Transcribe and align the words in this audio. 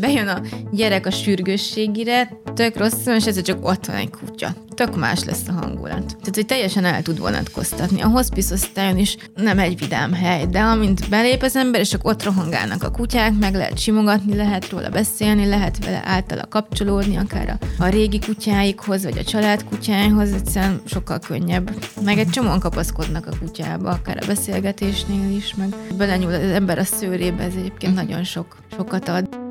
Bejön 0.00 0.28
a 0.28 0.40
gyerek 0.70 1.06
a 1.06 1.10
sürgősségire, 1.10 2.28
tök 2.54 2.76
rossz, 2.76 3.06
és 3.06 3.26
ez 3.26 3.42
csak 3.42 3.66
ott 3.66 3.86
van 3.86 3.96
egy 3.96 4.10
kutya. 4.10 4.54
Tök 4.74 4.96
más 4.96 5.24
lesz 5.24 5.48
a 5.48 5.52
hangulat. 5.52 6.06
Tehát, 6.06 6.34
hogy 6.34 6.46
teljesen 6.46 6.84
el 6.84 7.02
tud 7.02 7.18
vonatkoztatni. 7.18 8.00
A 8.00 8.08
hospice 8.08 8.54
osztályon 8.54 8.98
is 8.98 9.16
nem 9.34 9.58
egy 9.58 9.78
vidám 9.78 10.12
hely, 10.12 10.46
de 10.46 10.60
amint 10.60 11.08
belép 11.08 11.42
az 11.42 11.56
ember, 11.56 11.80
és 11.80 11.88
csak 11.88 12.06
ott 12.06 12.22
rohangálnak 12.22 12.82
a 12.82 12.90
kutyák, 12.90 13.32
meg 13.38 13.54
lehet 13.54 13.78
simogatni, 13.78 14.36
lehet 14.36 14.70
róla 14.70 14.88
beszélni, 14.88 15.46
lehet 15.46 15.84
vele 15.84 16.02
általa 16.04 16.46
kapcsolódni, 16.48 17.16
akár 17.16 17.58
a, 17.60 17.82
a 17.82 17.88
régi 17.88 18.18
kutyáikhoz, 18.18 19.04
vagy 19.04 19.18
a 19.18 19.24
család 19.24 19.64
kutyáihoz, 19.64 20.32
egyszerűen 20.32 20.80
sokkal 20.84 21.18
könnyebb. 21.18 21.70
Meg 22.04 22.18
egy 22.18 22.28
csomóan 22.28 22.60
kapaszkodnak 22.60 23.26
a 23.26 23.36
kutyába, 23.38 23.90
akár 23.90 24.18
a 24.22 24.26
beszélgetésnél 24.26 25.36
is, 25.36 25.54
meg 25.54 25.74
belenyúl 25.96 26.32
az 26.32 26.40
ember 26.40 26.78
a 26.78 26.84
szőrébe, 26.84 27.42
ez 27.42 27.54
egyébként 27.56 27.94
nagyon 27.94 28.24
sok, 28.24 28.56
sokat 28.76 29.08
ad. 29.08 29.47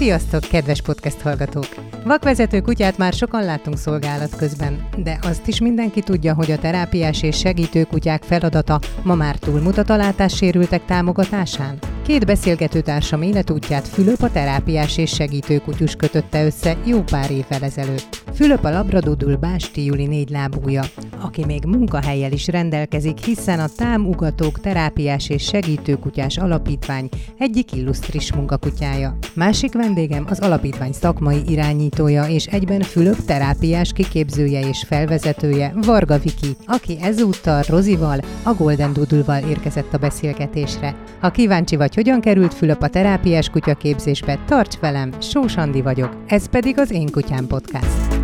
Sziasztok, 0.00 0.40
kedves 0.40 0.82
podcast 0.82 1.20
hallgatók! 1.20 1.66
Vakvezető 2.04 2.60
kutyát 2.60 2.98
már 2.98 3.12
sokan 3.12 3.44
látunk 3.44 3.76
szolgálat 3.76 4.36
közben, 4.36 4.88
de 4.96 5.18
azt 5.22 5.46
is 5.46 5.60
mindenki 5.60 6.00
tudja, 6.00 6.34
hogy 6.34 6.50
a 6.50 6.58
terápiás 6.58 7.22
és 7.22 7.38
segítő 7.38 7.84
kutyák 7.84 8.22
feladata 8.22 8.80
ma 9.02 9.14
már 9.14 9.36
túlmutat 9.36 9.90
a 9.90 9.96
látássérültek 9.96 10.84
támogatásán. 10.84 11.78
Két 12.10 12.26
beszélgető 12.26 12.80
társam 12.80 13.22
életútját 13.22 13.88
Fülöp 13.88 14.22
a 14.22 14.30
terápiás 14.30 14.98
és 14.98 15.10
segítő 15.10 15.58
kutyus 15.58 15.94
kötötte 15.94 16.44
össze 16.44 16.76
jó 16.84 17.02
pár 17.02 17.30
évvel 17.30 17.62
ezelőtt. 17.62 18.22
Fülöp 18.34 18.64
a 18.64 18.70
labradudul 18.70 19.36
Básti 19.36 19.84
Juli 19.84 20.06
négy 20.06 20.30
lábúja, 20.30 20.82
aki 21.20 21.44
még 21.44 21.64
munkahelyel 21.64 22.32
is 22.32 22.46
rendelkezik, 22.46 23.18
hiszen 23.18 23.60
a 23.60 23.68
Támugatók 23.76 24.60
Terápiás 24.60 25.28
és 25.28 25.42
Segítő 25.42 25.94
Kutyás 25.94 26.36
Alapítvány 26.36 27.08
egyik 27.38 27.72
illusztris 27.72 28.32
munkakutyája. 28.32 29.16
Másik 29.34 29.72
vendégem 29.72 30.26
az 30.28 30.38
alapítvány 30.38 30.92
szakmai 30.92 31.42
irányítója 31.46 32.24
és 32.24 32.46
egyben 32.46 32.80
Fülöp 32.80 33.24
terápiás 33.24 33.92
kiképzője 33.92 34.68
és 34.68 34.84
felvezetője 34.86 35.72
Varga 35.86 36.18
Viki, 36.18 36.56
aki 36.66 36.98
ezúttal 37.02 37.62
Rozival, 37.68 38.20
a 38.42 38.54
Golden 38.54 38.92
Doodle-val 38.92 39.42
érkezett 39.48 39.94
a 39.94 39.98
beszélgetésre. 39.98 40.94
Ha 41.20 41.30
kíváncsi 41.30 41.76
vagy, 41.76 41.94
hogyan 42.00 42.20
került 42.20 42.54
Fülöp 42.54 42.82
a 42.82 42.88
terápiás 42.88 43.48
kutyaképzésbe, 43.48 44.38
tarts 44.46 44.76
velem, 44.76 45.12
Sós 45.20 45.56
Andi 45.56 45.82
vagyok, 45.82 46.16
ez 46.26 46.48
pedig 46.48 46.78
az 46.78 46.90
Én 46.90 47.10
Kutyám 47.10 47.46
Podcast. 47.46 48.14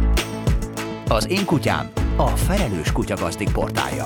Az 1.08 1.30
Én 1.30 1.44
Kutyám, 1.44 1.90
a 2.16 2.26
felelős 2.26 2.92
kutyagazdik 2.92 3.52
portálja. 3.52 4.04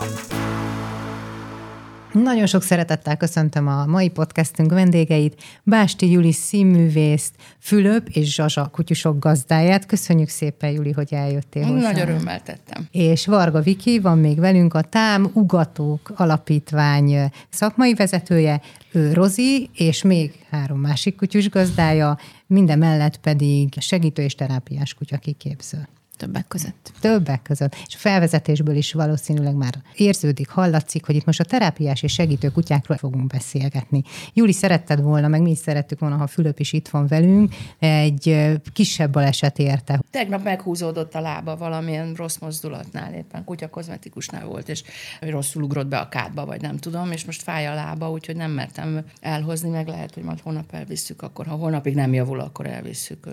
Nagyon 2.13 2.47
sok 2.47 2.63
szeretettel 2.63 3.17
köszöntöm 3.17 3.69
a 3.69 3.87
mai 3.87 4.09
podcastünk 4.09 4.71
vendégeit, 4.71 5.43
Básti 5.63 6.11
Juli 6.11 6.33
színművészt, 6.33 7.35
Fülöp 7.59 8.09
és 8.09 8.35
Zsazsa 8.35 8.67
kutyusok 8.67 9.19
gazdáját. 9.19 9.87
Köszönjük 9.87 10.29
szépen, 10.29 10.71
Juli, 10.71 10.91
hogy 10.91 11.15
eljöttél 11.15 11.65
hozzá. 11.65 11.93
Nagy 11.93 12.01
örömmel 12.01 12.43
tettem. 12.43 12.89
És 12.91 13.27
Varga 13.27 13.61
Viki 13.61 13.99
van 13.99 14.19
még 14.19 14.39
velünk, 14.39 14.75
a 14.75 14.83
Tám 14.83 15.31
Ugatók 15.33 16.13
Alapítvány 16.17 17.31
szakmai 17.49 17.95
vezetője, 17.95 18.61
ő 18.93 19.13
Rozi, 19.13 19.71
és 19.75 20.03
még 20.03 20.33
három 20.51 20.79
másik 20.79 21.17
kutyus 21.17 21.49
gazdája, 21.49 22.19
minden 22.47 22.79
mellett 22.79 23.17
pedig 23.17 23.69
segítő 23.79 24.23
és 24.23 24.35
terápiás 24.35 24.95
kutya 24.95 25.17
kiképző. 25.17 25.89
Többek 26.21 26.49
között. 26.49 26.93
Többek 27.01 27.43
között. 27.43 27.77
És 27.87 27.95
a 27.95 27.99
felvezetésből 27.99 28.77
is 28.77 28.93
valószínűleg 28.93 29.55
már 29.55 29.75
érződik, 29.95 30.49
hallatszik, 30.49 31.07
hogy 31.07 31.15
itt 31.15 31.25
most 31.25 31.41
a 31.41 31.45
terápiás 31.45 32.03
és 32.03 32.13
segítő 32.13 32.49
kutyákról 32.49 32.97
fogunk 32.97 33.27
beszélgetni. 33.27 34.03
Júli, 34.35 34.53
szeretted 34.53 35.01
volna, 35.01 35.29
meg 35.29 35.43
mi 35.43 35.51
is 35.51 35.59
szerettük 35.59 35.99
volna, 35.99 36.17
ha 36.17 36.27
Fülöp 36.27 36.59
is 36.59 36.73
itt 36.73 36.89
van 36.89 37.07
velünk, 37.07 37.55
egy 37.79 38.51
kisebb 38.73 39.13
baleset 39.13 39.59
érte. 39.59 40.01
Tegnap 40.11 40.43
meghúzódott 40.43 41.15
a 41.15 41.21
lába 41.21 41.57
valamilyen 41.57 42.15
rossz 42.15 42.39
mozdulatnál, 42.39 43.15
éppen 43.15 43.45
kutyakozmetikusnál 43.45 44.47
volt, 44.47 44.69
és 44.69 44.83
rosszul 45.21 45.63
ugrott 45.63 45.89
be 45.89 45.99
a 45.99 46.09
kádba, 46.09 46.45
vagy 46.45 46.61
nem 46.61 46.77
tudom, 46.77 47.13
és 47.13 47.25
most 47.25 47.43
fáj 47.43 47.67
a 47.67 47.75
lába, 47.75 48.11
úgyhogy 48.11 48.37
nem 48.37 48.51
mertem 48.51 49.05
elhozni, 49.21 49.69
meg 49.69 49.89
lehet, 49.89 50.15
hogy 50.15 50.23
majd 50.23 50.41
holnap 50.41 50.75
elvisszük, 50.75 51.23
akkor 51.23 51.47
ha 51.47 51.55
holnapig 51.55 51.95
nem 51.95 52.15
javul, 52.15 52.41
akkor 52.41 52.67
elvisszük 52.67 53.27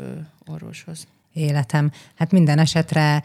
orvoshoz 0.46 1.08
életem. 1.34 1.92
Hát 2.16 2.32
minden 2.32 2.60
esetre 2.60 3.24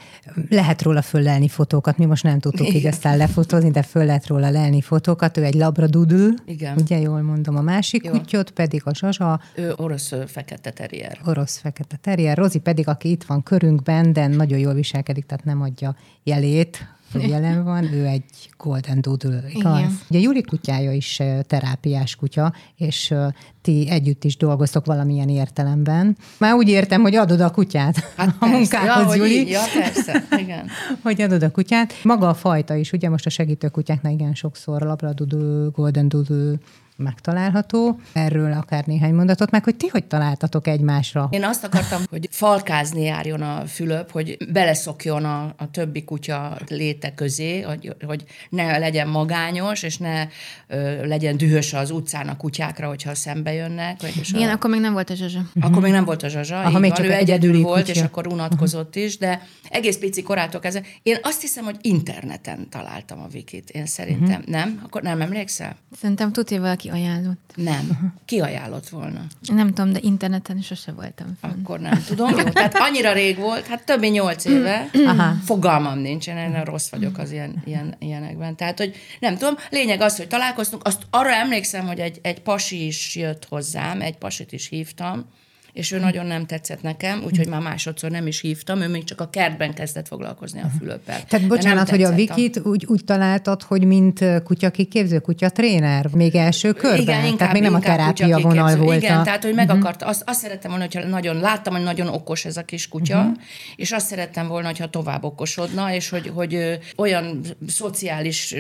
lehet 0.49 0.83
róla 0.83 1.03
föllelni 1.03 1.49
fotókat. 1.49 1.99
Mi 1.99 2.05
most 2.05 2.23
nem 2.23 2.39
tudtuk 2.39 2.67
Igen. 2.67 2.75
így 2.81 2.87
aztán 2.87 3.17
lefotózni, 3.17 3.71
de 3.71 3.83
föl 3.83 4.05
lehet 4.05 4.27
róla 4.27 4.51
lelni 4.51 4.81
fotókat. 4.81 5.37
Ő 5.37 5.45
egy 5.45 5.55
labradudl, 5.55 6.29
Igen. 6.45 6.77
ugye 6.77 6.99
jól 6.99 7.21
mondom. 7.21 7.57
A 7.57 7.61
másik 7.61 8.05
Jó. 8.05 8.11
kutyot 8.11 8.51
pedig 8.51 8.83
a 8.85 8.95
Zsazsa. 8.95 9.41
Ő 9.55 9.73
orosz 9.77 10.13
fekete 10.27 10.71
terrier. 10.71 11.19
Orosz 11.25 11.59
fekete 11.59 11.97
terrier. 11.97 12.37
Rozi 12.37 12.59
pedig, 12.59 12.89
aki 12.89 13.11
itt 13.11 13.25
van 13.25 13.43
körünkben, 13.43 14.13
de 14.13 14.27
nagyon 14.27 14.59
jól 14.59 14.75
viselkedik, 14.75 15.27
tehát 15.27 15.45
nem 15.45 15.63
adja 15.63 15.97
jelét 16.23 16.87
jelen 17.21 17.65
van, 17.65 17.93
ő 17.93 18.07
egy 18.07 18.51
Golden 18.57 19.01
Doodle, 19.01 19.43
igaz? 19.49 19.79
Igen. 19.79 19.99
Ugye 20.11 20.19
Júli 20.19 20.43
kutyája 20.43 20.93
is 20.93 21.23
terápiás 21.47 22.17
kutya, 22.17 22.53
és 22.77 23.15
ti 23.63 23.89
együtt 23.91 24.25
is 24.25 24.37
dolgoztok 24.37 24.87
valamilyen 24.87 25.29
értelemben. 25.29 26.17
Már 26.39 26.55
úgy 26.55 26.69
értem, 26.69 27.03
hogy 27.03 27.15
adod 27.15 27.41
a 27.41 27.51
kutyát 27.51 28.13
hát 28.17 28.37
a 28.39 28.47
munkához, 28.47 29.07
ja, 29.07 29.15
Júli. 29.15 29.41
Így, 29.41 29.49
ja, 29.49 29.61
persze, 29.75 30.25
igen. 30.39 30.69
hogy 31.03 31.23
adod 31.23 31.43
a 31.43 31.51
kutyát. 31.51 31.93
Maga 32.03 32.29
a 32.29 32.35
fajta 32.35 32.75
is, 32.75 32.93
ugye 32.93 33.09
most 33.09 33.27
a 33.27 33.31
segítő 33.31 33.69
kutyáknál 33.69 34.13
igen 34.13 34.35
sokszor 34.35 34.83
labradudő, 34.83 35.71
golden 35.71 36.09
doodle, 36.09 36.55
megtalálható. 37.03 38.01
Erről 38.13 38.53
akár 38.53 38.87
néhány 38.87 39.15
mondatot, 39.15 39.51
meg 39.51 39.65
hogy 39.65 39.77
ti 39.77 39.87
hogy 39.87 40.05
találtatok 40.05 40.67
egymásra? 40.67 41.29
Én 41.31 41.45
azt 41.45 41.65
akartam, 41.65 42.03
hogy 42.11 42.29
falkázni 42.31 43.03
járjon 43.03 43.43
a 43.43 43.67
Fülöp, 43.67 44.11
hogy 44.11 44.37
beleszokjon 44.53 45.25
a, 45.25 45.55
a 45.57 45.71
többi 45.71 46.05
kutya 46.05 46.59
léte 46.69 47.15
közé, 47.15 47.61
hogy, 47.61 47.97
hogy 48.07 48.25
ne 48.49 48.79
legyen 48.79 49.09
magányos, 49.09 49.83
és 49.83 49.97
ne 49.97 50.27
ö, 50.67 51.07
legyen 51.07 51.37
dühös 51.37 51.73
az 51.73 51.91
utcán 51.91 52.29
a 52.29 52.37
kutyákra, 52.37 52.89
hogyha 52.89 53.15
szembe 53.15 53.53
jönnek. 53.53 54.03
És 54.03 54.33
Igen, 54.33 54.49
a... 54.49 54.53
akkor 54.53 54.71
még 54.71 54.81
nem 54.81 54.93
volt 54.93 55.11
a 55.11 55.15
zsazsa. 55.15 55.41
Akkor 55.61 55.83
még 55.83 55.93
nem 55.93 56.05
volt 56.05 56.23
a 56.23 56.29
zsazsa. 56.29 56.61
Aha, 56.61 56.79
még 56.79 56.91
van, 56.91 56.99
csak 56.99 57.07
ő 57.07 57.13
egyedül 57.13 57.63
volt, 57.63 57.85
kutya. 57.85 57.93
és 57.93 58.03
akkor 58.03 58.27
unatkozott 58.27 58.97
is, 58.97 59.19
de 59.19 59.43
egész 59.71 59.99
pici 59.99 60.23
korától 60.23 60.61
kezdve. 60.61 60.85
Én 61.03 61.17
azt 61.23 61.41
hiszem, 61.41 61.65
hogy 61.65 61.77
interneten 61.81 62.69
találtam 62.71 63.21
a 63.21 63.27
Vikit, 63.27 63.71
én 63.71 63.87
szerintem. 63.87 64.39
Uh-huh. 64.39 64.49
Nem? 64.49 64.81
Akkor 64.85 65.03
nem 65.03 65.21
emlékszel? 65.21 65.77
Szerintem 66.01 66.33
tudja 66.33 66.61
valaki 66.61 66.91
ajánlott. 66.93 67.53
Nem. 67.55 68.15
Ki 68.25 68.41
ajánlott 68.41 68.89
volna? 68.89 69.21
Nem 69.41 69.67
tudom, 69.67 69.93
de 69.93 69.99
interneten 70.03 70.61
sose 70.61 70.93
voltam 70.93 71.37
fenn. 71.41 71.51
Akkor 71.51 71.81
nem 71.81 72.05
tudom. 72.07 72.31
Jó, 72.31 72.43
tehát 72.43 72.75
annyira 72.75 73.13
rég 73.13 73.37
volt, 73.39 73.67
hát 73.67 73.85
több 73.85 74.01
mint 74.01 74.15
nyolc 74.15 74.45
éve. 74.45 74.91
Aha. 75.07 75.35
Fogalmam 75.45 75.99
nincs, 75.99 76.29
én 76.29 76.65
rossz 76.65 76.89
vagyok 76.89 77.19
az 77.19 77.33
ilyen, 77.33 77.63
ilyen, 77.65 77.95
ilyenekben. 77.99 78.57
Tehát, 78.57 78.79
hogy 78.79 78.95
nem 79.21 79.37
tudom, 79.37 79.55
lényeg 79.71 80.01
az, 80.01 80.17
hogy 80.17 80.29
találkoztunk, 80.29 80.87
azt 80.87 81.03
arra 81.11 81.35
emlékszem, 81.35 81.87
hogy 81.87 81.99
egy, 81.99 82.19
egy 82.23 82.41
pasi 82.41 82.87
is 82.87 83.17
jött 83.17 83.47
hozzám, 83.49 84.01
egy 84.01 84.17
pasit 84.17 84.53
is 84.53 84.69
hívtam, 84.69 85.27
és 85.73 85.93
ő 85.93 85.99
nagyon 85.99 86.27
nem 86.27 86.47
tetszett 86.47 86.83
nekem, 86.83 87.23
úgyhogy 87.25 87.49
már 87.49 87.61
másodszor 87.61 88.11
nem 88.11 88.27
is 88.27 88.41
hívtam, 88.41 88.81
ő 88.81 88.89
még 88.89 89.05
csak 89.05 89.21
a 89.21 89.31
kertben 89.31 89.75
kezdett 89.75 90.07
foglalkozni 90.07 90.61
a 90.61 90.71
fülöppel. 90.79 91.25
Tehát 91.25 91.47
bocsánat, 91.47 91.89
hogy 91.91 92.03
a 92.03 92.13
Vikit 92.13 92.61
úgy, 92.65 92.87
úgy 92.87 93.05
találtad, 93.05 93.63
hogy 93.63 93.85
mint 93.85 94.25
kutya 94.45 94.71
kiképző, 94.71 95.19
kutya 95.19 95.51
tréner, 95.51 96.09
még 96.15 96.35
első 96.35 96.73
körben? 96.73 97.01
Igen, 97.01 97.25
inkább, 97.25 97.39
tehát 97.39 97.53
még 97.53 97.63
nem 97.63 97.75
a 97.75 97.79
terápia 97.79 98.39
vonal 98.39 98.77
volt. 98.77 99.03
Igen, 99.03 99.19
a... 99.19 99.23
tehát 99.23 99.43
hogy 99.45 99.55
meg 99.55 99.67
uh-huh. 99.67 99.81
akart, 99.81 100.03
azt, 100.03 100.23
azt 100.27 100.41
szerettem 100.41 100.71
volna, 100.71 100.85
hogyha 100.85 101.09
nagyon, 101.09 101.37
láttam, 101.37 101.75
hogy 101.75 101.83
nagyon 101.83 102.09
okos 102.09 102.45
ez 102.45 102.57
a 102.57 102.63
kis 102.63 102.89
kutya, 102.89 103.19
uh-huh. 103.19 103.37
és 103.77 103.93
azt 103.93 104.07
szerettem 104.07 104.49
volna, 104.49 104.67
hogyha 104.67 104.91
tovább 104.91 105.25
okosodna, 105.25 105.95
és 105.95 106.09
hogy, 106.09 106.31
hogy 106.35 106.79
olyan 106.97 107.41
szociális 107.69 108.55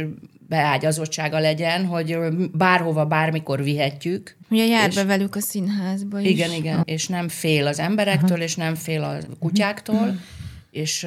beágyazottsága 0.52 1.38
legyen, 1.38 1.86
hogy 1.86 2.16
bárhova, 2.52 3.04
bármikor 3.06 3.62
vihetjük. 3.62 4.36
Ugye 4.50 4.66
jár 4.66 4.88
és, 4.88 4.94
be 4.94 5.04
velük 5.04 5.36
a 5.36 5.40
színházba 5.40 6.20
is. 6.20 6.28
Igen, 6.28 6.52
igen, 6.52 6.82
és 6.84 7.06
nem 7.06 7.28
fél 7.28 7.66
az 7.66 7.78
emberektől, 7.78 8.36
Aha. 8.36 8.42
és 8.42 8.56
nem 8.56 8.74
fél 8.74 9.02
a 9.02 9.16
kutyáktól, 9.38 10.14
és 10.72 11.06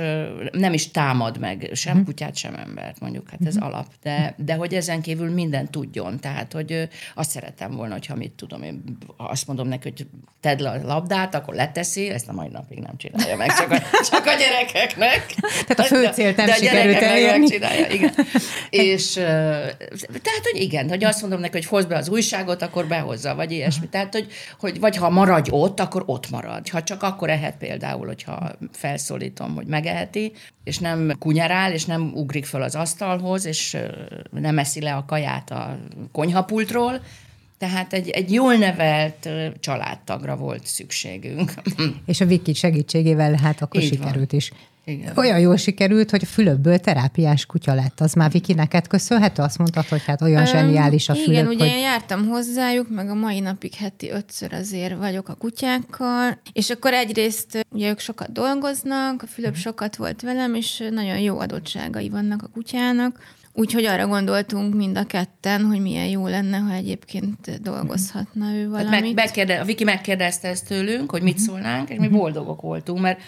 nem 0.51 0.73
is 0.73 0.91
támad 0.91 1.39
meg 1.39 1.69
sem 1.73 1.91
uh-huh. 1.91 2.07
kutyát, 2.07 2.35
sem 2.35 2.55
embert, 2.55 2.99
mondjuk, 2.99 3.29
hát 3.29 3.39
ez 3.45 3.55
uh-huh. 3.55 3.73
alap. 3.73 3.87
De, 4.03 4.35
de 4.37 4.53
hogy 4.53 4.73
ezen 4.73 5.01
kívül 5.01 5.29
minden 5.29 5.71
tudjon, 5.71 6.19
tehát, 6.19 6.53
hogy 6.53 6.89
azt 7.15 7.29
szeretem 7.29 7.71
volna, 7.71 7.93
hogyha 7.93 8.15
mit 8.15 8.31
tudom, 8.31 8.63
én 8.63 8.83
azt 9.17 9.47
mondom 9.47 9.67
neki, 9.67 9.89
hogy 9.89 10.07
tedd 10.41 10.61
le 10.61 10.69
a 10.69 10.85
labdát, 10.85 11.35
akkor 11.35 11.53
leteszi, 11.53 12.09
ezt 12.09 12.27
a 12.27 12.33
mai 12.33 12.47
napig 12.47 12.79
nem 12.79 12.97
csinálja 12.97 13.37
meg, 13.37 13.57
csak 13.57 13.71
a, 13.71 13.77
csak 14.11 14.25
a 14.25 14.33
gyerekeknek. 14.33 15.35
Tehát 15.67 15.79
a 15.79 15.83
fő 15.83 16.09
célt 16.13 16.37
nem 16.37 16.45
de, 16.45 16.53
sikerült 16.53 17.01
elérni. 17.01 17.39
Megcsinálja, 17.39 17.87
igen. 17.87 18.13
és 18.69 19.13
tehát, 19.13 20.43
hogy 20.51 20.61
igen, 20.61 20.89
hogy 20.89 21.03
azt 21.03 21.21
mondom 21.21 21.39
neki, 21.39 21.53
hogy 21.53 21.65
hozd 21.65 21.87
be 21.87 21.97
az 21.97 22.09
újságot, 22.09 22.61
akkor 22.61 22.87
behozza, 22.87 23.35
vagy 23.35 23.51
ilyesmi. 23.51 23.87
Tehát, 23.87 24.13
hogy, 24.13 24.27
hogy 24.59 24.79
vagy 24.79 24.95
ha 24.95 25.09
maradj 25.09 25.49
ott, 25.51 25.79
akkor 25.79 26.03
ott 26.05 26.29
marad. 26.29 26.69
Ha 26.69 26.83
csak 26.83 27.03
akkor 27.03 27.29
ehet 27.29 27.57
például, 27.57 28.05
hogyha 28.05 28.51
felszólítom, 28.71 29.54
hogy 29.55 29.67
megeheti, 29.67 30.31
és 30.63 30.79
nem 30.79 31.11
kunyerál, 31.19 31.71
és 31.71 31.85
nem 31.85 32.11
ugrik 32.13 32.45
föl 32.45 32.61
az 32.61 32.75
asztalhoz, 32.75 33.45
és 33.45 33.77
nem 34.31 34.59
eszi 34.59 34.81
le 34.81 34.95
a 34.95 35.05
kaját 35.05 35.51
a 35.51 35.77
konyhapultról, 36.11 37.01
tehát 37.57 37.93
egy, 37.93 38.09
egy 38.09 38.33
jól 38.33 38.55
nevelt 38.55 39.29
családtagra 39.59 40.35
volt 40.35 40.65
szükségünk. 40.65 41.53
És 42.05 42.21
a 42.21 42.25
Viki 42.25 42.53
segítségével 42.53 43.33
hát 43.33 43.61
akkor 43.61 43.81
Így 43.81 43.87
sikerült 43.87 44.31
van. 44.31 44.39
is 44.39 44.51
igen. 44.87 45.17
Olyan 45.17 45.39
jól 45.39 45.57
sikerült, 45.57 46.09
hogy 46.09 46.21
a 46.23 46.25
Fülöpből 46.25 46.77
terápiás 46.77 47.45
kutya 47.45 47.73
lett. 47.73 47.99
Az 47.99 48.13
már 48.13 48.31
Viki 48.31 48.53
neked 48.53 48.87
köszönhető? 48.87 49.41
Azt 49.41 49.57
mondtad, 49.57 49.87
hogy 49.87 50.03
hát 50.05 50.21
olyan 50.21 50.45
zseniális 50.45 51.09
a 51.09 51.13
Fülöp, 51.13 51.29
Igen, 51.29 51.47
ugye 51.47 51.57
hogy... 51.57 51.67
én 51.67 51.79
jártam 51.79 52.27
hozzájuk, 52.27 52.89
meg 52.89 53.09
a 53.09 53.13
mai 53.13 53.39
napig 53.39 53.73
heti 53.73 54.09
ötször 54.09 54.53
azért 54.53 54.97
vagyok 54.97 55.29
a 55.29 55.33
kutyákkal, 55.33 56.39
és 56.53 56.69
akkor 56.69 56.93
egyrészt 56.93 57.65
ugye 57.69 57.89
ők 57.89 57.99
sokat 57.99 58.31
dolgoznak, 58.31 59.21
a 59.21 59.27
Fülöp 59.27 59.55
sokat 59.55 59.95
volt 59.95 60.21
velem, 60.21 60.55
és 60.55 60.83
nagyon 60.91 61.19
jó 61.19 61.39
adottságai 61.39 62.09
vannak 62.09 62.43
a 62.43 62.49
kutyának, 62.53 63.19
Úgyhogy 63.57 63.85
arra 63.85 64.07
gondoltunk 64.07 64.75
mind 64.75 64.97
a 64.97 65.05
ketten, 65.05 65.63
hogy 65.63 65.79
milyen 65.79 66.07
jó 66.07 66.27
lenne, 66.27 66.57
ha 66.57 66.73
egyébként 66.73 67.61
dolgozhatna 67.61 68.53
ő 68.53 68.69
valamit. 68.69 68.89
Hát 68.89 69.01
meg, 69.01 69.13
megkérde, 69.13 69.59
a 69.59 69.65
Viki 69.65 69.83
megkérdezte 69.83 70.47
ezt 70.47 70.67
tőlünk, 70.67 71.11
hogy 71.11 71.21
mit 71.21 71.35
mhm. 71.35 71.43
szólnánk, 71.43 71.89
és 71.89 71.97
mi 71.97 72.07
mhm. 72.07 72.15
boldogok 72.15 72.61
voltunk, 72.61 72.99
mert 72.99 73.19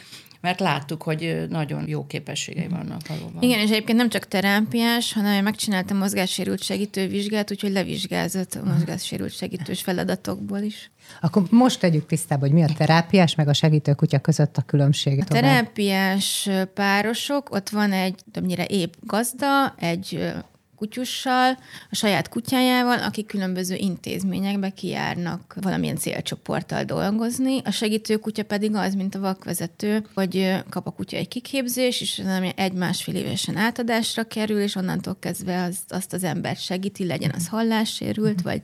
mert 0.41 0.59
láttuk, 0.59 1.01
hogy 1.01 1.45
nagyon 1.49 1.87
jó 1.87 2.05
képességei 2.05 2.67
vannak 2.67 3.07
valóban. 3.07 3.41
Igen, 3.41 3.59
és 3.59 3.69
egyébként 3.69 3.97
nem 3.97 4.09
csak 4.09 4.27
terápiás, 4.27 5.13
hanem 5.13 5.43
megcsináltam 5.43 5.97
mozgássérült 5.97 6.63
segítő 6.63 7.07
vizsgát, 7.07 7.51
úgyhogy 7.51 7.71
levizsgázott 7.71 8.53
a 8.53 8.63
mozgássérült 8.63 9.33
segítős 9.33 9.81
feladatokból 9.81 10.59
is. 10.59 10.91
Akkor 11.21 11.43
most 11.49 11.79
tegyük 11.79 12.05
tisztába, 12.05 12.45
hogy 12.45 12.51
mi 12.51 12.63
a 12.63 12.69
terápiás 12.77 13.35
meg 13.35 13.47
a 13.47 13.53
segítő 13.53 13.93
kutya 13.93 14.19
között 14.19 14.57
a 14.57 14.61
különbség. 14.61 15.19
A 15.19 15.23
terápiás 15.23 16.49
párosok, 16.73 17.51
ott 17.51 17.69
van 17.69 17.91
egy 17.91 18.23
többnyire 18.31 18.65
épp 18.65 18.93
gazda, 19.01 19.73
egy 19.77 20.33
kutyussal, 20.77 21.57
a 21.89 21.95
saját 21.95 22.29
kutyájával, 22.29 22.99
akik 22.99 23.25
különböző 23.25 23.75
intézményekbe 23.75 24.69
kijárnak 24.69 25.55
valamilyen 25.61 25.97
célcsoporttal 25.97 26.83
dolgozni. 26.83 27.61
A 27.63 27.71
segítő 27.71 28.17
kutya 28.17 28.43
pedig 28.43 28.75
az, 28.75 28.93
mint 28.93 29.15
a 29.15 29.19
vakvezető, 29.19 30.05
hogy 30.13 30.55
kap 30.69 30.87
a 30.87 30.91
kutya 30.91 31.17
egy 31.17 31.27
kiképzés, 31.27 32.01
és 32.01 32.23
egy-másfél 32.55 33.15
évesen 33.15 33.55
átadásra 33.57 34.23
kerül, 34.23 34.59
és 34.59 34.75
onnantól 34.75 35.17
kezdve 35.19 35.63
az, 35.63 35.77
azt 35.87 36.13
az 36.13 36.23
embert 36.23 36.61
segíti, 36.61 37.05
legyen 37.05 37.31
az 37.35 37.47
hallássérült, 37.47 38.41
vagy 38.41 38.61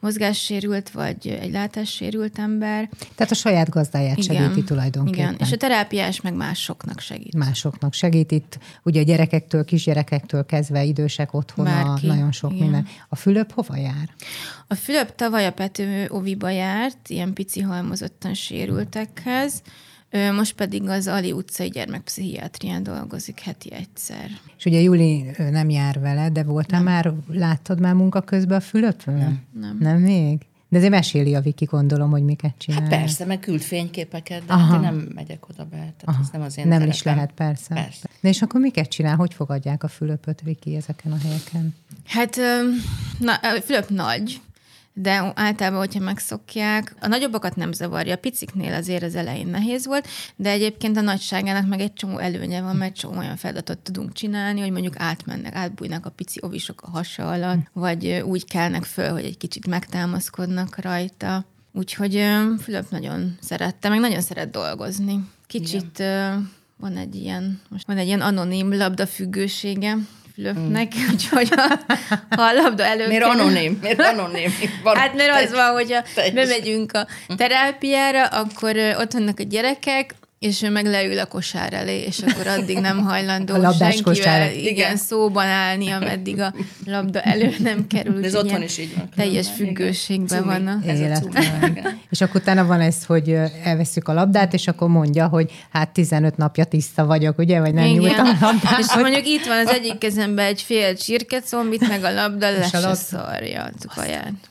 mozgássérült, 0.00 0.90
vagy 0.90 1.38
egy 1.40 1.52
látássérült 1.52 2.38
ember. 2.38 2.88
Tehát 3.14 3.32
a 3.32 3.34
saját 3.34 3.68
gazdáját 3.68 4.18
igen, 4.18 4.36
segíti 4.36 4.64
tulajdonképpen. 4.64 5.34
Igen, 5.34 5.46
és 5.46 5.52
a 5.52 5.56
terápiás 5.56 6.20
meg 6.20 6.34
másoknak 6.34 7.00
segít. 7.00 7.34
Másoknak 7.34 7.92
segít. 7.92 8.30
Itt 8.30 8.58
ugye 8.82 9.00
a 9.00 9.04
gyerekektől, 9.04 9.64
kisgyerekektől 9.64 10.46
kezdve 10.46 10.84
idősek 10.84 11.34
ott 11.34 11.49
otthona, 11.56 11.84
Bárki. 11.84 12.06
nagyon 12.06 12.32
sok 12.32 12.52
Igen. 12.52 12.62
minden. 12.62 12.86
A 13.08 13.16
Fülöp 13.16 13.52
hova 13.52 13.76
jár? 13.76 14.08
A 14.66 14.74
Fülöp 14.74 15.14
tavaly 15.14 15.46
a 15.46 15.52
Pető 15.52 16.06
Oviba 16.08 16.50
járt, 16.50 17.08
ilyen 17.08 17.32
pici 17.32 17.60
halmozottan 17.60 18.34
sérültekhez, 18.34 19.62
most 20.36 20.54
pedig 20.54 20.88
az 20.88 21.06
Ali 21.06 21.32
utcai 21.32 21.68
gyermekpszichiátrián 21.68 22.82
dolgozik 22.82 23.40
heti 23.40 23.72
egyszer. 23.72 24.30
És 24.58 24.64
ugye 24.64 24.80
Juli 24.80 25.30
nem 25.50 25.70
jár 25.70 26.00
vele, 26.00 26.30
de 26.30 26.42
voltál 26.42 26.82
nem. 26.82 26.92
már, 26.92 27.12
láttad 27.28 27.80
már 27.80 27.94
munka 27.94 28.20
közben 28.20 28.58
a 28.58 28.60
Fülöpön? 28.60 29.14
Nem. 29.14 29.40
Nem, 29.60 29.76
nem 29.80 29.98
még? 29.98 30.40
De 30.70 30.76
azért 30.76 30.92
meséli 30.92 31.34
a 31.34 31.40
Viki, 31.40 31.64
gondolom, 31.64 32.10
hogy 32.10 32.22
miket 32.22 32.54
csinál. 32.58 32.80
Hát 32.80 32.88
persze, 32.88 33.24
meg 33.24 33.40
küld 33.40 33.60
fényképeket, 33.60 34.44
de 34.46 34.56
hát 34.56 34.74
én 34.74 34.80
nem 34.80 35.08
megyek 35.14 35.48
oda 35.48 35.64
be. 35.64 35.76
Tehát 35.76 36.02
Aha. 36.04 36.20
ez 36.22 36.28
nem 36.32 36.42
az 36.42 36.58
én 36.58 36.68
Nem 36.68 36.82
is 36.82 37.02
lehet, 37.02 37.32
persze. 37.32 37.74
persze. 37.74 38.08
De 38.20 38.28
és 38.28 38.42
akkor 38.42 38.60
miket 38.60 38.88
csinál? 38.88 39.16
Hogy 39.16 39.34
fogadják 39.34 39.82
a 39.82 39.88
Fülöpöt, 39.88 40.40
Viki, 40.40 40.76
ezeken 40.76 41.12
a 41.12 41.16
helyeken? 41.22 41.74
Hát, 42.06 42.36
na, 43.18 43.32
Fülöp 43.64 43.88
nagy, 43.88 44.40
de 45.00 45.32
általában, 45.34 45.78
hogyha 45.78 46.00
megszokják, 46.00 46.94
a 47.00 47.06
nagyobbakat 47.06 47.56
nem 47.56 47.72
zavarja, 47.72 48.14
a 48.14 48.18
piciknél 48.18 48.74
azért 48.74 49.02
az 49.02 49.14
elején 49.14 49.46
nehéz 49.46 49.86
volt, 49.86 50.08
de 50.36 50.50
egyébként 50.50 50.96
a 50.96 51.00
nagyságának 51.00 51.68
meg 51.68 51.80
egy 51.80 51.92
csomó 51.92 52.18
előnye 52.18 52.62
van, 52.62 52.76
mert 52.76 52.96
csomó 52.96 53.18
olyan 53.18 53.36
feladatot 53.36 53.78
tudunk 53.78 54.12
csinálni, 54.12 54.60
hogy 54.60 54.70
mondjuk 54.70 54.94
átmennek, 54.98 55.54
átbújnak 55.54 56.06
a 56.06 56.10
pici 56.10 56.38
ovisok 56.42 56.82
a 56.82 56.90
hasa 56.90 57.28
alatt, 57.28 57.70
vagy 57.72 58.22
úgy 58.24 58.44
kelnek 58.44 58.84
föl, 58.84 59.10
hogy 59.10 59.24
egy 59.24 59.36
kicsit 59.36 59.66
megtámaszkodnak 59.66 60.80
rajta. 60.80 61.44
Úgyhogy 61.72 62.24
Fülöp 62.62 62.90
nagyon 62.90 63.36
szerette, 63.40 63.88
meg 63.88 64.00
nagyon 64.00 64.20
szeret 64.20 64.50
dolgozni. 64.50 65.28
Kicsit 65.46 65.98
Igen. 65.98 66.50
van 66.76 66.96
egy 66.96 67.14
ilyen, 67.14 67.60
most 67.68 67.86
van 67.86 67.96
egy 67.96 68.06
ilyen 68.06 68.20
anonim 68.20 68.76
labdafüggősége, 68.76 69.96
löknek, 70.42 70.94
mm. 70.98 71.08
úgyhogy 71.12 71.48
ha, 71.56 71.78
ha 72.30 72.42
a 72.42 72.52
labda 72.52 72.84
elő 72.84 73.06
Miért 73.06 73.24
anonim? 73.24 73.78
Miért 73.82 74.00
anonim? 74.00 74.54
Van 74.82 74.96
hát 74.96 75.14
mert 75.14 75.44
az 75.44 75.52
van, 75.52 75.72
hogyha 75.72 76.02
bemegyünk 76.34 76.92
a 76.92 77.06
terápiára, 77.36 78.26
akkor 78.26 78.76
ott 78.98 79.12
vannak 79.12 79.38
a 79.38 79.42
gyerekek, 79.42 80.14
és 80.40 80.62
ő 80.62 80.70
meg 80.70 80.86
leül 80.86 81.18
a 81.18 81.26
kosár 81.26 81.72
elé, 81.72 82.00
és 82.00 82.18
akkor 82.18 82.46
addig 82.46 82.78
nem 82.78 82.98
hajlandó 83.08 83.54
a 83.54 83.72
senkivel 83.72 84.02
kosár. 84.02 84.52
igen, 84.52 84.64
igen, 84.64 84.96
szóban 84.96 85.46
állni, 85.46 85.90
ameddig 85.90 86.40
a 86.40 86.54
labda 86.86 87.20
elő 87.20 87.54
nem 87.58 87.86
kerül. 87.86 88.20
De 88.20 88.26
ez 88.26 88.34
otthon 88.34 88.62
is 88.62 88.78
így 88.78 88.94
van. 88.96 89.08
Teljes 89.16 89.48
függőségben 89.56 90.44
van 90.44 90.66
a 90.66 90.78
élet. 90.86 91.28
és 92.10 92.20
akkor 92.20 92.40
utána 92.40 92.66
van 92.66 92.80
ez, 92.80 93.04
hogy 93.04 93.36
elveszük 93.64 94.08
a 94.08 94.12
labdát, 94.12 94.54
és 94.54 94.66
akkor 94.66 94.88
mondja, 94.88 95.28
hogy 95.28 95.52
hát 95.70 95.90
15 95.90 96.36
napja 96.36 96.64
tiszta 96.64 97.06
vagyok, 97.06 97.38
ugye, 97.38 97.60
vagy 97.60 97.74
nem 97.74 97.84
nyújtam 97.84 98.26
a 98.26 98.36
labdát. 98.40 98.78
És 98.78 98.86
hogy... 98.86 99.02
mondjuk 99.02 99.26
itt 99.26 99.46
van 99.46 99.66
az 99.66 99.68
egyik 99.68 99.98
kezemben 99.98 100.46
egy 100.46 100.62
fél 100.62 100.96
csirkecombit, 100.96 101.88
meg 101.88 102.04
a 102.04 102.12
labda 102.12 102.50
le 102.50 102.68
se 102.68 102.94
szarja 102.94 103.62
a 103.62 103.94
kaját. 103.94 104.49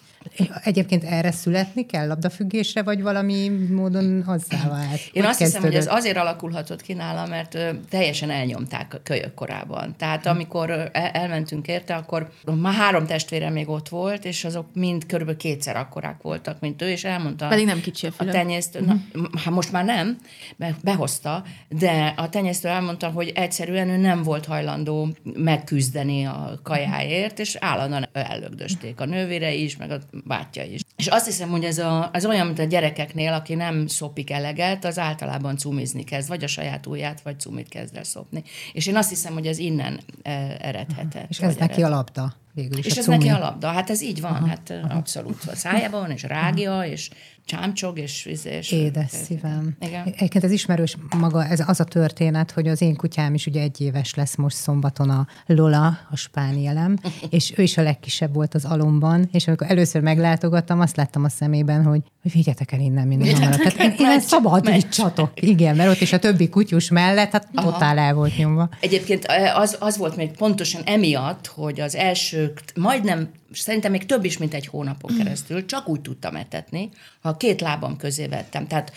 Egyébként 0.64 1.04
erre 1.04 1.32
születni 1.32 1.86
kell 1.86 2.08
labdafüggésre, 2.08 2.84
vagy 2.84 3.02
valami 3.02 3.50
módon 3.70 4.24
hozzá 4.26 4.68
vált? 4.70 5.00
Én 5.14 5.26
azt 5.26 5.40
hiszem, 5.40 5.62
hogy 5.62 5.76
ez 5.76 5.88
azért 5.94 6.18
alakulhatott 6.18 6.82
ki 6.82 6.94
nála, 6.94 7.26
mert 7.28 7.58
teljesen 7.90 8.30
elnyomták 8.30 8.94
a 8.94 9.00
kölyök 9.04 9.34
korában. 9.34 9.96
Tehát 9.98 10.26
amikor 10.26 10.90
elmentünk 10.94 11.68
érte, 11.68 11.96
akkor 11.96 12.30
már 12.62 12.74
három 12.74 13.06
testvére 13.06 13.50
még 13.50 13.70
ott 13.70 13.90
volt, 13.90 14.26
és 14.26 14.46
azok 14.46 14.66
mind 14.74 15.06
körülbelül 15.06 15.40
kétszer 15.40 15.76
akkorák 15.76 16.22
voltak, 16.22 16.60
mint 16.60 16.82
ő, 16.82 16.90
és 16.90 17.04
elmondta. 17.04 17.48
Pedig 17.48 17.66
nem 17.66 17.82
kicsi 17.82 18.08
a, 18.08 18.12
a 18.18 18.26
tenyésztő. 18.26 18.80
Uh-huh. 18.80 19.00
Na, 19.14 19.30
hát 19.44 19.54
most 19.54 19.72
már 19.72 19.86
nem, 19.86 20.18
mert 20.58 20.84
behozta, 20.84 21.44
de 21.70 22.14
a 22.18 22.30
tenyésztő 22.30 22.68
elmondta, 22.68 23.08
hogy 23.08 23.32
egyszerűen 23.36 23.90
ő 23.90 23.98
nem 23.98 24.24
volt 24.24 24.46
hajlandó 24.46 25.08
megküzdeni 25.24 26.26
a 26.26 26.60
kajáért, 26.64 27.40
és 27.40 27.56
állandóan 27.60 28.08
ellögdösték 28.14 29.00
a 29.00 29.06
nővére 29.06 29.54
is, 29.54 29.78
meg 29.78 29.92
a 29.92 30.00
bátyja 30.30 30.64
is. 30.64 30.82
És 30.96 31.08
azt 31.08 31.26
hiszem, 31.26 31.50
hogy 31.50 31.64
ez, 31.64 31.78
a, 31.78 32.10
ez 32.14 32.26
olyan, 32.26 32.46
mint 32.46 32.60
a 32.60 32.64
gyerekeknél, 32.64 33.34
aki 33.34 33.56
nem 33.56 33.88
szopik 33.88 34.30
eleget, 34.32 34.86
az 34.86 35.00
általában 35.00 35.58
cumizni 35.58 36.04
kezd, 36.04 36.28
vagy 36.28 36.44
a 36.44 36.48
saját 36.48 36.86
ujját, 36.86 37.22
vagy 37.22 37.40
cumit 37.40 37.70
kezd 37.70 37.96
el 37.96 38.04
szopni. 38.04 38.44
És 38.74 38.88
én 38.88 38.96
azt 38.96 39.10
hiszem, 39.10 39.34
hogy 39.34 39.48
ez 39.48 39.58
innen 39.58 40.00
eh, 40.22 40.56
eredhetett. 40.60 41.30
És 41.30 41.40
ez 41.40 41.56
neki 41.56 41.84
a 41.84 41.90
labda 41.90 42.34
végül 42.54 42.78
is. 42.78 42.86
És 42.86 42.96
a 42.96 43.00
ez 43.00 43.04
cumi. 43.04 43.18
neki 43.18 43.30
a 43.30 43.40
labda. 43.40 43.68
Hát 43.68 43.90
ez 43.90 44.02
így 44.02 44.22
van, 44.22 44.32
aha, 44.32 44.48
hát 44.48 44.74
aha. 44.84 44.98
abszolút. 44.98 45.44
A 45.46 45.56
szájában 45.56 46.00
van, 46.00 46.12
és 46.12 46.24
rágja, 46.24 46.74
aha. 46.74 46.86
és 46.86 47.10
csámcsog, 47.50 48.00
és... 48.00 48.26
és 48.26 48.72
Édes 48.72 49.12
szívem. 49.12 49.76
Igen. 49.80 50.04
Egyébként 50.06 50.44
ez 50.44 50.52
ismerős 50.52 50.96
maga, 51.20 51.46
ez 51.46 51.64
az 51.68 51.80
a 51.80 51.84
történet, 51.84 52.52
hogy 52.52 52.68
az 52.68 52.82
én 52.82 52.96
kutyám 52.96 53.34
is 53.34 53.46
ugye 53.46 53.62
egy 53.62 53.82
éves 53.82 54.14
lesz 54.14 54.36
most 54.36 54.56
szombaton 54.56 55.10
a 55.10 55.28
Lola, 55.46 55.98
a 56.10 56.16
spánielem, 56.16 56.98
és 57.30 57.54
ő 57.58 57.64
is 57.64 57.78
a 57.78 57.82
legkisebb 57.82 58.34
volt 58.34 58.54
az 58.54 58.66
alomban, 58.66 59.30
és 59.32 59.48
amikor 59.48 59.68
először 59.70 60.02
meglátogattam, 60.02 60.80
azt 60.80 60.96
láttam 60.96 61.24
a 61.24 61.30
szemében, 61.30 61.84
hogy, 61.84 62.02
hogy 62.22 62.32
vigyetek 62.32 62.72
el 62.72 62.80
innen 62.80 63.08
minél 63.08 63.34
hamarabb. 63.34 63.58
Tehát 63.58 63.80
én, 63.80 64.06
én 64.06 64.06
ezt 64.06 64.28
szabad 64.28 64.70
így 64.70 64.90
csatok. 64.90 65.32
Igen, 65.36 65.76
mert 65.76 65.90
ott 65.90 66.02
is 66.02 66.14
a 66.14 66.20
többi 66.20 66.50
kutyus 66.50 66.90
mellett, 66.90 67.32
hát 67.32 67.48
Aha. 67.54 67.72
totál 67.72 67.98
el 67.98 68.14
volt 68.14 68.38
nyomva. 68.38 68.70
Egyébként 68.80 69.26
az, 69.56 69.78
az 69.80 69.98
volt 69.98 70.16
még 70.16 70.32
pontosan 70.32 70.82
emiatt, 70.86 71.48
hogy 71.48 71.80
az 71.80 71.96
első 71.96 72.54
majdnem 72.76 73.30
szerintem 73.52 73.92
még 73.92 74.06
több 74.06 74.26
is, 74.26 74.38
mint 74.38 74.54
egy 74.54 74.68
hónapon 74.68 75.18
keresztül, 75.18 75.66
csak 75.66 75.88
úgy 75.88 76.02
tudtam 76.02 76.36
etetni, 76.36 76.90
ha 77.22 77.38
két 77.38 77.62
lábam 77.62 77.98
közé 77.98 78.28
vettem. 78.28 78.68
Tehát 78.68 78.92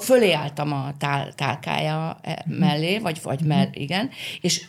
fölé 0.00 0.32
álltam 0.32 0.72
a 0.72 0.94
tál, 0.98 1.32
tálkája 1.32 2.18
e, 2.22 2.44
mellé, 2.46 2.98
vagy, 2.98 3.18
vagy 3.22 3.40
mell, 3.40 3.68
igen, 3.72 4.10
és 4.40 4.66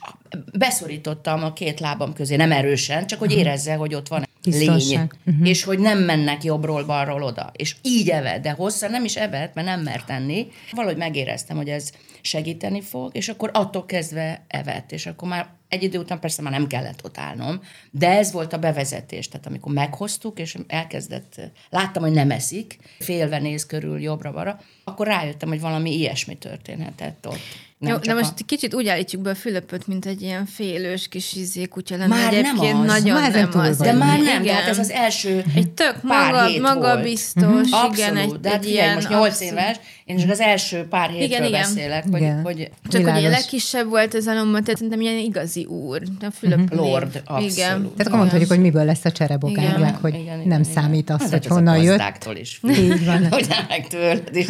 beszorítottam 0.54 1.44
a 1.44 1.54
két 1.54 1.80
lábam 1.80 2.14
közé, 2.14 2.36
nem 2.36 2.52
erősen, 2.52 3.08
csak 3.08 3.20
hogy 3.20 3.32
érezze, 3.32 3.76
hogy 3.76 3.96
ott 3.96 4.08
van 4.08 4.28
lény, 4.44 5.10
uh-huh. 5.26 5.48
és 5.48 5.64
hogy 5.64 5.80
nem 5.80 6.00
mennek 6.00 6.44
jobbról, 6.44 6.86
balról 6.86 7.24
oda. 7.24 7.52
És 7.56 7.76
így 7.82 8.10
evett, 8.10 8.42
de 8.42 8.52
hosszan 8.52 8.92
nem 8.92 9.04
is 9.04 9.16
evett, 9.16 9.54
mert 9.54 9.68
nem 9.68 9.82
mert 9.82 10.10
enni. 10.10 10.48
Valahogy 10.72 10.98
megéreztem, 10.98 11.58
hogy 11.58 11.70
ez 11.70 11.92
segíteni 12.26 12.82
fog, 12.82 13.16
és 13.16 13.30
akkor 13.30 13.50
attól 13.54 13.86
kezdve 13.86 14.46
evett, 14.48 14.92
és 14.92 15.06
akkor 15.06 15.28
már 15.28 15.50
egy 15.68 15.84
idő 15.84 16.00
után 16.00 16.20
persze 16.20 16.42
már 16.42 16.52
nem 16.52 16.68
kellett 16.68 17.06
ott 17.06 17.18
állnom, 17.18 17.62
de 17.92 18.10
ez 18.10 18.32
volt 18.32 18.54
a 18.54 18.58
bevezetés, 18.58 19.28
tehát 19.28 19.46
amikor 19.46 19.74
meghoztuk, 19.74 20.40
és 20.40 20.58
elkezdett, 20.68 21.42
láttam, 21.70 22.04
hogy 22.04 22.12
nem 22.12 22.32
eszik, 22.32 22.78
félve 23.00 23.40
néz 23.40 23.66
körül 23.66 24.02
jobbra-balra, 24.02 24.60
akkor 24.84 25.08
rájöttem, 25.08 25.50
hogy 25.50 25.60
valami 25.60 25.98
ilyesmi 25.98 26.38
történhetett 26.38 27.28
ott. 27.28 27.42
Nem 27.84 27.92
Jó, 27.92 27.98
de 27.98 28.14
most 28.14 28.34
a... 28.40 28.44
kicsit 28.46 28.74
úgy 28.74 28.88
állítjuk 28.88 29.22
be 29.22 29.30
a 29.30 29.36
Fülöpöt, 29.36 29.88
mint 29.88 30.06
egy 30.06 30.22
ilyen 30.22 30.46
félős 30.46 31.08
kis 31.08 31.34
izé 31.34 31.66
kutya 31.66 31.98
lenne. 31.98 32.16
Már 32.16 32.34
Egyébként 32.34 32.74
nem 32.74 32.80
az. 32.80 32.86
nagyon 32.86 33.22
már 33.22 33.32
nem 33.32 33.50
az. 33.54 33.78
De 33.78 33.94
már 33.94 34.18
nem, 34.18 34.42
igen. 34.42 34.44
de 34.44 34.54
hát 34.54 34.68
ez 34.68 34.80
az 34.80 34.90
első 34.90 35.44
Egy 35.56 35.70
tök 35.70 35.96
pár 36.08 36.32
maga, 36.32 36.46
hét 36.46 36.62
maga 36.62 36.80
volt. 36.80 37.02
biztos, 37.04 37.44
uh-huh. 37.44 37.60
Abszolút, 37.60 37.98
igen, 37.98 38.18
egy, 38.18 38.40
de 38.40 38.50
hát 38.50 38.64
egy 38.64 38.70
ilyen... 38.70 38.94
most 38.94 39.10
nyolc 39.10 39.42
éves, 39.42 39.80
én 40.06 40.18
csak 40.18 40.30
az 40.30 40.40
első 40.40 40.86
pár 40.90 41.10
hétről 41.10 41.48
igen, 41.48 41.52
beszélek, 41.52 42.04
hogy, 42.12 42.22
igen. 42.22 42.42
hogy 42.44 42.70
Csak 42.84 43.02
világos. 43.02 43.22
hogy 43.22 43.26
a 43.26 43.30
legkisebb 43.30 43.90
volt 43.90 44.14
az 44.14 44.28
alomban, 44.28 44.64
tehát 44.64 44.80
szerintem 44.80 45.02
ilyen 45.02 45.18
igazi 45.18 45.66
úr. 45.66 46.02
A 46.22 46.32
Fülöp 46.32 46.60
uh-huh. 46.60 46.80
Lord, 46.80 47.22
abszolút. 47.26 47.52
Igen. 47.52 47.82
Tehát 47.82 48.08
akkor 48.08 48.18
mondhatjuk, 48.18 48.50
hogy 48.50 48.60
miből 48.60 48.86
lesz 48.86 49.06
a 49.06 49.12
cserebogár, 49.12 49.78
meg 49.78 49.96
hogy 49.96 50.14
igen, 50.14 50.38
nem 50.38 50.46
igen, 50.46 50.64
számít 50.64 51.10
az, 51.10 51.30
hogy 51.30 51.46
honnan 51.46 51.78
jött. 51.84 52.02
is. 52.34 52.62
Így 52.70 53.06
van. 53.06 53.28
Hogy 53.32 53.48
meg 53.68 53.88
tőled 53.88 54.30
is. 54.32 54.48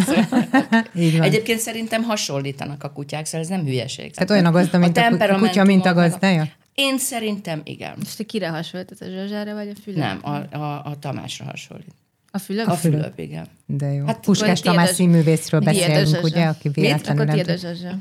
Egyébként 1.28 1.60
szerintem 1.60 2.04
hasonlítanak 2.04 2.84
a 2.84 2.90
kutyák, 2.90 3.23
szóval 3.26 3.42
ez 3.42 3.48
nem 3.48 3.66
hülyeség. 3.66 4.14
Tehát 4.14 4.30
olyan 4.30 4.46
a 4.46 4.52
gazda, 4.52 4.78
mint 4.78 4.98
a, 4.98 5.06
a 5.06 5.38
kutya, 5.38 5.64
mint 5.64 5.86
a 5.86 5.94
gazdája? 5.94 6.48
Én 6.74 6.98
szerintem 6.98 7.62
igen. 7.64 7.94
És 8.02 8.16
te 8.16 8.24
kire 8.24 8.50
hasonlít? 8.50 8.92
Ez 8.92 9.08
a 9.08 9.12
Zsazsára 9.12 9.54
vagy 9.54 9.70
a 9.70 9.80
Fülöp? 9.84 10.00
Nem, 10.00 10.20
a, 10.22 10.58
a, 10.58 10.82
a 10.86 11.00
Tamásra 11.00 11.46
hasonlít. 11.46 11.96
A 12.36 12.38
Fülöp? 12.38 12.68
A 12.68 12.74
Fülöp, 12.74 13.20
igen. 13.20 13.48
De 13.66 13.92
jó. 13.92 14.06
Hát, 14.06 14.20
Puskás 14.20 14.60
Tamás 14.60 14.90
színművészről 14.90 15.60
beszélünk, 15.60 16.24
ugye, 16.24 16.46
aki 16.46 16.70
véletlenül 16.70 17.26
nem... 17.26 17.40
Akkor 17.40 17.58
Zsazsa. 17.58 17.98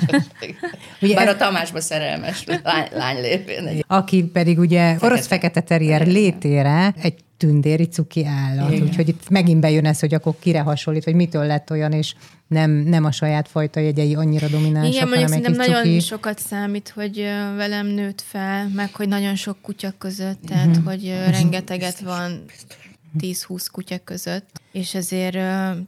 ugye 1.00 1.14
Bár 1.14 1.28
a 1.28 1.36
Tamásba 1.36 1.80
szerelmes 1.80 2.44
lány, 2.62 2.88
lány 2.92 3.20
lépén. 3.20 3.82
Aki 3.86 4.24
pedig 4.24 4.58
ugye 4.58 4.96
orosz-fekete 5.00 5.60
terrier 5.60 6.06
létére 6.06 6.94
egy 7.02 7.14
tündéri 7.36 7.84
cuki 7.84 8.24
állat. 8.26 8.72
Igen. 8.72 8.82
Úgyhogy 8.82 9.08
itt 9.08 9.28
megint 9.28 9.60
bejön 9.60 9.86
ez, 9.86 10.00
hogy 10.00 10.14
akkor 10.14 10.34
kire 10.40 10.60
hasonlít, 10.60 11.04
hogy 11.04 11.14
mitől 11.14 11.46
lett 11.46 11.70
olyan, 11.70 11.92
és 11.92 12.14
nem, 12.46 12.70
nem 12.70 13.04
a 13.04 13.12
saját 13.12 13.48
fajta 13.48 13.80
jegyei 13.80 14.14
annyira 14.14 14.48
dominánsak, 14.48 14.92
Igen, 14.92 15.08
mondjuk 15.08 15.28
szerintem 15.28 15.52
nagyon 15.52 15.82
cuki. 15.82 16.00
sokat 16.00 16.38
számít, 16.38 16.88
hogy 16.88 17.16
velem 17.56 17.86
nőtt 17.86 18.20
fel, 18.20 18.68
meg 18.68 18.94
hogy 18.94 19.08
nagyon 19.08 19.34
sok 19.34 19.56
kutya 19.62 19.92
között, 19.98 20.38
tehát 20.46 20.66
uh-huh. 20.66 20.84
hogy 20.84 21.08
rengeteget 21.30 21.90
biztos, 21.90 22.06
van. 22.06 22.44
Biztos 22.46 22.86
10-20 23.18 23.66
kutya 23.72 23.98
között, 24.04 24.60
és 24.72 24.94
ezért 24.94 25.38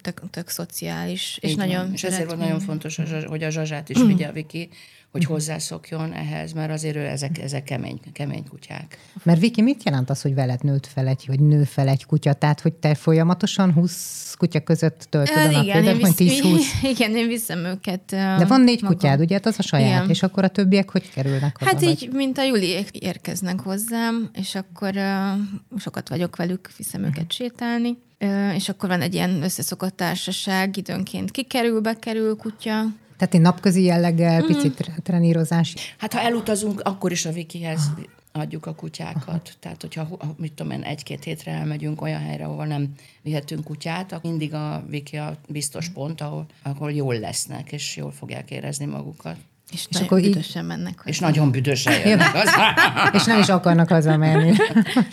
tök, 0.00 0.22
tök 0.30 0.48
szociális. 0.48 1.38
És, 1.40 1.54
nagyon 1.54 1.92
és 1.92 2.04
ezért 2.04 2.26
volt 2.26 2.38
nagyon 2.38 2.60
fontos, 2.60 3.00
hogy 3.26 3.42
a 3.42 3.50
Zsazsát 3.50 3.88
is 3.88 4.02
vigye 4.02 4.26
a 4.26 4.32
Viki, 4.32 4.68
hogy 5.12 5.24
hozzászokjon 5.24 6.12
ehhez, 6.12 6.52
mert 6.52 6.72
azért 6.72 6.96
ő 6.96 7.06
ezek, 7.06 7.38
ezek 7.38 7.64
kemény, 7.64 8.00
kemény 8.12 8.44
kutyák. 8.48 8.98
Mert 9.22 9.40
Viki, 9.40 9.62
mit 9.62 9.82
jelent 9.82 10.10
az, 10.10 10.22
hogy 10.22 10.34
veled 10.34 10.62
nőtt 10.62 10.86
fel 10.86 11.06
egy, 11.06 11.24
vagy 11.26 11.40
nő 11.40 11.64
fel 11.64 11.88
egy 11.88 12.06
kutya? 12.06 12.32
Tehát, 12.32 12.60
hogy 12.60 12.72
te 12.72 12.94
folyamatosan 12.94 13.72
20 13.72 14.34
kutya 14.38 14.60
között 14.60 15.06
töltöd 15.10 15.36
a 15.36 15.50
napjaidat, 15.50 16.00
vagy 16.00 16.12
10-20? 16.16 16.62
Igen, 16.92 17.16
én 17.16 17.28
viszem 17.28 17.64
őket. 17.64 18.02
De 18.06 18.44
van 18.44 18.60
négy 18.60 18.82
magam. 18.82 18.96
kutyád, 18.96 19.20
ugye? 19.20 19.34
Hát 19.34 19.46
az 19.46 19.58
a 19.58 19.62
saját, 19.62 19.96
igen. 19.96 20.10
és 20.10 20.22
akkor 20.22 20.44
a 20.44 20.48
többiek 20.48 20.90
hogy 20.90 21.10
kerülnek 21.10 21.58
oda? 21.60 21.70
Hát 21.70 21.82
így, 21.82 22.06
vagy? 22.06 22.16
mint 22.16 22.38
a 22.38 22.42
Juliék 22.42 22.90
érkeznek 22.90 23.60
hozzám, 23.60 24.30
és 24.32 24.54
akkor 24.54 24.94
uh, 24.94 25.78
sokat 25.78 26.08
vagyok 26.08 26.36
velük, 26.36 26.70
viszem 26.76 27.00
uh-huh. 27.00 27.16
őket 27.16 27.32
sétálni, 27.32 27.98
uh, 28.20 28.54
és 28.54 28.68
akkor 28.68 28.88
van 28.88 29.00
egy 29.00 29.14
ilyen 29.14 29.42
összeszokott 29.42 29.96
társaság, 29.96 30.76
időnként 30.76 31.30
kikerül, 31.30 31.80
bekerül 31.80 32.36
kutya, 32.36 32.84
tehát 33.18 33.34
egy 33.34 33.40
napközi 33.40 33.82
jelleggel, 33.82 34.38
mm-hmm. 34.38 34.46
picit 34.46 34.90
trenírozás. 35.02 35.74
Hát 35.98 36.12
ha 36.12 36.20
elutazunk, 36.20 36.80
akkor 36.80 37.12
is 37.12 37.24
a 37.24 37.32
Vikihez 37.32 37.90
adjuk 38.32 38.66
a 38.66 38.74
kutyákat. 38.74 39.28
Aha. 39.28 39.58
Tehát, 39.60 39.80
hogyha 39.80 40.08
mit 40.36 40.52
tudom 40.52 40.72
én, 40.72 40.82
egy-két 40.82 41.24
hétre 41.24 41.52
elmegyünk 41.52 42.02
olyan 42.02 42.20
helyre, 42.20 42.44
ahol 42.44 42.66
nem 42.66 42.94
vihetünk 43.22 43.64
kutyát, 43.64 44.12
akkor 44.12 44.30
mindig 44.30 44.54
a 44.54 44.84
Viki 44.88 45.16
a 45.16 45.36
biztos 45.48 45.88
pont, 45.88 46.20
ahol, 46.20 46.46
ahol 46.62 46.92
jól 46.92 47.18
lesznek, 47.18 47.72
és 47.72 47.96
jól 47.96 48.12
fogják 48.12 48.50
érezni 48.50 48.84
magukat. 48.84 49.36
És, 49.72 49.86
és 49.88 50.00
akkor 50.00 50.20
büdösen 50.20 50.62
így... 50.62 50.68
mennek 50.68 50.96
hozzá. 50.96 51.10
És 51.10 51.18
nagyon 51.18 51.50
büdösen 51.50 52.08
jönnek 52.08 52.34
az. 52.34 52.50
és 53.20 53.24
nem 53.24 53.38
is 53.38 53.48
akarnak 53.48 53.88
hazamenni. 53.88 54.52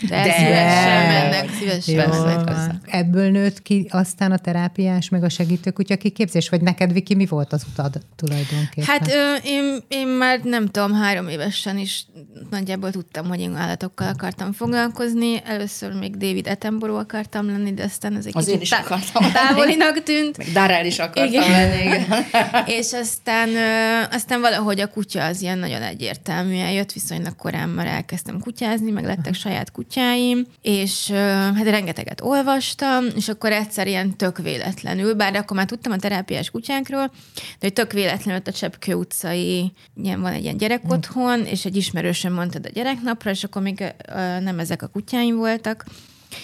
De, 0.08 0.22
De 0.22 0.32
szívesen 0.32 1.06
mennek, 1.06 1.50
szívesen 1.80 2.08
mennek 2.08 2.36
hozzá. 2.36 2.74
Ebből 2.84 3.30
nőtt 3.30 3.62
ki 3.62 3.86
aztán 3.90 4.32
a 4.32 4.38
terápiás, 4.38 5.08
meg 5.08 5.24
a 5.24 5.28
segítőkutya 5.28 5.96
kiképzés, 5.96 6.48
vagy 6.48 6.60
neked, 6.60 6.92
Viki, 6.92 7.14
mi 7.14 7.26
volt 7.26 7.52
az 7.52 7.62
utad 7.72 8.00
tulajdonképpen? 8.16 8.84
Hát 8.84 9.08
ö, 9.08 9.34
én, 9.44 9.78
én 9.88 10.06
már 10.06 10.40
nem 10.42 10.66
tudom, 10.66 10.94
három 10.94 11.28
évesen 11.28 11.78
is 11.78 12.06
nagyjából 12.50 12.90
tudtam, 12.90 13.28
hogy 13.28 13.40
én 13.40 13.56
állatokkal 13.56 14.08
akartam 14.08 14.52
foglalkozni. 14.52 15.42
Először 15.44 15.92
még 15.92 16.16
David 16.16 16.48
Attenborough 16.48 17.00
akartam 17.00 17.46
lenni, 17.46 17.74
de 17.74 17.82
aztán 17.84 18.16
ez 18.16 18.26
egy 18.26 18.32
az 18.36 18.46
kicsit 18.46 18.70
tá- 18.70 19.32
távolinak 19.32 20.02
tűnt. 20.02 20.36
Meg 20.36 20.46
Darrell 20.52 20.84
is 20.84 20.98
akartam 20.98 21.32
igen. 21.32 21.50
lenni. 21.50 21.82
Igen. 21.82 22.04
és 22.78 22.92
aztán, 22.92 23.48
ö, 23.48 24.14
aztán 24.14 24.40
valahogy 24.50 24.80
a 24.80 24.86
kutya 24.86 25.24
az 25.24 25.42
ilyen 25.42 25.58
nagyon 25.58 25.82
egyértelműen 25.82 26.70
jött, 26.70 26.92
viszonylag 26.92 27.36
korán 27.36 27.68
már 27.68 27.86
elkezdtem 27.86 28.40
kutyázni, 28.40 28.90
meg 28.90 29.04
lettek 29.04 29.34
saját 29.34 29.72
kutyáim, 29.72 30.46
és 30.62 31.10
hát 31.54 31.64
rengeteget 31.64 32.20
olvastam, 32.20 33.04
és 33.16 33.28
akkor 33.28 33.52
egyszer 33.52 33.86
ilyen 33.86 34.16
tök 34.16 34.38
véletlenül, 34.38 35.14
bár 35.14 35.36
akkor 35.36 35.56
már 35.56 35.66
tudtam 35.66 35.92
a 35.92 35.96
terápiás 35.96 36.50
kutyákról, 36.50 37.10
de 37.34 37.42
hogy 37.60 37.72
tök 37.72 37.92
véletlenül 37.92 38.40
ott 38.40 38.46
a 38.46 38.52
Cseppkő 38.52 38.94
utcai, 38.94 39.72
ilyen 40.02 40.20
van 40.20 40.32
egy 40.32 40.42
ilyen 40.42 40.56
gyerekotthon, 40.56 41.44
és 41.44 41.64
egy 41.64 41.76
ismerősöm 41.76 42.32
mondta 42.32 42.58
a 42.62 42.70
gyereknapra, 42.72 43.30
és 43.30 43.44
akkor 43.44 43.62
még 43.62 43.94
nem 44.40 44.58
ezek 44.58 44.82
a 44.82 44.86
kutyáim 44.86 45.36
voltak, 45.36 45.84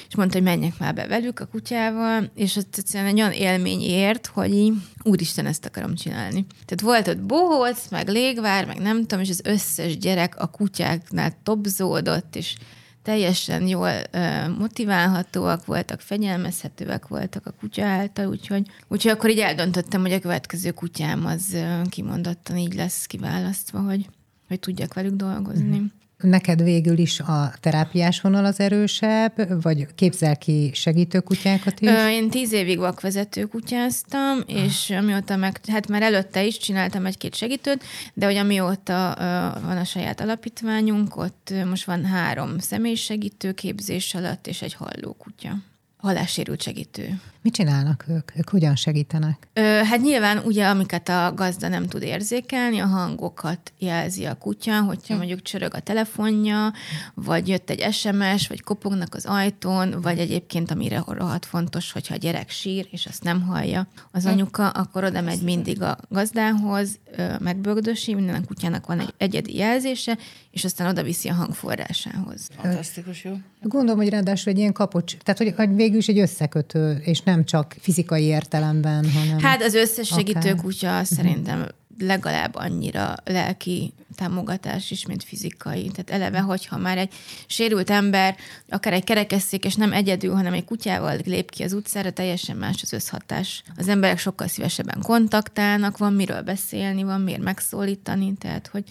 és 0.09 0.17
mondta, 0.17 0.37
hogy 0.37 0.47
menjek 0.47 0.79
már 0.79 0.95
be 0.95 1.07
velük 1.07 1.41
a 1.41 1.47
kutyával, 1.47 2.31
és 2.35 2.57
ott 2.57 2.75
egyszerűen 2.77 3.11
egy 3.11 3.21
olyan 3.21 3.33
élmény 3.33 3.81
ért, 3.81 4.27
hogy 4.27 4.55
így, 4.55 4.75
úristen, 5.03 5.47
ezt 5.47 5.65
akarom 5.65 5.95
csinálni. 5.95 6.47
Tehát 6.65 6.81
volt 6.81 7.09
ott 7.09 7.27
bohóc, 7.27 7.89
meg 7.91 8.09
légvár, 8.09 8.67
meg 8.67 8.79
nem 8.79 9.01
tudom, 9.01 9.21
és 9.21 9.31
az 9.31 9.41
összes 9.45 9.99
gyerek 9.99 10.41
a 10.41 10.47
kutyáknál 10.47 11.33
topzódott, 11.43 12.37
és 12.37 12.55
teljesen 13.03 13.67
jól 13.67 13.93
uh, 14.13 14.59
motiválhatóak 14.59 15.67
voltak, 15.67 16.01
fegyelmezhetőek 16.01 17.09
voltak 17.09 17.47
a 17.47 17.55
kutya 17.61 17.85
által, 17.85 18.27
úgyhogy, 18.27 18.67
úgyhogy 18.89 19.11
akkor 19.11 19.31
így 19.31 19.39
eldöntöttem, 19.39 20.01
hogy 20.01 20.13
a 20.13 20.21
következő 20.21 20.71
kutyám 20.71 21.27
az 21.27 21.49
uh, 21.53 21.89
kimondottan 21.89 22.57
így 22.57 22.75
lesz 22.75 23.07
kiválasztva, 23.07 23.81
hogy, 23.81 24.09
hogy 24.49 24.61
tudjak 24.61 24.95
velük 24.95 25.15
dolgozni. 25.15 25.77
Mm-hmm. 25.77 25.85
Neked 26.23 26.63
végül 26.63 26.99
is 26.99 27.21
a 27.21 27.53
terápiás 27.61 28.21
vonal 28.21 28.45
az 28.45 28.61
erősebb, 28.61 29.63
vagy 29.63 29.87
képzel 29.95 30.37
ki 30.37 30.71
segítőkutyákat 30.75 31.81
is? 31.81 31.89
Ö, 31.89 32.09
én 32.09 32.31
tíz 32.31 32.53
évig 32.53 32.79
vakvezető 32.79 33.45
kutyáztam, 33.45 34.39
ah. 34.47 34.65
és 34.65 34.91
amióta 34.91 35.37
meg, 35.37 35.61
hát 35.67 35.89
már 35.89 36.03
előtte 36.03 36.45
is 36.45 36.59
csináltam 36.59 37.07
egy-két 37.07 37.35
segítőt, 37.35 37.85
de 38.15 38.27
hogy 38.27 38.37
amióta 38.37 39.17
ö, 39.19 39.23
van 39.67 39.77
a 39.77 39.85
saját 39.85 40.21
alapítványunk, 40.21 41.17
ott 41.17 41.53
most 41.69 41.85
van 41.85 42.05
három 42.05 42.59
személysegítő 42.59 43.53
képzés 43.53 44.15
alatt, 44.15 44.47
és 44.47 44.63
egy 44.63 44.75
hallókutya. 44.75 45.57
Hallássérült 46.03 46.63
segítő. 46.63 47.21
Mit 47.43 47.55
csinálnak 47.55 48.05
ők? 48.09 48.37
Ők 48.37 48.49
hogyan 48.49 48.77
segítenek? 48.77 49.49
Ö, 49.53 49.61
hát 49.61 50.01
nyilván 50.01 50.39
ugye, 50.39 50.67
amiket 50.67 51.09
a 51.09 51.33
gazda 51.35 51.69
nem 51.69 51.87
tud 51.87 52.03
érzékelni, 52.03 52.79
a 52.79 52.87
hangokat 52.87 53.73
jelzi 53.79 54.25
a 54.25 54.35
kutya, 54.35 54.81
hogyha 54.81 55.13
hm. 55.13 55.19
mondjuk 55.19 55.43
csörög 55.43 55.75
a 55.75 55.81
telefonja, 55.81 56.73
vagy 57.15 57.49
jött 57.49 57.71
egy 57.71 57.93
SMS, 57.93 58.49
vagy 58.49 58.63
kopognak 58.63 59.15
az 59.15 59.25
ajtón, 59.27 60.01
vagy 60.01 60.19
egyébként, 60.19 60.71
amire 60.71 61.03
rohadt 61.07 61.47
fontos, 61.47 61.93
hogyha 61.93 62.15
a 62.15 62.19
gyerek 62.19 62.51
sír, 62.51 62.89
és 62.91 63.07
azt 63.07 63.23
nem 63.23 63.43
hallja 63.43 63.87
az 64.11 64.23
hm. 64.23 64.29
anyuka, 64.29 64.69
akkor 64.69 65.05
oda 65.05 65.21
megy 65.21 65.43
mindig 65.43 65.83
a 65.83 65.99
gazdához, 66.09 66.99
megbögdösi, 67.41 68.15
minden 68.15 68.35
a 68.35 68.47
kutyának 68.47 68.87
van 68.87 69.01
egy 69.01 69.15
egyedi 69.17 69.57
jelzése, 69.57 70.19
és 70.51 70.65
aztán 70.65 70.89
oda 70.89 71.03
viszi 71.03 71.29
a 71.29 71.35
hangforrásához. 71.35 72.49
Fantasztikus, 72.57 73.25
jó. 73.25 73.33
Gondolom, 73.63 74.01
hogy 74.01 74.09
ráadásul 74.09 74.53
egy 74.53 74.59
ilyen 74.59 74.73
kapocs, 74.73 75.17
tehát 75.17 75.39
hogy 75.39 75.55
végül 75.93 76.15
is 76.15 76.23
egy 76.23 76.31
összekötő, 76.31 77.01
és 77.05 77.21
nem 77.21 77.45
csak 77.45 77.77
fizikai 77.81 78.25
értelemben, 78.25 79.11
hanem... 79.11 79.39
Hát 79.39 79.63
az 79.63 79.75
összes 79.75 80.07
segítő 80.09 80.55
kutya 80.55 81.05
szerintem 81.05 81.69
legalább 81.99 82.55
annyira 82.55 83.15
lelki 83.25 83.93
támogatás 84.15 84.91
is, 84.91 85.07
mint 85.07 85.25
fizikai. 85.25 85.91
Tehát 85.91 86.11
eleve, 86.11 86.41
hogyha 86.41 86.77
már 86.77 86.99
egy 86.99 87.13
sérült 87.47 87.91
ember, 87.91 88.37
akár 88.69 88.93
egy 88.93 89.05
kerekesszék, 89.05 89.65
és 89.65 89.75
nem 89.75 89.93
egyedül, 89.93 90.35
hanem 90.35 90.53
egy 90.53 90.65
kutyával 90.65 91.19
lép 91.25 91.51
ki 91.51 91.63
az 91.63 91.73
utcára, 91.73 92.11
teljesen 92.11 92.57
más 92.57 92.83
az 92.83 92.93
összhatás. 92.93 93.63
Az 93.77 93.89
emberek 93.89 94.19
sokkal 94.19 94.47
szívesebben 94.47 95.03
kontaktálnak, 95.03 95.99
van 95.99 96.13
miről 96.13 96.43
beszélni, 96.43 97.03
van 97.03 97.21
miért 97.21 97.43
megszólítani, 97.43 98.35
tehát 98.39 98.67
hogy, 98.67 98.85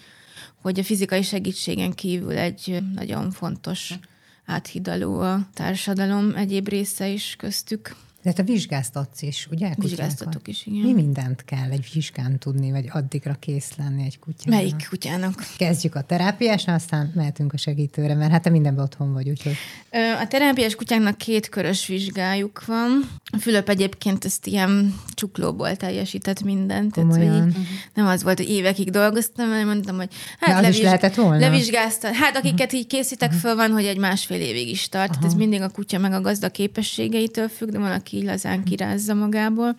hogy 0.61 0.79
a 0.79 0.83
fizikai 0.83 1.21
segítségen 1.21 1.93
kívül 1.93 2.37
egy 2.37 2.83
nagyon 2.95 3.31
fontos 3.31 3.93
áthidaló 4.51 5.19
a 5.19 5.39
társadalom 5.53 6.35
egyéb 6.35 6.67
része 6.67 7.07
is 7.07 7.35
köztük. 7.37 7.95
De 8.23 8.31
te 8.31 8.43
vizsgáztatsz 8.43 9.21
is, 9.21 9.47
ugye? 9.51 9.73
Vizsgáztatok 9.77 10.47
is, 10.47 10.65
igen. 10.65 10.81
Mi 10.81 10.93
mindent 10.93 11.45
kell 11.45 11.71
egy 11.71 11.89
vizsgán 11.93 12.39
tudni, 12.39 12.71
vagy 12.71 12.85
addigra 12.91 13.35
kész 13.39 13.71
lenni 13.77 14.03
egy 14.05 14.19
kutyának? 14.19 14.59
Melyik 14.59 14.87
kutyának? 14.89 15.45
Kezdjük 15.57 15.95
a 15.95 16.01
terápiásnál, 16.01 16.75
aztán 16.75 17.11
mehetünk 17.15 17.53
a 17.53 17.57
segítőre, 17.57 18.15
mert 18.15 18.31
hát 18.31 18.41
te 18.41 18.49
mindenben 18.49 18.83
otthon 18.83 19.13
vagy, 19.13 19.29
úgyhogy... 19.29 19.55
A 20.21 20.27
terápiás 20.27 20.75
kutyáknak 20.75 21.17
két 21.17 21.49
körös 21.49 21.87
vizsgájuk 21.87 22.65
van. 22.65 23.09
A 23.31 23.37
Fülöp 23.37 23.69
egyébként 23.69 24.25
ezt 24.25 24.47
ilyen 24.47 24.95
csuklóból 25.13 25.75
teljesített 25.75 26.43
mindent. 26.43 26.93
Tehát, 26.93 27.15
hogy 27.15 27.23
így, 27.23 27.55
nem 27.93 28.05
az 28.05 28.23
volt, 28.23 28.37
hogy 28.37 28.49
évekig 28.49 28.89
dolgoztam, 28.89 29.49
mert 29.49 29.65
mondtam, 29.65 29.95
hogy 29.95 30.09
hát 30.39 30.55
az 30.55 30.61
leviz... 30.61 30.77
is 30.77 30.83
lehetett 30.83 31.15
volna? 31.15 31.59
Hát 32.13 32.35
akiket 32.35 32.73
így 32.73 32.87
készítek 32.87 33.31
föl, 33.31 33.55
van, 33.55 33.71
hogy 33.71 33.85
egy 33.85 33.97
másfél 33.97 34.41
évig 34.41 34.67
is 34.67 34.89
tart. 34.89 35.11
Tehát 35.11 35.25
ez 35.25 35.33
mindig 35.33 35.61
a 35.61 35.69
kutya 35.69 35.97
meg 35.97 36.13
a 36.13 36.21
gazda 36.21 36.49
képességeitől 36.49 37.47
függ, 37.47 37.69
de 37.69 37.79
van, 37.79 37.91
aki 37.91 38.10
így 38.13 38.23
lazán 38.23 38.63
kirázza 38.63 39.13
magából. 39.13 39.75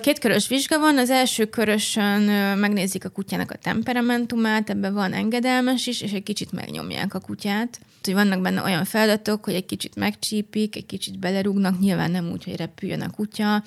Két 0.00 0.18
körös 0.18 0.48
vizsga 0.48 0.78
van, 0.78 0.98
az 0.98 1.10
első 1.10 1.44
körösön 1.44 2.20
megnézik 2.58 3.04
a 3.04 3.08
kutyának 3.08 3.50
a 3.50 3.56
temperamentumát, 3.56 4.70
ebben 4.70 4.94
van 4.94 5.12
engedelmes 5.12 5.86
is, 5.86 6.00
és 6.00 6.12
egy 6.12 6.22
kicsit 6.22 6.52
megnyomják 6.52 7.14
a 7.14 7.20
kutyát. 7.20 7.80
Hogy 8.04 8.14
vannak 8.14 8.40
benne 8.40 8.62
olyan 8.62 8.84
feladatok, 8.84 9.44
hogy 9.44 9.54
egy 9.54 9.66
kicsit 9.66 9.94
megcsípik, 9.96 10.76
egy 10.76 10.86
kicsit 10.86 11.18
belerúgnak, 11.18 11.78
nyilván 11.80 12.10
nem 12.10 12.30
úgy, 12.30 12.44
hogy 12.44 12.56
repüljön 12.56 13.00
a 13.00 13.10
kutya. 13.10 13.62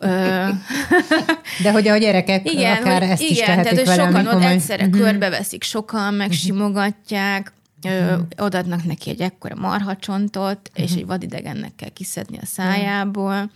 De 1.62 1.70
hogy 1.70 1.88
a 1.88 1.96
gyerekek 1.96 2.52
igen, 2.52 2.76
akár 2.76 3.00
hogy, 3.02 3.10
ezt 3.10 3.22
igen, 3.22 3.32
is 3.32 3.40
tehetik 3.40 3.84
tehát, 3.84 3.98
hogy 3.98 4.06
sokan 4.06 4.36
ott 4.36 4.42
egyszerre 4.42 4.86
Mhm. 4.86 4.98
körbeveszik, 4.98 5.62
sokan 5.62 6.14
megsimogatják, 6.14 7.52
Ö, 7.86 8.18
odaadnak 8.36 8.84
neki 8.84 9.10
egy 9.10 9.20
ekkora 9.20 9.54
marhacsontot, 9.54 10.70
és 10.74 10.92
egy 10.92 11.06
vadidegennek 11.06 11.74
kell 11.76 11.88
kiszedni 11.88 12.38
a 12.38 12.46
szájából. 12.46 13.50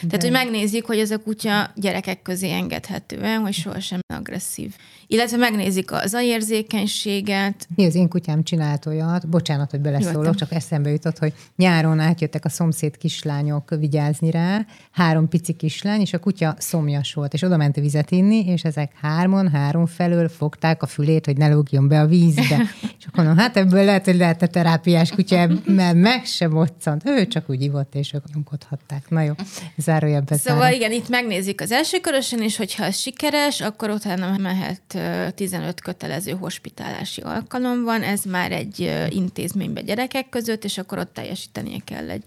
Tehát, 0.00 0.22
hogy 0.22 0.30
megnézik, 0.30 0.84
hogy 0.84 0.98
ez 0.98 1.10
a 1.10 1.18
kutya 1.18 1.70
gyerekek 1.74 2.22
közé 2.22 2.52
engedhető 2.52 3.20
hogy 3.42 3.52
sohasem 3.52 4.00
agresszív. 4.14 4.74
Illetve 5.06 5.36
megnézik 5.36 5.92
az 5.92 6.14
agyérzékenységet, 6.14 7.66
Mi 7.74 7.86
az 7.86 7.94
én 7.94 8.08
kutyám 8.08 8.42
csinált 8.42 8.86
olyat, 8.86 9.28
bocsánat, 9.28 9.70
hogy 9.70 9.80
beleszólok, 9.80 10.14
Nyugodtan. 10.14 10.36
csak 10.36 10.52
eszembe 10.52 10.90
jutott, 10.90 11.18
hogy 11.18 11.32
nyáron 11.56 11.98
átjöttek 11.98 12.44
a 12.44 12.48
szomszéd 12.48 12.96
kislányok 12.96 13.74
vigyázni 13.78 14.30
rá, 14.30 14.66
három 14.90 15.28
pici 15.28 15.52
kislány, 15.52 16.00
és 16.00 16.12
a 16.12 16.18
kutya 16.18 16.54
szomjas 16.58 17.14
volt, 17.14 17.34
és 17.34 17.42
oda 17.42 17.56
ment 17.56 17.76
vizet 17.76 18.10
inni, 18.10 18.46
és 18.46 18.64
ezek 18.64 18.92
hárman, 19.00 19.48
három 19.48 19.86
felől 19.86 20.28
fogták 20.28 20.82
a 20.82 20.86
fülét, 20.86 21.26
hogy 21.26 21.36
ne 21.36 21.48
lógjon 21.48 21.88
be 21.88 22.00
a 22.00 22.06
vízbe. 22.06 22.62
és 22.98 23.06
akkor 23.06 23.24
mondom, 23.24 23.36
hát 23.36 23.56
ebből 23.56 23.84
lehet, 23.84 24.04
hogy 24.04 24.16
lehetne 24.16 24.46
terápiás 24.46 25.10
kutya, 25.10 25.48
mert 25.64 25.96
meg 25.96 26.24
se 26.24 26.48
moccant. 26.48 27.02
Ő 27.06 27.26
csak 27.26 27.50
úgy 27.50 27.62
ivott, 27.62 27.94
és 27.94 28.12
ők 28.12 28.32
nyomkodhatták. 28.34 29.10
Na 29.10 29.22
jó, 29.22 29.32
zárójelbe 29.76 30.36
Szóval 30.36 30.60
zárom. 30.60 30.76
igen, 30.76 30.92
itt 30.92 31.08
megnézik 31.08 31.60
az 31.60 31.70
első 31.72 32.00
körösen, 32.00 32.42
és 32.42 32.56
hogyha 32.56 32.84
ez 32.84 32.96
sikeres, 32.96 33.60
akkor 33.60 33.90
utána 33.90 34.36
mehet 34.36 34.94
ö, 34.94 35.30
15 35.34 35.80
kötelező 35.80 36.32
hospitálási 36.32 37.20
alkalom 37.20 37.82
van, 37.82 38.02
ez 38.02 38.22
már 38.24 38.52
egy 38.52 39.06
intézménybe 39.08 39.80
gyerekek 39.80 40.28
között, 40.28 40.64
és 40.64 40.78
akkor 40.78 40.98
ott 40.98 41.14
teljesítenie 41.14 41.78
kell 41.84 42.10
egy, 42.10 42.24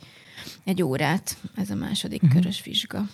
egy 0.64 0.84
órát, 0.84 1.38
ez 1.56 1.70
a 1.70 1.76
második 1.76 2.24
uh-huh. 2.24 2.40
körös 2.40 2.64
vizsga. 2.64 3.06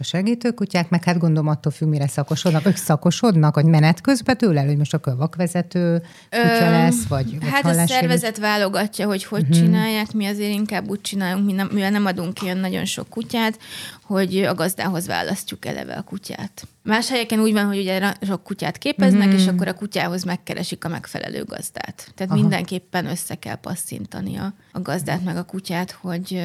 A 0.00 0.04
segítőkutyák, 0.04 0.88
meg 0.88 1.04
hát 1.04 1.18
gondolom 1.18 1.48
attól 1.48 1.72
függ, 1.72 1.88
mire 1.88 2.08
szakosodnak. 2.08 2.66
Ők 2.66 2.76
szakosodnak, 2.76 3.54
hogy 3.54 3.64
menet 3.64 4.00
közben 4.00 4.36
tőle, 4.36 4.62
hogy 4.62 4.76
most 4.76 4.94
akkor 4.94 5.16
vakvezető 5.16 6.02
kutya 6.30 6.70
lesz, 6.70 7.06
vagy, 7.08 7.38
Hát 7.50 7.64
a 7.64 7.86
szervezet 7.86 8.38
válogatja, 8.38 9.06
hogy 9.06 9.24
hogy 9.24 9.40
uh-huh. 9.40 9.56
csinálják, 9.56 10.12
mi 10.12 10.26
azért 10.26 10.52
inkább 10.52 10.88
úgy 10.88 11.00
csinálunk, 11.00 11.46
mi 11.46 11.52
nem, 11.52 11.70
mivel 11.72 11.90
nem 11.90 12.06
adunk 12.06 12.42
ilyen 12.42 12.58
nagyon 12.58 12.84
sok 12.84 13.08
kutyát, 13.08 13.58
hogy 14.12 14.42
a 14.42 14.54
gazdához 14.54 15.06
választjuk 15.06 15.64
eleve 15.64 15.94
a 15.94 16.02
kutyát. 16.02 16.66
Más 16.82 17.08
helyeken 17.08 17.40
úgy 17.40 17.52
van, 17.52 17.66
hogy 17.66 17.78
ugye 17.78 18.14
sok 18.22 18.42
kutyát 18.42 18.78
képeznek, 18.78 19.26
uh-huh. 19.26 19.40
és 19.40 19.46
akkor 19.46 19.68
a 19.68 19.74
kutyához 19.74 20.24
megkeresik 20.24 20.84
a 20.84 20.88
megfelelő 20.88 21.44
gazdát. 21.44 22.12
Tehát 22.14 22.32
Aha. 22.32 22.40
mindenképpen 22.40 23.06
össze 23.06 23.34
kell 23.34 23.54
passzintani 23.54 24.36
a, 24.36 24.54
a 24.72 24.80
gazdát 24.80 25.24
meg 25.24 25.36
a 25.36 25.44
kutyát, 25.44 25.90
hogy 25.90 26.42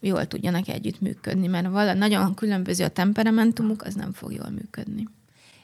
jól 0.00 0.26
tudjanak 0.26 0.68
együttműködni, 0.68 1.46
mert 1.46 1.68
vala 1.68 1.94
nagyon 1.94 2.34
különböző 2.34 2.84
a 2.84 2.88
temperamentumuk, 2.88 3.82
az 3.82 3.94
nem 3.94 4.12
fog 4.12 4.32
jól 4.32 4.50
működni. 4.50 5.08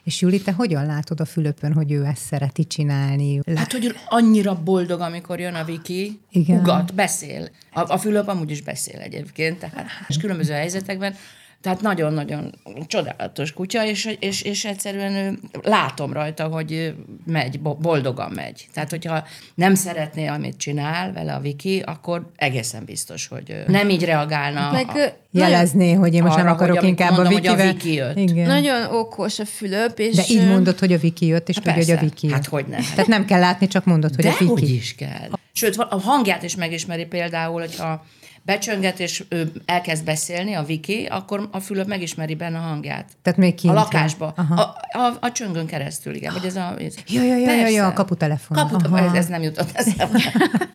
És 0.09 0.21
Juli, 0.21 0.41
te 0.41 0.51
hogyan 0.51 0.85
látod 0.85 1.19
a 1.19 1.25
Fülöpön, 1.25 1.73
hogy 1.73 1.91
ő 1.91 2.05
ezt 2.05 2.21
szereti 2.25 2.65
csinálni? 2.65 3.39
Lá- 3.45 3.57
Hát, 3.57 3.71
hogy 3.71 3.95
annyira 4.07 4.63
boldog, 4.63 4.99
amikor 5.01 5.39
jön 5.39 5.53
a 5.53 5.63
Viki, 5.63 6.19
Igen. 6.31 6.59
ugat, 6.59 6.95
beszél. 6.95 7.49
A, 7.73 7.91
a 7.93 7.97
Fülöp 7.97 8.27
amúgy 8.27 8.51
is 8.51 8.61
beszél 8.61 8.99
egyébként, 8.99 9.59
tehát, 9.59 9.85
és 10.07 10.17
különböző 10.17 10.53
helyzetekben. 10.53 11.15
Tehát 11.61 11.81
nagyon-nagyon 11.81 12.55
csodálatos 12.87 13.53
kutya, 13.53 13.85
és, 13.85 14.15
és, 14.19 14.41
és 14.41 14.65
egyszerűen 14.65 15.13
ő, 15.13 15.39
látom 15.61 16.13
rajta, 16.13 16.47
hogy 16.47 16.93
megy, 17.25 17.59
bo- 17.59 17.79
boldogan 17.79 18.31
megy. 18.31 18.67
Tehát, 18.73 18.89
hogyha 18.89 19.23
nem 19.55 19.75
szeretné, 19.75 20.27
amit 20.27 20.57
csinál 20.57 21.13
vele 21.13 21.33
a 21.33 21.39
Viki, 21.39 21.79
akkor 21.85 22.31
egészen 22.35 22.85
biztos, 22.85 23.27
hogy 23.27 23.63
nem 23.67 23.89
így 23.89 24.03
reagálna. 24.03 24.71
Meg, 24.71 24.89
a, 24.89 25.27
Jelezné, 25.31 25.93
hogy 25.93 26.13
én 26.13 26.23
most 26.23 26.33
Arra, 26.35 26.43
nem 26.43 26.55
hogy 26.55 26.69
akarok 26.69 26.83
inkább 26.89 27.11
mondom, 27.11 27.33
a 27.33 27.37
hogy 27.37 27.47
a 27.47 27.55
Vikivel. 27.55 27.73
Viki 27.73 27.93
jött. 27.93 28.17
Igen. 28.29 28.47
Nagyon 28.47 28.85
okos 28.95 29.39
a 29.39 29.45
Fülöp, 29.45 29.99
és... 29.99 30.15
De 30.15 30.23
így 30.27 30.47
mondod, 30.47 30.79
hogy 30.79 30.93
a 30.93 30.97
Viki 30.97 31.25
jött, 31.25 31.49
és 31.49 31.55
Hát 31.55 31.63
tudja, 31.63 31.83
hogy 31.83 32.05
a. 32.05 32.09
Viki 32.09 32.25
jött. 32.27 32.35
Hát 32.35 32.45
hogyne. 32.45 32.77
Tehát 32.77 33.07
nem 33.07 33.25
kell 33.25 33.39
látni, 33.39 33.67
csak 33.67 33.85
mondod, 33.85 34.15
hogy 34.15 34.23
De 34.23 34.29
a 34.29 34.35
Viki. 34.39 34.51
hogy 34.51 34.69
is 34.69 34.95
kell. 34.95 35.29
Sőt, 35.53 35.75
a 35.77 35.99
hangját 35.99 36.43
is 36.43 36.55
megismeri 36.55 37.05
például, 37.05 37.59
hogyha 37.59 38.05
becsönget, 38.49 38.99
és 38.99 39.23
ő 39.29 39.51
elkezd 39.65 40.03
beszélni, 40.03 40.53
a 40.53 40.63
Viki, 40.63 41.05
akkor 41.05 41.47
a 41.51 41.59
Fülöp 41.59 41.87
megismeri 41.87 42.35
benne 42.35 42.57
a 42.57 42.61
hangját. 42.61 43.05
Tehát 43.21 43.39
még 43.39 43.55
kint 43.55 43.73
a 43.73 43.75
lakásba. 43.75 44.33
Aha. 44.35 44.61
A, 44.61 44.97
a, 44.97 45.17
a 45.19 45.31
csöngön 45.31 45.65
keresztül, 45.65 46.15
igen. 46.15 46.33
Vagy 46.33 46.45
ez 46.45 46.55
a, 46.55 46.75
ez, 46.79 46.95
Ja, 47.07 47.23
ja, 47.23 47.35
ja, 47.35 47.37
ja, 47.37 47.45
Persze. 47.45 47.71
ja, 47.71 47.87
a 47.87 47.93
kaputelefon. 47.93 48.57
Kaput, 48.57 48.97
ez, 48.99 49.13
ez 49.13 49.27
nem 49.27 49.41
jutott 49.41 49.69
eszembe. 49.73 50.33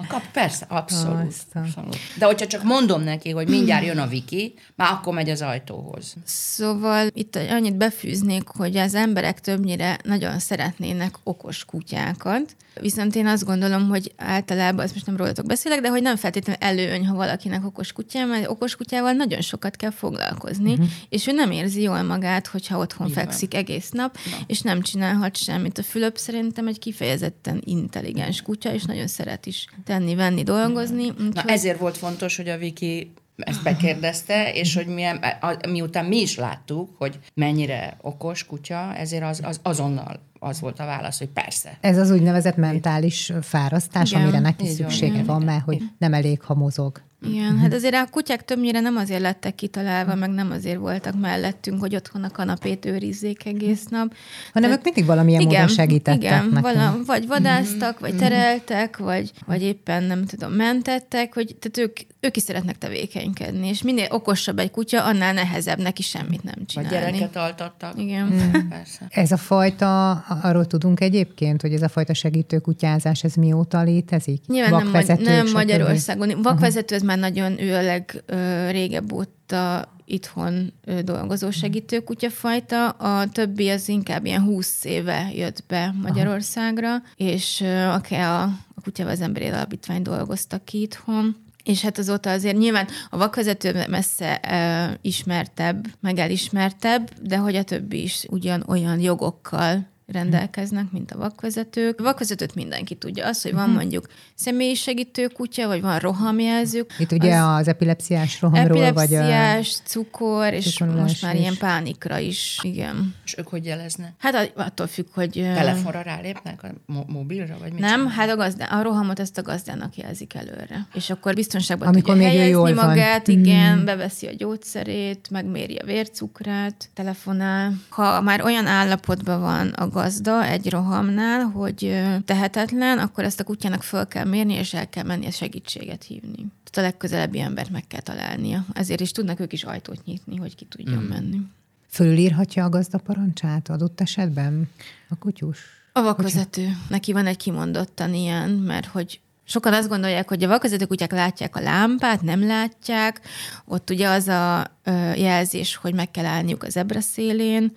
Kap, 0.09 0.23
persze, 0.33 0.67
abszolút, 0.69 1.35
abszolút. 1.55 1.97
De 2.19 2.27
hogyha 2.27 2.47
csak 2.47 2.63
mondom 2.63 3.03
neki, 3.03 3.31
hogy 3.31 3.49
mindjárt 3.49 3.85
jön 3.85 3.99
a 3.99 4.07
Viki, 4.07 4.55
már 4.75 4.93
akkor 4.93 5.15
megy 5.15 5.31
az 5.31 5.43
ajtóhoz. 5.43 6.15
Szóval 6.25 7.09
itt 7.13 7.37
annyit 7.37 7.77
befűznék, 7.77 8.49
hogy 8.49 8.77
az 8.77 8.95
emberek 8.95 9.41
többnyire 9.41 9.99
nagyon 10.03 10.39
szeretnének 10.39 11.15
okos 11.23 11.65
kutyákat, 11.65 12.57
viszont 12.81 13.15
én 13.15 13.27
azt 13.27 13.45
gondolom, 13.45 13.89
hogy 13.89 14.13
általában, 14.17 14.85
azt 14.85 14.95
most 14.95 15.07
nem 15.07 15.17
rólatok 15.17 15.47
beszélek, 15.47 15.81
de 15.81 15.89
hogy 15.89 16.03
nem 16.03 16.17
feltétlenül 16.17 16.63
előny, 16.63 17.07
ha 17.07 17.15
valakinek 17.15 17.64
okos 17.65 17.93
kutyá, 17.93 18.25
mert 18.25 18.49
okos 18.49 18.77
kutyával 18.77 19.13
nagyon 19.13 19.41
sokat 19.41 19.77
kell 19.77 19.91
foglalkozni, 19.91 20.73
uh-huh. 20.73 20.87
és 21.09 21.27
ő 21.27 21.33
nem 21.33 21.51
érzi 21.51 21.83
jól 21.83 22.03
magát, 22.03 22.47
hogyha 22.47 22.79
otthon 22.79 23.07
van. 23.07 23.17
fekszik 23.17 23.55
egész 23.55 23.91
nap, 23.91 24.17
és 24.47 24.61
nem 24.61 24.83
csinálhat 24.83 25.37
semmit. 25.37 25.79
A 25.79 25.83
Fülöp 25.83 26.17
szerintem 26.17 26.67
egy 26.67 26.79
kifejezetten 26.79 27.63
intelligens 27.65 28.43
kutya, 28.43 28.73
és 28.73 28.85
nagyon 28.85 29.07
szeret 29.07 29.47
is 29.47 29.67
tenni, 29.85 30.15
venni, 30.15 30.43
dolgozni. 30.43 31.07
Na 31.07 31.25
úgyhogy- 31.25 31.51
ezért 31.51 31.79
volt 31.79 31.97
fontos, 31.97 32.37
hogy 32.37 32.49
a 32.49 32.59
Viki 32.59 33.13
ezt 33.37 33.63
bekérdezte, 33.63 34.53
és 34.53 34.75
hogy 34.75 34.87
milyen, 34.87 35.17
a, 35.17 35.69
miután 35.69 36.05
mi 36.05 36.21
is 36.21 36.37
láttuk, 36.37 36.91
hogy 36.99 37.19
mennyire 37.35 37.97
okos 38.01 38.47
kutya, 38.47 38.95
ezért 38.97 39.25
az, 39.25 39.41
az 39.45 39.61
azonnal 39.63 40.21
az 40.39 40.61
volt 40.61 40.81
a 40.81 40.85
válasz, 40.85 41.19
hogy 41.19 41.29
persze. 41.29 41.79
Ez 41.81 41.99
az 41.99 42.11
úgynevezett 42.11 42.57
mentális 42.57 43.33
fárasztás, 43.43 44.11
Igen, 44.11 44.23
amire 44.23 44.39
neki 44.39 44.65
így 44.65 44.71
szüksége 44.71 45.13
igen, 45.13 45.27
van, 45.27 45.43
mert 45.43 45.65
hogy 45.65 45.83
nem 45.99 46.15
elég, 46.15 46.43
ha 46.43 46.55
mozog. 46.55 47.03
Igen, 47.29 47.59
hát 47.59 47.75
azért 47.75 47.95
a 47.95 48.07
kutyák 48.11 48.45
többnyire 48.45 48.81
nem 48.81 48.97
azért 48.97 49.21
lettek 49.21 49.55
kitalálva, 49.55 50.15
meg 50.15 50.31
nem 50.31 50.51
azért 50.51 50.79
voltak 50.79 51.21
mellettünk, 51.21 51.81
hogy 51.81 51.95
otthon 51.95 52.25
a 52.25 52.31
kanapét 52.31 52.85
őrizzék 52.85 53.47
egész 53.47 53.85
nap. 53.87 54.15
Hanem 54.53 54.71
ők 54.71 54.83
mindig 54.83 55.05
valamilyen 55.05 55.43
módon 55.43 55.69
segítettek 55.69 56.23
igen, 56.23 56.45
nekünk. 56.45 56.61
vala, 56.61 56.97
vagy 57.07 57.27
vadáztak, 57.27 58.01
vagy 58.01 58.17
tereltek, 58.17 58.97
vagy, 58.97 59.31
vagy 59.47 59.63
éppen 59.63 60.03
nem 60.03 60.25
tudom, 60.25 60.53
mentettek, 60.53 61.35
hogy 61.35 61.57
tehát 61.61 61.91
ők, 61.91 61.99
ők 62.21 62.37
is 62.37 62.43
szeretnek 62.43 62.79
tevékenykedni, 62.79 63.69
és 63.69 63.83
minél 63.83 64.07
okosabb 64.11 64.59
egy 64.59 64.71
kutya, 64.71 65.05
annál 65.05 65.33
nehezebb 65.33 65.79
neki 65.79 66.03
semmit 66.03 66.43
nem 66.43 66.55
Vagy 66.57 66.67
csinálni. 66.67 66.97
gyereket 66.97 67.37
altattak. 67.37 68.01
Igen. 68.01 68.53
Persze. 68.71 69.07
Ez 69.11 69.33
a 69.33 69.37
fajta, 69.37 70.11
arról 70.43 70.67
tudunk 70.67 71.01
egyébként, 71.01 71.61
hogy 71.61 71.73
ez 71.73 71.83
a 71.83 71.89
fajta 71.89 72.15
segítőkutyázás, 72.15 73.25
ez 73.25 73.35
mióta 73.35 73.83
létezik? 73.83 74.47
Nyilván 74.47 74.71
nem, 74.71 74.83
Vakvezetők, 74.83 75.27
nem 75.27 75.47
stb. 75.47 75.55
Magyarországon. 75.55 76.43
Vakvezető, 76.43 76.95
ez 76.95 77.03
már 77.03 77.14
nagyon 77.15 77.61
ő 77.61 77.75
a 77.75 77.83
leg 77.83 78.23
ö, 78.27 78.71
régebb 78.71 79.13
óta 79.13 79.93
itthon 80.05 80.73
dolgozó 81.05 81.51
segítőkutyafajta, 81.51 82.89
a 82.89 83.29
többi 83.29 83.69
az 83.69 83.89
inkább 83.89 84.25
ilyen 84.25 84.43
20 84.43 84.85
éve 84.85 85.31
jött 85.35 85.65
be 85.69 85.95
Magyarországra, 86.03 86.89
Aha. 86.89 87.03
és 87.17 87.61
a, 87.61 88.15
a, 88.15 88.43
a 88.75 88.81
Kutyával 88.83 89.13
az 89.13 89.21
Emberi 89.21 89.47
Alapítvány 89.47 90.03
dolgoztak 90.03 90.65
ki 90.65 90.81
itthon, 90.81 91.37
és 91.65 91.83
hát 91.83 91.99
azóta 91.99 92.31
azért 92.31 92.57
nyilván 92.57 92.87
a 93.11 93.17
vakvezető 93.17 93.85
messze 93.89 94.39
e, 94.39 94.99
ismertebb, 95.03 95.87
meg 96.01 96.19
elismertebb, 96.19 97.11
de 97.23 97.37
hogy 97.37 97.57
a 97.57 97.63
többi 97.63 98.03
is 98.03 98.27
ugyan 98.31 98.65
olyan 98.67 99.01
jogokkal 99.01 99.93
rendelkeznek, 100.07 100.91
mint 100.91 101.11
a 101.11 101.19
vakvezetők. 101.19 102.01
A 102.01 102.03
vakvezetőt 102.03 102.55
mindenki 102.55 102.95
tudja. 102.95 103.27
Az, 103.27 103.43
hogy 103.43 103.53
van 103.53 103.69
mhm. 103.69 103.75
mondjuk 103.77 104.07
személyisegítő 104.35 105.27
kutya, 105.27 105.67
vagy 105.67 105.81
van 105.81 105.99
rohamjelzők. 105.99 106.95
Itt 106.99 107.13
ugye 107.13 107.35
az, 107.37 107.59
az 107.59 107.69
epilepsziás 107.69 108.41
rohamról, 108.41 108.83
epilepsziás, 108.85 109.71
vagy 109.71 109.81
a... 109.85 109.89
cukor, 109.89 110.53
és 110.53 110.79
most 110.79 111.23
már 111.23 111.35
is. 111.35 111.41
ilyen 111.41 111.57
pánikra 111.59 112.19
is. 112.19 112.59
Igen. 112.63 113.15
És 113.25 113.39
ők 113.39 113.49
hogy 113.49 113.65
jeleznek? 113.65 114.13
Hát 114.19 114.53
attól 114.55 114.87
függ, 114.87 115.07
hogy... 115.15 115.31
Telefonra 115.33 116.03
rálépnek, 116.03 116.63
a 116.63 116.69
mobilra, 117.07 117.57
vagy 117.61 117.73
mit 117.73 117.81
Nem, 117.81 117.99
csinál? 117.99 118.13
hát 118.13 118.31
a, 118.31 118.37
gazdá, 118.37 118.65
a 118.65 118.83
rohamot 118.83 119.21
ezt 119.21 119.39
a 119.39 119.43
gazdának 119.43 119.97
jelzik 119.97 120.35
előre. 120.35 120.87
És 120.95 121.11
akkor 121.11 121.35
biztonságban 121.35 121.89
Amikor 121.89 122.15
tudja 122.15 122.29
helyezni 122.29 122.51
jól 122.51 122.75
magát, 122.75 123.27
van. 123.27 123.39
igen, 123.39 123.79
mm. 123.79 123.85
beveszi 123.85 124.27
a 124.27 124.33
gyógyszerét, 124.37 125.29
megméri 125.31 125.77
a 125.77 125.85
vércukrát, 125.85 126.89
telefonál. 126.95 127.73
Ha 127.89 128.21
már 128.21 128.43
olyan 128.43 128.67
állapotban 128.67 129.41
van 129.41 129.69
a 129.69 129.89
gazda 129.95 130.45
egy 130.45 130.71
rohamnál, 130.71 131.41
hogy 131.41 132.03
tehetetlen, 132.25 132.99
akkor 132.99 133.25
ezt 133.25 133.41
a 133.41 133.45
kutyának 133.45 133.83
föl 133.83 134.07
kell 134.07 134.25
mérni, 134.25 134.55
és 134.55 134.75
el 134.75 134.89
kell 134.89 135.05
menni 135.05 135.27
a 135.27 135.31
segítséget 135.31 136.03
hívni. 136.03 136.37
Tehát 136.37 136.77
a 136.77 136.81
legközelebbi 136.81 137.41
embert 137.41 137.71
meg 137.71 137.87
kell 137.87 138.01
találnia. 138.01 138.65
Ezért 138.73 139.01
is 139.01 139.13
tudnak 139.13 139.41
ők 139.41 139.53
is 139.53 139.65
ajtót 139.65 140.05
nyitni, 140.05 140.37
hogy 140.37 140.55
ki 140.55 140.65
tudjon 140.65 141.03
mm. 141.03 141.09
menni. 141.09 141.41
Fölülírhatja 141.89 142.65
a 142.65 142.69
gazda 142.69 142.99
parancsát 142.99 143.69
adott 143.69 144.01
esetben 144.01 144.71
a 145.09 145.17
kutyus? 145.19 145.59
A 145.93 146.03
vakvezető. 146.03 146.69
Neki 146.89 147.13
van 147.13 147.27
egy 147.27 147.37
kimondottan 147.37 148.15
ilyen, 148.15 148.51
mert 148.51 148.87
hogy 148.87 149.21
Sokan 149.47 149.73
azt 149.73 149.89
gondolják, 149.89 150.29
hogy 150.29 150.45
a 150.45 150.49
vakvezető 150.49 150.85
kutyák 150.85 151.13
látják 151.13 151.57
a 151.57 151.61
lámpát, 151.61 152.23
nem 152.23 152.47
látják. 152.47 153.21
Ott 153.65 153.91
ugye 153.91 154.09
az 154.09 154.29
a 154.29 154.77
jelzés, 155.17 155.77
hogy 155.77 155.95
meg 155.95 156.11
kell 156.11 156.25
állniuk 156.25 156.63
az 156.63 156.77
ebra 156.77 157.01
szélén, 157.01 157.77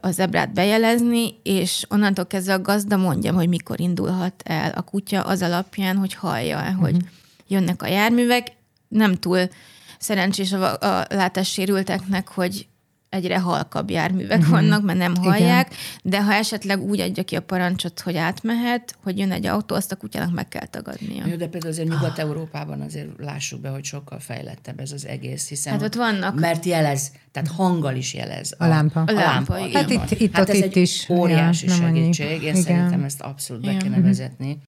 az 0.00 0.14
zebrát 0.14 0.52
bejelezni, 0.52 1.34
és 1.42 1.84
onnantól 1.88 2.26
kezdve 2.26 2.52
a 2.52 2.60
gazda 2.60 2.96
mondja, 2.96 3.32
hogy 3.32 3.48
mikor 3.48 3.80
indulhat 3.80 4.42
el 4.44 4.70
a 4.70 4.82
kutya 4.82 5.22
az 5.22 5.42
alapján, 5.42 5.96
hogy 5.96 6.14
hallja 6.14 6.60
uh-huh. 6.60 6.80
hogy 6.80 6.96
jönnek 7.46 7.82
a 7.82 7.86
járművek. 7.86 8.52
Nem 8.88 9.14
túl 9.14 9.48
szerencsés 9.98 10.52
a, 10.52 10.72
a 10.72 11.06
látássérülteknek, 11.08 12.28
hogy 12.28 12.66
egyre 13.08 13.38
halkabb 13.38 13.90
járművek 13.90 14.38
uh-huh. 14.38 14.52
vannak, 14.52 14.82
mert 14.82 14.98
nem 14.98 15.16
hallják, 15.16 15.66
Igen. 15.66 15.80
de 16.02 16.22
ha 16.22 16.32
esetleg 16.32 16.82
úgy 16.82 17.00
adja 17.00 17.22
ki 17.24 17.36
a 17.36 17.40
parancsot, 17.40 18.00
hogy 18.00 18.16
átmehet, 18.16 18.96
hogy 19.02 19.18
jön 19.18 19.32
egy 19.32 19.46
autó, 19.46 19.74
azt 19.74 19.92
a 19.92 19.96
kutyának 19.96 20.34
meg 20.34 20.48
kell 20.48 20.66
tagadnia. 20.66 21.26
Jó, 21.26 21.36
de 21.36 21.46
például 21.46 21.72
azért 21.72 21.88
Nyugat-Európában 21.88 22.80
azért 22.80 23.08
lássuk 23.18 23.60
be, 23.60 23.68
hogy 23.68 23.84
sokkal 23.84 24.18
fejlettebb 24.18 24.80
ez 24.80 24.92
az 24.92 25.06
egész, 25.06 25.48
hiszen 25.48 25.72
hát 25.72 25.82
ott 25.82 25.94
vannak. 25.94 26.40
mert 26.40 26.64
jelez, 26.64 27.12
tehát 27.32 27.48
hanggal 27.48 27.96
is 27.96 28.14
jelez. 28.14 28.54
A, 28.58 28.64
a 28.64 28.68
lámpa. 28.68 29.00
A 29.00 29.12
lámpa, 29.12 29.54
a 29.54 29.58
lámpa 29.58 29.78
Hát 29.78 29.90
itt, 29.90 30.20
itt, 30.20 30.34
hát 30.34 30.48
ott, 30.48 30.54
itt 30.54 30.76
is. 30.76 31.08
Óriási 31.08 31.66
ja, 31.66 31.74
segítség, 31.74 32.32
én 32.32 32.40
Igen. 32.40 32.54
szerintem 32.54 33.02
ezt 33.02 33.20
abszolút 33.20 33.64
be 33.64 33.76
kéne 33.76 34.00
vezetni. 34.00 34.58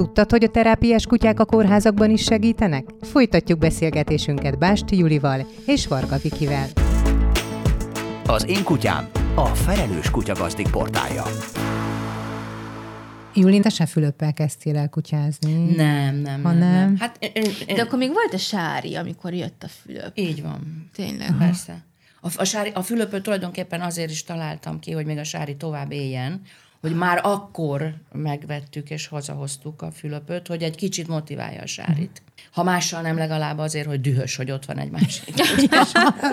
Tudtad, 0.00 0.30
hogy 0.30 0.44
a 0.44 0.48
terápiás 0.48 1.06
kutyák 1.06 1.40
a 1.40 1.44
kórházakban 1.44 2.10
is 2.10 2.22
segítenek? 2.22 2.84
Folytatjuk 3.00 3.58
beszélgetésünket 3.58 4.58
Básti 4.58 4.96
Julival 4.96 5.46
és 5.66 5.86
Varga 5.86 6.16
Vikivel. 6.16 6.66
Az 8.26 8.48
én 8.48 8.64
kutyám 8.64 9.08
a 9.34 9.44
felelős 9.44 10.10
kutyagazdik 10.10 10.70
portálja. 10.70 11.24
Julin, 13.34 13.62
te 13.62 13.68
se 13.68 13.86
Fülöppel 13.86 14.32
kezdtél 14.32 14.76
el 14.76 14.88
kutyázni? 14.88 15.74
Nem, 15.74 16.14
nem, 16.14 16.42
ha 16.42 16.52
nem. 16.52 16.58
nem. 16.58 16.96
Hát, 16.98 17.16
én, 17.20 17.42
én... 17.66 17.76
De 17.76 17.82
akkor 17.82 17.98
még 17.98 18.12
volt 18.12 18.32
a 18.32 18.38
Sári, 18.38 18.96
amikor 18.96 19.34
jött 19.34 19.62
a 19.62 19.68
Fülöp. 19.68 20.12
Így 20.14 20.42
van. 20.42 20.90
Tényleg. 20.94 21.36
Persze. 21.38 21.84
A, 22.20 22.28
a, 22.36 22.44
sári, 22.44 22.70
a 22.74 22.82
Fülöpöt 22.82 23.22
tulajdonképpen 23.22 23.80
azért 23.80 24.10
is 24.10 24.22
találtam 24.22 24.78
ki, 24.78 24.92
hogy 24.92 25.04
még 25.04 25.18
a 25.18 25.24
Sári 25.24 25.56
tovább 25.56 25.92
éljen, 25.92 26.40
hogy 26.80 26.94
már 26.94 27.20
akkor 27.22 27.94
megvettük 28.12 28.90
és 28.90 29.06
hazahoztuk 29.06 29.82
a 29.82 29.90
Fülöpöt, 29.90 30.46
hogy 30.46 30.62
egy 30.62 30.76
kicsit 30.76 31.08
motiválja 31.08 31.62
a 31.62 31.66
Sárit. 31.66 32.22
Ha 32.52 32.62
mással 32.62 33.00
nem, 33.00 33.16
legalább 33.16 33.58
azért, 33.58 33.86
hogy 33.86 34.00
dühös, 34.00 34.36
hogy 34.36 34.50
ott 34.50 34.64
van 34.64 34.78
egy 34.78 34.90
másik. 34.90 35.34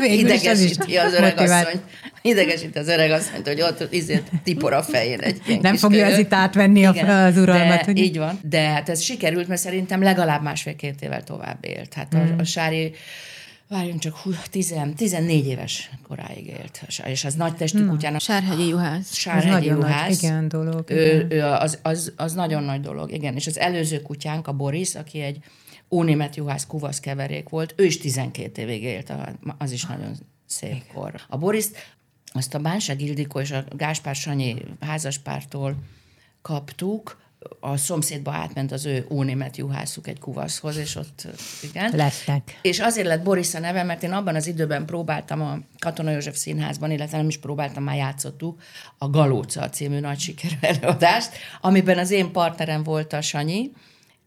Idegesíti 0.19 0.95
az 0.97 1.13
öreg 1.13 1.37
asszonyt. 1.37 1.81
Idegesíti 2.21 2.77
az 2.77 2.87
öreg 2.87 3.11
asszonyt, 3.11 3.47
hogy 3.47 3.61
ott 3.61 3.93
izért 3.93 4.31
tipor 4.43 4.73
a 4.73 4.83
fején 4.83 5.19
egy 5.19 5.41
ilyen 5.47 5.59
Nem 5.61 5.75
fogja 5.75 6.05
az 6.05 6.17
itt 6.17 6.33
átvenni 6.33 6.79
Igen, 6.79 7.09
az 7.09 7.37
uralmat. 7.37 7.85
De. 7.85 8.01
Így 8.01 8.17
van. 8.17 8.39
De 8.43 8.61
hát 8.61 8.89
ez 8.89 9.01
sikerült, 9.01 9.47
mert 9.47 9.61
szerintem 9.61 10.01
legalább 10.01 10.43
másfél-két 10.43 11.01
évvel 11.01 11.23
tovább 11.23 11.57
élt. 11.61 11.93
Hát 11.93 12.15
mm. 12.15 12.19
a, 12.19 12.23
a 12.37 12.43
Sári 12.43 12.93
Várjunk 13.69 13.99
csak, 13.99 14.15
hú, 14.15 14.31
10, 14.49 14.75
14 14.95 15.47
éves 15.47 15.91
koráig 16.03 16.47
élt, 16.47 16.81
és 17.05 17.25
az 17.25 17.33
nagy 17.33 17.55
testű 17.55 17.83
Na, 17.83 17.89
kutyának. 17.89 18.21
Sárhegyi 18.21 18.67
juhász. 18.67 19.13
Sárhegyi 19.13 19.65
juhász. 19.65 20.07
Nagy, 20.07 20.23
igen, 20.23 20.47
dolog. 20.47 20.89
Ő, 20.89 21.27
ő 21.29 21.43
az, 21.43 21.79
az, 21.81 22.13
az, 22.15 22.33
nagyon 22.33 22.63
nagy 22.63 22.81
dolog, 22.81 23.11
igen. 23.11 23.35
És 23.35 23.47
az 23.47 23.57
előző 23.57 24.01
kutyánk, 24.01 24.47
a 24.47 24.53
Boris, 24.53 24.95
aki 24.95 25.19
egy 25.19 25.39
ónémet 25.91 26.35
juhász 26.35 26.65
kuvasz 26.65 26.99
keverék 26.99 27.49
volt, 27.49 27.73
ő 27.77 27.85
is 27.85 27.97
12 27.97 28.61
évig 28.61 28.83
élt, 28.83 29.13
az 29.57 29.71
is 29.71 29.85
nagyon 29.85 30.11
szép 30.45 30.83
kor. 30.93 31.21
A 31.27 31.37
Boris 31.37 31.65
azt 32.33 32.53
a 32.53 32.59
Bánság 32.59 33.01
Ildikó 33.01 33.39
és 33.39 33.51
a 33.51 33.63
Gáspár 33.69 34.15
Sanyi 34.15 34.55
házaspártól 34.79 35.75
kaptuk, 36.41 37.17
a 37.59 37.77
szomszédba 37.77 38.31
átment 38.31 38.71
az 38.71 38.85
ő 38.85 39.05
ónémet 39.09 39.57
juhászuk 39.57 40.07
egy 40.07 40.19
kuvaszhoz, 40.19 40.77
és 40.77 40.95
ott, 40.95 41.27
igen. 41.61 41.91
Lettek. 41.95 42.59
És 42.61 42.79
azért 42.79 43.07
lett 43.07 43.23
Boris 43.23 43.53
a 43.53 43.59
neve, 43.59 43.83
mert 43.83 44.03
én 44.03 44.11
abban 44.11 44.35
az 44.35 44.47
időben 44.47 44.85
próbáltam 44.85 45.41
a 45.41 45.57
Katona 45.79 46.11
József 46.11 46.35
Színházban, 46.35 46.91
illetve 46.91 47.17
nem 47.17 47.27
is 47.27 47.37
próbáltam, 47.37 47.83
már 47.83 47.95
játszottuk 47.95 48.61
a 48.97 49.09
Galóca 49.09 49.69
című 49.69 49.99
nagy 49.99 50.19
sikerű 50.19 50.55
előadást, 50.61 51.29
amiben 51.61 51.97
az 51.97 52.11
én 52.11 52.31
partnerem 52.31 52.83
volt 52.83 53.13
a 53.13 53.21
Sanyi, 53.21 53.71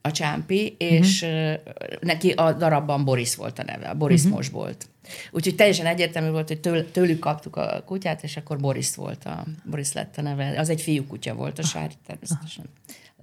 a 0.03 0.11
Csámpi, 0.11 0.75
és 0.79 1.23
uh-huh. 1.23 1.61
neki 2.01 2.31
a 2.31 2.53
darabban 2.53 3.05
Boris 3.05 3.37
volt 3.37 3.59
a 3.59 3.63
neve, 3.63 3.89
a 3.89 3.95
Boris 3.95 4.21
uh-huh. 4.21 4.37
most 4.37 4.51
volt. 4.51 4.89
Úgyhogy 5.31 5.55
teljesen 5.55 5.87
egyértelmű 5.87 6.31
volt, 6.31 6.49
hogy 6.49 6.61
től, 6.61 6.91
tőlük 6.91 7.19
kaptuk 7.19 7.57
a 7.57 7.83
kutyát, 7.87 8.23
és 8.23 8.37
akkor 8.37 8.59
Boris 8.59 8.95
volt 8.95 9.25
a, 9.25 9.45
Boris 9.65 9.93
lett 9.93 10.17
a 10.17 10.23
neve. 10.23 10.59
Az 10.59 10.69
egy 10.69 10.81
fiú 10.81 11.07
kutya 11.07 11.35
volt, 11.35 11.59
a 11.59 11.63
Sári 11.63 11.95
természetesen 12.07 12.65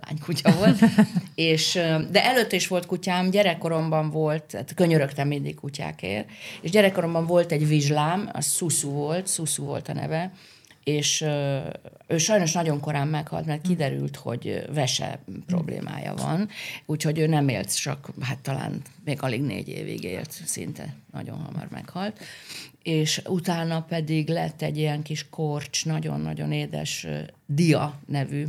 lánykutya 0.01 0.51
volt. 0.51 0.79
és, 1.35 1.73
de 2.11 2.23
előtt 2.23 2.51
is 2.51 2.67
volt 2.67 2.85
kutyám, 2.85 3.29
gyerekkoromban 3.29 4.09
volt, 4.09 4.43
tehát 4.43 4.73
könyörögtem 4.73 5.27
mindig 5.27 5.55
kutyákért, 5.55 6.29
és 6.61 6.69
gyerekkoromban 6.69 7.25
volt 7.25 7.51
egy 7.51 7.67
vizslám, 7.67 8.29
az 8.33 8.53
Susu 8.53 8.89
volt, 8.89 9.27
Susu 9.27 9.63
volt 9.63 9.87
a 9.87 9.93
neve, 9.93 10.31
és 10.87 11.21
ő 12.07 12.17
sajnos 12.17 12.51
nagyon 12.51 12.79
korán 12.79 13.07
meghalt, 13.07 13.45
mert 13.45 13.61
kiderült, 13.61 14.15
hogy 14.15 14.63
vese 14.73 15.19
problémája 15.45 16.13
van, 16.13 16.49
úgyhogy 16.85 17.19
ő 17.19 17.27
nem 17.27 17.47
élt 17.47 17.81
csak, 17.81 18.09
hát 18.21 18.39
talán 18.39 18.81
még 19.05 19.21
alig 19.21 19.41
négy 19.41 19.67
évig 19.67 20.03
élt, 20.03 20.31
szinte 20.45 20.95
nagyon 21.11 21.37
hamar 21.37 21.67
meghalt. 21.71 22.19
És 22.83 23.21
utána 23.25 23.81
pedig 23.81 24.29
lett 24.29 24.61
egy 24.61 24.77
ilyen 24.77 25.01
kis 25.01 25.29
korcs, 25.29 25.85
nagyon-nagyon 25.85 26.51
édes 26.51 27.07
Dia 27.45 27.99
nevű 28.05 28.45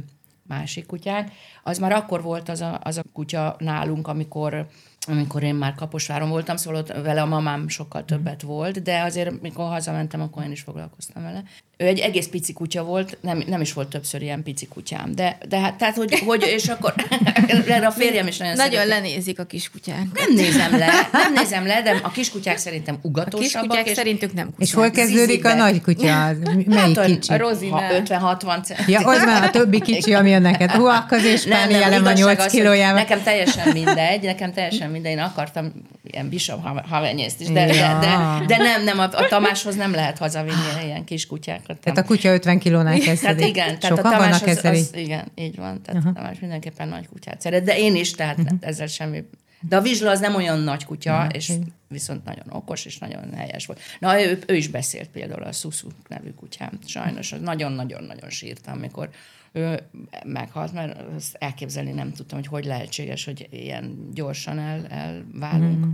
másik 0.49 0.87
kutyánk. 0.87 1.31
Az 1.63 1.79
már 1.79 1.93
akkor 1.93 2.23
volt 2.23 2.49
az 2.49 2.61
a, 2.61 2.81
az 2.83 2.97
a 2.97 3.03
kutya 3.13 3.57
nálunk, 3.59 4.09
amikor 4.09 4.67
amikor 5.09 5.43
én 5.43 5.55
már 5.55 5.75
Kaposváron 5.75 6.29
voltam, 6.29 6.57
szóval 6.57 6.81
ott 6.81 6.93
vele 7.03 7.21
a 7.21 7.27
mamám 7.27 7.69
sokkal 7.69 8.05
többet 8.05 8.43
volt, 8.43 8.83
de 8.83 9.01
azért, 9.01 9.41
mikor 9.41 9.69
hazamentem, 9.69 10.21
akkor 10.21 10.43
én 10.43 10.51
is 10.51 10.61
foglalkoztam 10.61 11.23
vele. 11.23 11.43
Ő 11.77 11.87
egy 11.87 11.99
egész 11.99 12.27
pici 12.27 12.53
kutya 12.53 12.83
volt, 12.83 13.19
nem, 13.21 13.43
nem 13.47 13.61
is 13.61 13.73
volt 13.73 13.89
többször 13.89 14.23
ilyen 14.23 14.43
pici 14.43 14.67
kutyám, 14.67 15.15
de, 15.15 15.39
de 15.49 15.59
hát, 15.59 15.75
tehát, 15.75 15.97
hogy, 15.97 16.19
hogy 16.19 16.43
és 16.43 16.69
akkor 16.69 16.95
erre 17.69 17.87
a 17.87 17.91
férjem 17.91 18.27
is 18.27 18.37
nagyon 18.37 18.55
Nagyon 18.55 18.73
szeret. 18.73 18.89
lenézik 18.89 19.39
a 19.39 19.45
kiskutyák. 19.45 20.07
Nem 20.15 20.35
nézem 20.35 20.79
le, 20.79 21.09
nem 21.13 21.33
nézem 21.33 21.67
le, 21.67 21.83
de 21.83 22.01
a 22.03 22.11
kiskutyák 22.11 22.59
szerintem 22.59 22.99
ugatosabbak. 23.03 23.41
A 23.41 23.43
kiskutyák 23.43 23.87
és, 23.87 23.97
szerintük 23.97 24.33
nem 24.33 24.45
kutyák. 24.45 24.61
És 24.61 24.75
hol 24.75 24.91
kezdődik 24.91 25.45
a 25.45 25.55
nagy 25.55 25.81
kutya? 25.81 26.07
Melyik 26.67 26.99
hát, 26.99 27.07
kicsi? 27.07 27.33
A 27.33 27.37
Rozina. 27.37 27.81
50-60 27.81 28.63
cent. 28.63 28.89
Ja, 28.89 29.01
az 29.01 29.25
már 29.25 29.43
a 29.43 29.51
többi 29.51 29.81
kicsi, 29.81 30.15
ami 30.15 30.35
a 30.35 30.39
neked. 30.39 30.71
Hú, 30.71 30.85
akkor 30.85 31.23
és 31.25 31.45
nem, 31.45 31.71
nem, 31.71 32.03
van 32.03 32.13
8 32.13 32.51
kilójával. 32.51 33.01
Nekem 33.01 33.23
teljesen 33.23 33.69
mindegy, 33.73 34.23
nekem 34.23 34.53
teljesen 34.53 34.91
mindegy. 34.91 34.98
Én 35.05 35.19
akartam 35.19 35.73
ilyen 36.03 36.29
bishop 36.29 36.87
havenyészt 36.89 37.41
is, 37.41 37.47
de, 37.47 37.67
de, 37.67 37.99
de, 38.01 38.45
de, 38.47 38.57
nem, 38.57 38.85
nem, 38.85 38.99
a, 38.99 39.03
a 39.03 39.29
Tamáshoz 39.29 39.75
nem 39.75 39.93
lehet 39.93 40.19
hazavinni 40.19 40.85
ilyen 40.85 41.05
kis 41.05 41.27
kutyákat. 41.27 41.79
Tehát 41.79 41.99
a 41.99 42.05
kutya 42.05 42.33
50 42.33 42.59
kilónál 42.59 42.99
kezdődik. 42.99 43.21
Tehát 43.21 43.41
igen, 43.41 43.79
tehát 43.79 43.97
Sokan 43.97 44.13
a 44.13 44.17
Tamás 44.17 44.43
az, 44.43 44.65
az, 44.65 44.91
igen, 44.95 45.33
így 45.35 45.57
van, 45.57 45.83
tehát 45.83 46.01
uh-huh. 46.01 46.17
Tamás 46.17 46.39
mindenképpen 46.41 46.89
nagy 46.89 47.09
kutyát 47.09 47.41
szeret, 47.41 47.65
de 47.65 47.79
én 47.79 47.97
is, 47.97 48.11
tehát 48.11 48.39
uh-huh. 48.39 48.59
ezzel 48.61 48.87
semmi 48.87 49.25
De 49.61 49.77
a 49.77 49.81
vizsla 49.81 50.11
az 50.11 50.21
nem 50.21 50.35
olyan 50.35 50.59
nagy 50.59 50.85
kutya, 50.85 51.29
és 51.33 51.53
viszont 51.89 52.25
nagyon 52.25 52.47
okos, 52.51 52.85
és 52.85 52.99
nagyon 52.99 53.35
helyes 53.37 53.67
volt. 53.67 53.81
Na, 53.99 54.21
ő, 54.21 54.39
ő 54.47 54.57
is 54.57 54.69
beszélt 54.69 55.09
például 55.09 55.43
a 55.43 55.53
Susu 55.53 55.89
nevű 56.09 56.31
kutyám. 56.31 56.79
Sajnos 56.87 57.35
nagyon-nagyon-nagyon 57.41 58.31
sírtam, 58.31 58.75
amikor 58.75 59.09
ő 59.53 59.89
meghalt, 60.25 60.73
mert 60.73 61.15
ezt 61.17 61.35
elképzelni 61.35 61.93
nem 61.93 62.13
tudtam, 62.13 62.39
hogy 62.39 62.49
hogy 62.49 62.65
lehetséges, 62.65 63.25
hogy 63.25 63.49
ilyen 63.51 64.09
gyorsan 64.13 64.59
el, 64.59 64.87
elválunk. 64.87 65.87
Mm 65.87 65.93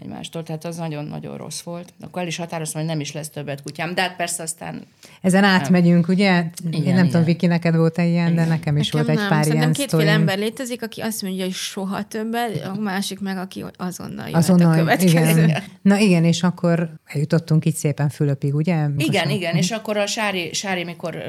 egymástól, 0.00 0.42
tehát 0.42 0.64
az 0.64 0.76
nagyon-nagyon 0.76 1.36
rossz 1.36 1.60
volt. 1.60 1.92
Akkor 2.00 2.22
el 2.22 2.28
is 2.28 2.36
határoztam, 2.36 2.80
hogy 2.80 2.90
nem 2.90 3.00
is 3.00 3.12
lesz 3.12 3.28
többet 3.28 3.62
kutyám, 3.62 3.94
de 3.94 4.00
hát 4.00 4.16
persze 4.16 4.42
aztán... 4.42 4.82
Ezen 5.20 5.44
átmegyünk, 5.44 6.08
ugye? 6.08 6.44
Igen, 6.66 6.72
Én 6.72 6.82
nem 6.82 6.92
igen. 6.92 7.06
tudom, 7.06 7.24
Viki, 7.24 7.46
neked 7.46 7.76
volt 7.76 7.98
egy 7.98 8.08
ilyen, 8.08 8.32
igen. 8.32 8.44
de 8.44 8.50
nekem 8.50 8.76
is 8.76 8.90
nekem 8.90 9.06
volt 9.06 9.18
egy 9.18 9.22
nem. 9.22 9.28
pár 9.28 9.44
Szerintem 9.44 9.70
ilyen 9.70 9.88
kétféle 9.88 10.10
ember 10.10 10.38
létezik, 10.38 10.82
aki 10.82 11.00
azt 11.00 11.22
mondja, 11.22 11.44
hogy 11.44 11.52
soha 11.52 12.02
többet, 12.02 12.64
a 12.64 12.74
másik 12.80 13.20
meg, 13.20 13.36
aki 13.36 13.64
azonnal 13.76 14.26
jöhet 14.26 14.42
azonnal, 14.42 14.72
a 14.72 14.76
következő. 14.76 15.42
Igen. 15.42 15.62
Na 15.82 15.98
igen, 15.98 16.24
és 16.24 16.42
akkor 16.42 16.90
eljutottunk 17.04 17.64
így 17.64 17.74
szépen 17.74 18.08
Fülöpig, 18.08 18.54
ugye? 18.54 18.88
Most 18.88 19.06
igen, 19.06 19.26
a... 19.26 19.30
igen, 19.30 19.56
és 19.56 19.70
akkor 19.70 19.96
a 19.96 20.06
Sári, 20.06 20.52
Sári 20.52 20.84
mikor 20.84 21.22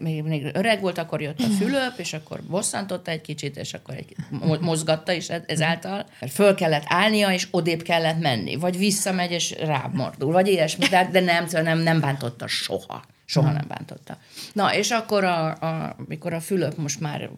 még, 0.00 0.22
még 0.22 0.50
öreg 0.52 0.80
volt, 0.80 0.98
akkor 0.98 1.20
jött 1.20 1.40
a 1.40 1.46
Fülöp, 1.58 1.92
és 1.96 2.12
akkor 2.12 2.40
bosszantotta 2.50 3.10
egy 3.10 3.20
kicsit, 3.20 3.56
és 3.56 3.74
akkor 3.74 3.94
egy, 3.94 4.16
mozgatta 4.60 5.12
is 5.12 5.28
ezáltal. 5.28 6.06
Föl 6.30 6.54
kellett 6.54 6.84
állnia, 6.86 7.32
és 7.32 7.48
odébb 7.50 7.82
kellett 7.82 8.07
kellett 8.08 8.22
menni, 8.22 8.56
vagy 8.56 8.78
visszamegy, 8.78 9.30
és 9.30 9.54
rámordul, 9.58 10.32
vagy 10.32 10.48
ilyesmi, 10.48 10.86
de, 10.86 11.08
de 11.12 11.20
nem, 11.20 11.46
szóval 11.46 11.62
nem, 11.62 11.78
nem 11.78 12.00
bántotta 12.00 12.46
soha. 12.46 13.02
Soha 13.24 13.52
nem 13.52 13.64
bántotta. 13.68 14.18
Na, 14.52 14.74
és 14.74 14.90
akkor, 14.90 15.24
a, 15.24 15.46
a, 15.46 15.96
mikor 16.06 16.32
a 16.32 16.40
Fülöp 16.40 16.76
most 16.76 17.00
már, 17.00 17.30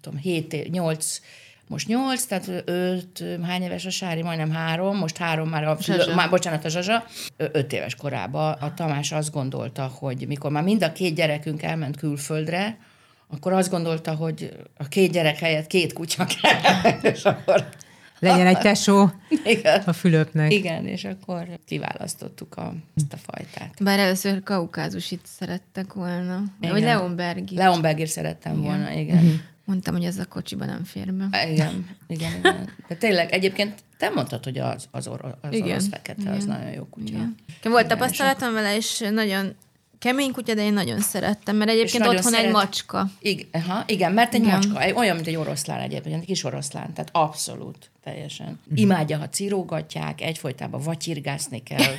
tudom, 0.00 0.18
7, 0.18 0.70
8, 0.70 1.20
most 1.66 1.86
8, 1.86 2.24
tehát 2.24 2.62
5, 2.64 3.24
hány 3.42 3.62
éves 3.62 3.86
a 3.86 3.90
Sári, 3.90 4.22
majdnem 4.22 4.50
3, 4.50 4.96
most 4.96 5.16
3 5.16 5.48
már 5.48 5.64
a 5.64 5.76
Fülöp, 5.76 6.14
már, 6.14 6.30
bocsánat, 6.30 6.64
a 6.64 6.68
Zsazsa, 6.68 7.04
5 7.36 7.72
éves 7.72 7.94
korában 7.94 8.52
a 8.52 8.74
Tamás 8.74 9.12
azt 9.12 9.32
gondolta, 9.32 9.86
hogy 9.98 10.26
mikor 10.26 10.50
már 10.50 10.62
mind 10.62 10.82
a 10.82 10.92
két 10.92 11.14
gyerekünk 11.14 11.62
elment 11.62 11.96
külföldre, 11.96 12.78
akkor 13.28 13.52
azt 13.52 13.70
gondolta, 13.70 14.14
hogy 14.14 14.56
a 14.76 14.88
két 14.88 15.12
gyerek 15.12 15.38
helyett 15.38 15.66
két 15.66 15.92
kutya 15.92 16.26
kell, 16.26 16.92
és 17.12 17.24
akkor 17.24 17.68
legyen 18.20 18.46
egy 18.46 18.58
tesó 18.58 19.10
Igen. 19.44 19.82
a 19.86 19.92
Fülöpnek. 19.92 20.52
Igen, 20.52 20.86
és 20.86 21.04
akkor 21.04 21.46
kiválasztottuk 21.66 22.56
a, 22.56 22.74
ezt 22.96 23.12
a 23.12 23.16
fajtát. 23.16 23.74
Bár 23.82 23.98
először 23.98 24.42
kaukázusit 24.42 25.20
szerettek 25.24 25.92
volna. 25.92 26.42
Igen. 26.60 26.72
Vagy 26.72 26.82
Leonbergi. 26.82 27.56
Leonbergir 27.56 28.08
szerettem 28.08 28.52
igen. 28.52 28.64
volna, 28.64 28.90
igen. 28.90 29.16
Uh-huh. 29.16 29.32
Mondtam, 29.64 29.94
hogy 29.94 30.04
ez 30.04 30.18
a 30.18 30.24
kocsiba 30.24 30.64
nem 30.64 30.84
fér 30.84 31.12
be. 31.12 31.48
Igen, 31.50 31.86
igen, 32.06 32.32
igen. 32.38 32.68
De 32.88 32.94
tényleg, 32.94 33.32
egyébként 33.32 33.82
te 33.98 34.10
mondtad, 34.10 34.44
hogy 34.44 34.58
az, 34.58 34.88
az, 34.90 35.06
or, 35.06 35.38
az 35.40 35.52
igen. 35.52 35.68
orosz 35.68 35.88
fekete, 35.88 36.20
igen. 36.20 36.34
az 36.34 36.44
nagyon 36.44 36.70
jó 36.70 36.84
kutya. 36.84 37.12
Igen. 37.12 37.36
Volt 37.62 37.86
tapasztalatom 37.86 38.52
vele, 38.52 38.76
és 38.76 38.98
nagyon 39.10 39.54
kemény 40.00 40.32
kutya, 40.32 40.54
de 40.54 40.62
én 40.62 40.72
nagyon 40.72 41.00
szerettem, 41.00 41.56
mert 41.56 41.70
egyébként 41.70 42.06
otthon 42.06 42.32
szeret... 42.32 42.46
egy 42.46 42.52
macska. 42.52 43.10
Igen, 43.20 43.46
aha, 43.52 43.84
igen, 43.86 44.12
mert 44.12 44.34
egy 44.34 44.40
igen. 44.40 44.54
macska, 44.54 44.94
olyan, 44.94 45.14
mint 45.14 45.26
egy 45.26 45.36
oroszlán 45.36 45.80
egyébként, 45.80 46.20
egy 46.20 46.26
kis 46.26 46.44
oroszlán, 46.44 46.92
tehát 46.94 47.10
abszolút, 47.12 47.90
teljesen. 48.04 48.48
Mm. 48.48 48.74
Imádja, 48.74 49.18
ha 49.18 49.28
cirógatják, 49.28 50.20
egyfolytában 50.20 50.80
vacsirgászni 50.80 51.62
kell, 51.62 51.94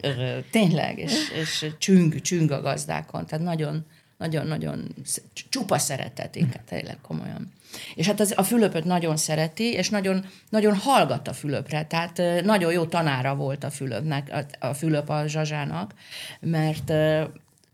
tényleg, 0.50 0.98
és, 0.98 1.12
és 1.40 1.66
csüng, 1.78 2.20
csüng 2.20 2.50
a 2.50 2.60
gazdákon, 2.60 3.26
tehát 3.26 3.44
nagyon, 3.44 3.86
nagyon-nagyon 4.18 4.94
csupa 5.48 5.78
szeretet, 5.78 6.36
inkább 6.36 6.64
tényleg 6.64 6.98
komolyan. 7.02 7.52
És 7.94 8.06
hát 8.06 8.20
az, 8.20 8.32
a 8.36 8.42
Fülöpöt 8.42 8.84
nagyon 8.84 9.16
szereti, 9.16 9.72
és 9.72 9.88
nagyon, 9.88 10.24
nagyon 10.48 10.74
hallgat 10.74 11.28
a 11.28 11.32
Fülöpre, 11.32 11.84
tehát 11.84 12.22
nagyon 12.44 12.72
jó 12.72 12.84
tanára 12.84 13.34
volt 13.34 13.64
a 13.64 13.70
Fülöpnek, 13.70 14.46
a, 14.60 14.66
a 14.66 14.74
Fülöp 14.74 15.08
a 15.08 15.26
Zsazsának, 15.26 15.94
mert 16.40 16.92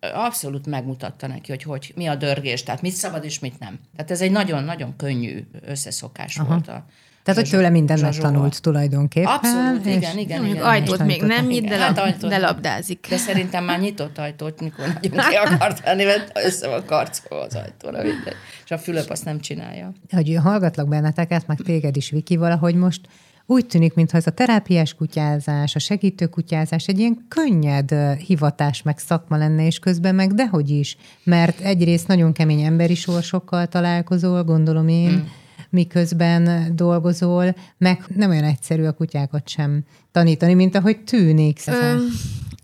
abszolút 0.01 0.67
megmutatta 0.67 1.27
neki, 1.27 1.51
hogy, 1.51 1.63
hogy 1.63 1.93
mi 1.97 2.07
a 2.07 2.15
dörgés, 2.15 2.63
tehát 2.63 2.83
mit 2.83 2.93
szabad 2.93 3.25
és 3.25 3.39
mit 3.39 3.59
nem. 3.59 3.79
Tehát 3.97 4.11
ez 4.11 4.21
egy 4.21 4.31
nagyon-nagyon 4.31 4.97
könnyű 4.97 5.47
összeszokás 5.67 6.39
Aha. 6.39 6.49
volt 6.49 6.69
a, 6.69 6.85
tehát, 7.29 7.43
hogy 7.43 7.51
tőle 7.51 7.71
mindent 7.71 8.01
megtanult 8.01 8.63
tulajdonképpen. 8.63 9.33
Abszolút, 9.33 9.87
és 9.87 9.95
igen, 9.95 10.19
igen. 10.19 10.45
igen 10.45 10.63
ajtót 10.63 11.05
még 11.05 11.23
nem 11.23 11.47
nyit, 11.47 11.69
de, 11.69 11.79
lab, 11.79 11.97
hát 11.99 12.27
de 12.27 12.39
labdázik. 12.39 13.07
De 13.09 13.17
szerintem 13.17 13.65
már 13.65 13.81
nyitott 13.81 14.19
ajtót, 14.19 14.61
mikor 14.61 14.87
nagyon 14.87 15.29
ki 15.29 15.35
akart 15.35 15.85
venni, 15.85 16.05
mert 16.05 16.39
össze 16.45 16.69
van 16.69 16.85
karcolva 16.87 17.45
az 17.45 17.55
ajtóra. 17.55 18.03
Mindegy. 18.03 18.35
És 18.69 18.75
a 18.75 18.79
Fülöp 18.79 19.11
azt 19.11 19.25
nem 19.25 19.41
csinálja. 19.41 19.93
Hogy 20.11 20.39
hallgatlak 20.43 20.89
benneteket, 20.89 21.47
meg 21.47 21.57
téged 21.57 21.97
is, 21.97 22.11
Viki, 22.11 22.37
valahogy 22.37 22.75
most 22.75 23.01
úgy 23.47 23.67
tűnik, 23.67 23.95
mintha 23.95 24.17
ez 24.17 24.27
a 24.27 24.31
terápiás 24.31 24.95
kutyázás, 24.95 25.75
a 25.75 25.79
segítő 25.79 26.27
kutyázás 26.27 26.87
egy 26.87 26.99
ilyen 26.99 27.25
könnyed 27.29 27.91
hivatás 28.27 28.83
meg 28.83 28.99
szakma 28.99 29.37
lenne, 29.37 29.67
és 29.67 29.79
közben 29.79 30.15
meg 30.15 30.35
dehogy 30.35 30.71
is, 30.71 30.97
mert 31.25 31.61
egyrészt 31.61 32.09
nagyon 32.09 32.33
kemény 32.33 32.61
emberi 32.61 32.95
sorsokkal 32.95 33.67
találkozol, 33.67 34.45
gondolom 34.45 34.89
én, 34.89 35.11
mm 35.11 35.27
miközben 35.71 36.73
dolgozol, 36.77 37.55
meg 37.79 38.05
nem 38.15 38.31
olyan 38.31 38.45
egyszerű 38.45 38.85
a 38.85 38.93
kutyákat 38.93 39.49
sem 39.49 39.85
tanítani, 40.13 40.55
mint 40.55 40.75
ahogy 40.75 41.05
tűnik. 41.05 41.61
Ö, 41.67 41.97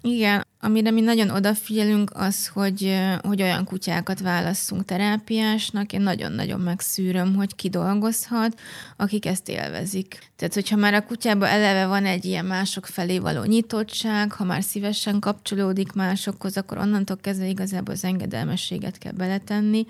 igen, 0.02 0.46
amire 0.64 0.90
mi 0.90 1.00
nagyon 1.00 1.30
odafigyelünk, 1.30 2.10
az, 2.14 2.46
hogy, 2.46 3.00
hogy 3.22 3.42
olyan 3.42 3.64
kutyákat 3.64 4.20
válasszunk 4.20 4.84
terápiásnak. 4.84 5.92
Én 5.92 6.00
nagyon-nagyon 6.00 6.60
megszűröm, 6.60 7.34
hogy 7.34 7.54
ki 7.54 7.68
dolgozhat, 7.68 8.60
akik 8.96 9.26
ezt 9.26 9.48
élvezik. 9.48 10.18
Tehát, 10.36 10.54
hogyha 10.54 10.76
már 10.76 10.94
a 10.94 11.06
kutyában 11.06 11.48
eleve 11.48 11.86
van 11.86 12.04
egy 12.04 12.24
ilyen 12.24 12.44
mások 12.44 12.86
felé 12.86 13.18
való 13.18 13.42
nyitottság, 13.42 14.32
ha 14.32 14.44
már 14.44 14.62
szívesen 14.62 15.20
kapcsolódik 15.20 15.92
másokhoz, 15.92 16.56
akkor 16.56 16.78
onnantól 16.78 17.16
kezdve 17.16 17.46
igazából 17.46 17.94
az 17.94 18.04
engedelmességet 18.04 18.98
kell 18.98 19.12
beletenni, 19.12 19.86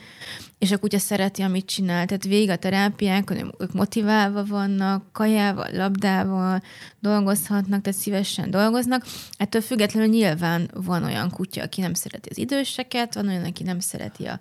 és 0.59 0.73
a 0.73 0.79
kutya 0.79 0.99
szereti, 0.99 1.43
amit 1.43 1.67
csinál. 1.67 2.07
Tehát 2.07 2.25
végig 2.25 2.51
a 2.51 2.57
terápiák, 2.57 3.31
ők 3.59 3.73
motiválva 3.73 4.45
vannak, 4.45 5.13
kajával, 5.13 5.69
labdával 5.73 6.63
dolgozhatnak, 7.01 7.83
tehát 7.83 7.99
szívesen 7.99 8.51
dolgoznak. 8.51 9.05
Ettől 9.37 9.61
függetlenül 9.61 10.09
nyilván 10.09 10.64
van 10.73 11.05
olyan 11.05 11.31
kutya, 11.31 11.63
aki 11.63 11.81
nem 11.81 11.95
szereti 11.95 12.29
az 12.31 12.39
időseket, 12.39 13.15
van 13.15 13.29
olyan, 13.29 13.45
aki 13.45 13.63
nem 13.63 13.81
szereti 13.81 14.25
a, 14.25 14.41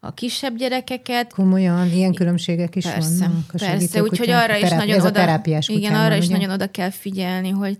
a 0.00 0.14
kisebb 0.14 0.56
gyerekeket. 0.56 1.32
Komolyan, 1.32 1.92
ilyen 1.92 2.14
különbségek 2.14 2.76
is 2.76 2.84
persze, 2.84 3.26
vannak. 3.26 3.52
A 3.52 3.58
persze, 3.58 4.02
úgyhogy 4.02 4.30
arra 4.30 4.56
is 4.56 4.70
nagyon 4.70 5.00
oda, 5.00 5.10
terápiás 5.10 5.68
igen, 5.68 5.94
arra 5.94 6.16
is 6.16 6.28
nagyon 6.28 6.50
oda 6.50 6.70
kell 6.70 6.90
figyelni, 6.90 7.50
hogy 7.50 7.78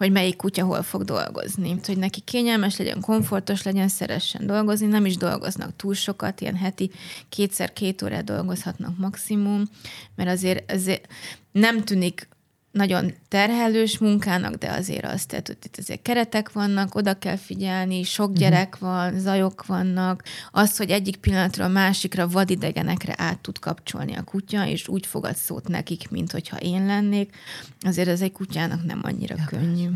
hogy 0.00 0.12
melyik 0.12 0.36
kutya 0.36 0.64
hol 0.64 0.82
fog 0.82 1.04
dolgozni. 1.04 1.76
Hogy 1.86 1.98
neki 1.98 2.20
kényelmes 2.20 2.76
legyen, 2.76 3.00
komfortos 3.00 3.62
legyen, 3.62 3.88
szeressen 3.88 4.46
dolgozni, 4.46 4.86
nem 4.86 5.04
is 5.04 5.16
dolgoznak 5.16 5.76
túl 5.76 5.94
sokat, 5.94 6.40
ilyen 6.40 6.56
heti 6.56 6.90
kétszer-két 7.28 8.02
órát 8.02 8.24
dolgozhatnak 8.24 8.98
maximum, 8.98 9.62
mert 10.14 10.30
azért, 10.30 10.72
azért 10.72 11.06
nem 11.52 11.84
tűnik 11.84 12.28
nagyon 12.70 13.14
terhelős 13.28 13.98
munkának, 13.98 14.54
de 14.54 14.70
azért 14.70 15.04
azt, 15.04 15.28
tehát 15.28 15.46
hogy 15.46 15.56
itt 15.62 15.76
azért 15.78 16.02
keretek 16.02 16.52
vannak, 16.52 16.94
oda 16.94 17.18
kell 17.18 17.36
figyelni, 17.36 18.02
sok 18.02 18.30
mhm. 18.30 18.38
gyerek 18.38 18.78
van, 18.78 19.18
zajok 19.18 19.66
vannak, 19.66 20.24
az, 20.50 20.76
hogy 20.76 20.90
egyik 20.90 21.16
pillanatról 21.16 21.66
a 21.66 21.70
másikra 21.70 22.28
vadidegenekre 22.28 23.14
át 23.16 23.38
tud 23.38 23.58
kapcsolni 23.58 24.14
a 24.14 24.22
kutya, 24.22 24.66
és 24.66 24.88
úgy 24.88 25.06
fogad 25.06 25.36
szót 25.36 25.68
nekik, 25.68 26.10
mint 26.10 26.32
hogyha 26.32 26.56
én 26.56 26.86
lennék, 26.86 27.36
azért 27.80 28.08
ez 28.08 28.20
egy 28.20 28.32
kutyának 28.32 28.84
nem 28.84 29.00
annyira 29.02 29.34
ja, 29.38 29.44
könnyű. 29.44 29.88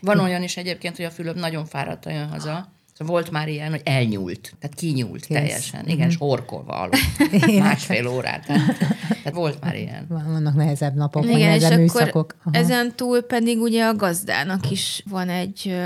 Van 0.00 0.18
olyan 0.18 0.42
is 0.42 0.56
egyébként, 0.56 0.96
hogy 0.96 1.04
a 1.04 1.10
Fülöp 1.10 1.36
nagyon 1.36 1.64
fáradt 1.64 2.04
jön 2.04 2.28
haza, 2.28 2.72
Szóval 2.98 3.14
volt 3.14 3.30
már 3.30 3.48
ilyen, 3.48 3.70
hogy 3.70 3.80
elnyúlt, 3.84 4.54
tehát 4.60 4.76
kinyúlt 4.76 5.26
Kész. 5.26 5.36
teljesen. 5.36 5.84
Igen, 5.84 5.96
mm-hmm. 5.96 6.08
és 6.08 6.16
horkolva 6.16 6.72
aludt 6.72 7.58
másfél 7.58 8.06
órát. 8.06 8.46
Tehát, 8.46 8.78
tehát 9.08 9.32
volt 9.32 9.60
már 9.60 9.76
ilyen. 9.76 10.06
Vannak 10.08 10.54
nehezebb 10.54 10.94
napok, 10.94 11.24
Igen, 11.24 11.38
nehezebb 11.38 11.70
és 11.70 11.76
műszakok. 11.76 12.36
Akkor 12.40 12.60
ezen 12.60 12.92
túl 12.96 13.20
pedig 13.20 13.60
ugye 13.60 13.84
a 13.84 13.94
gazdának 13.94 14.70
is 14.70 15.02
van 15.10 15.28
egy 15.28 15.76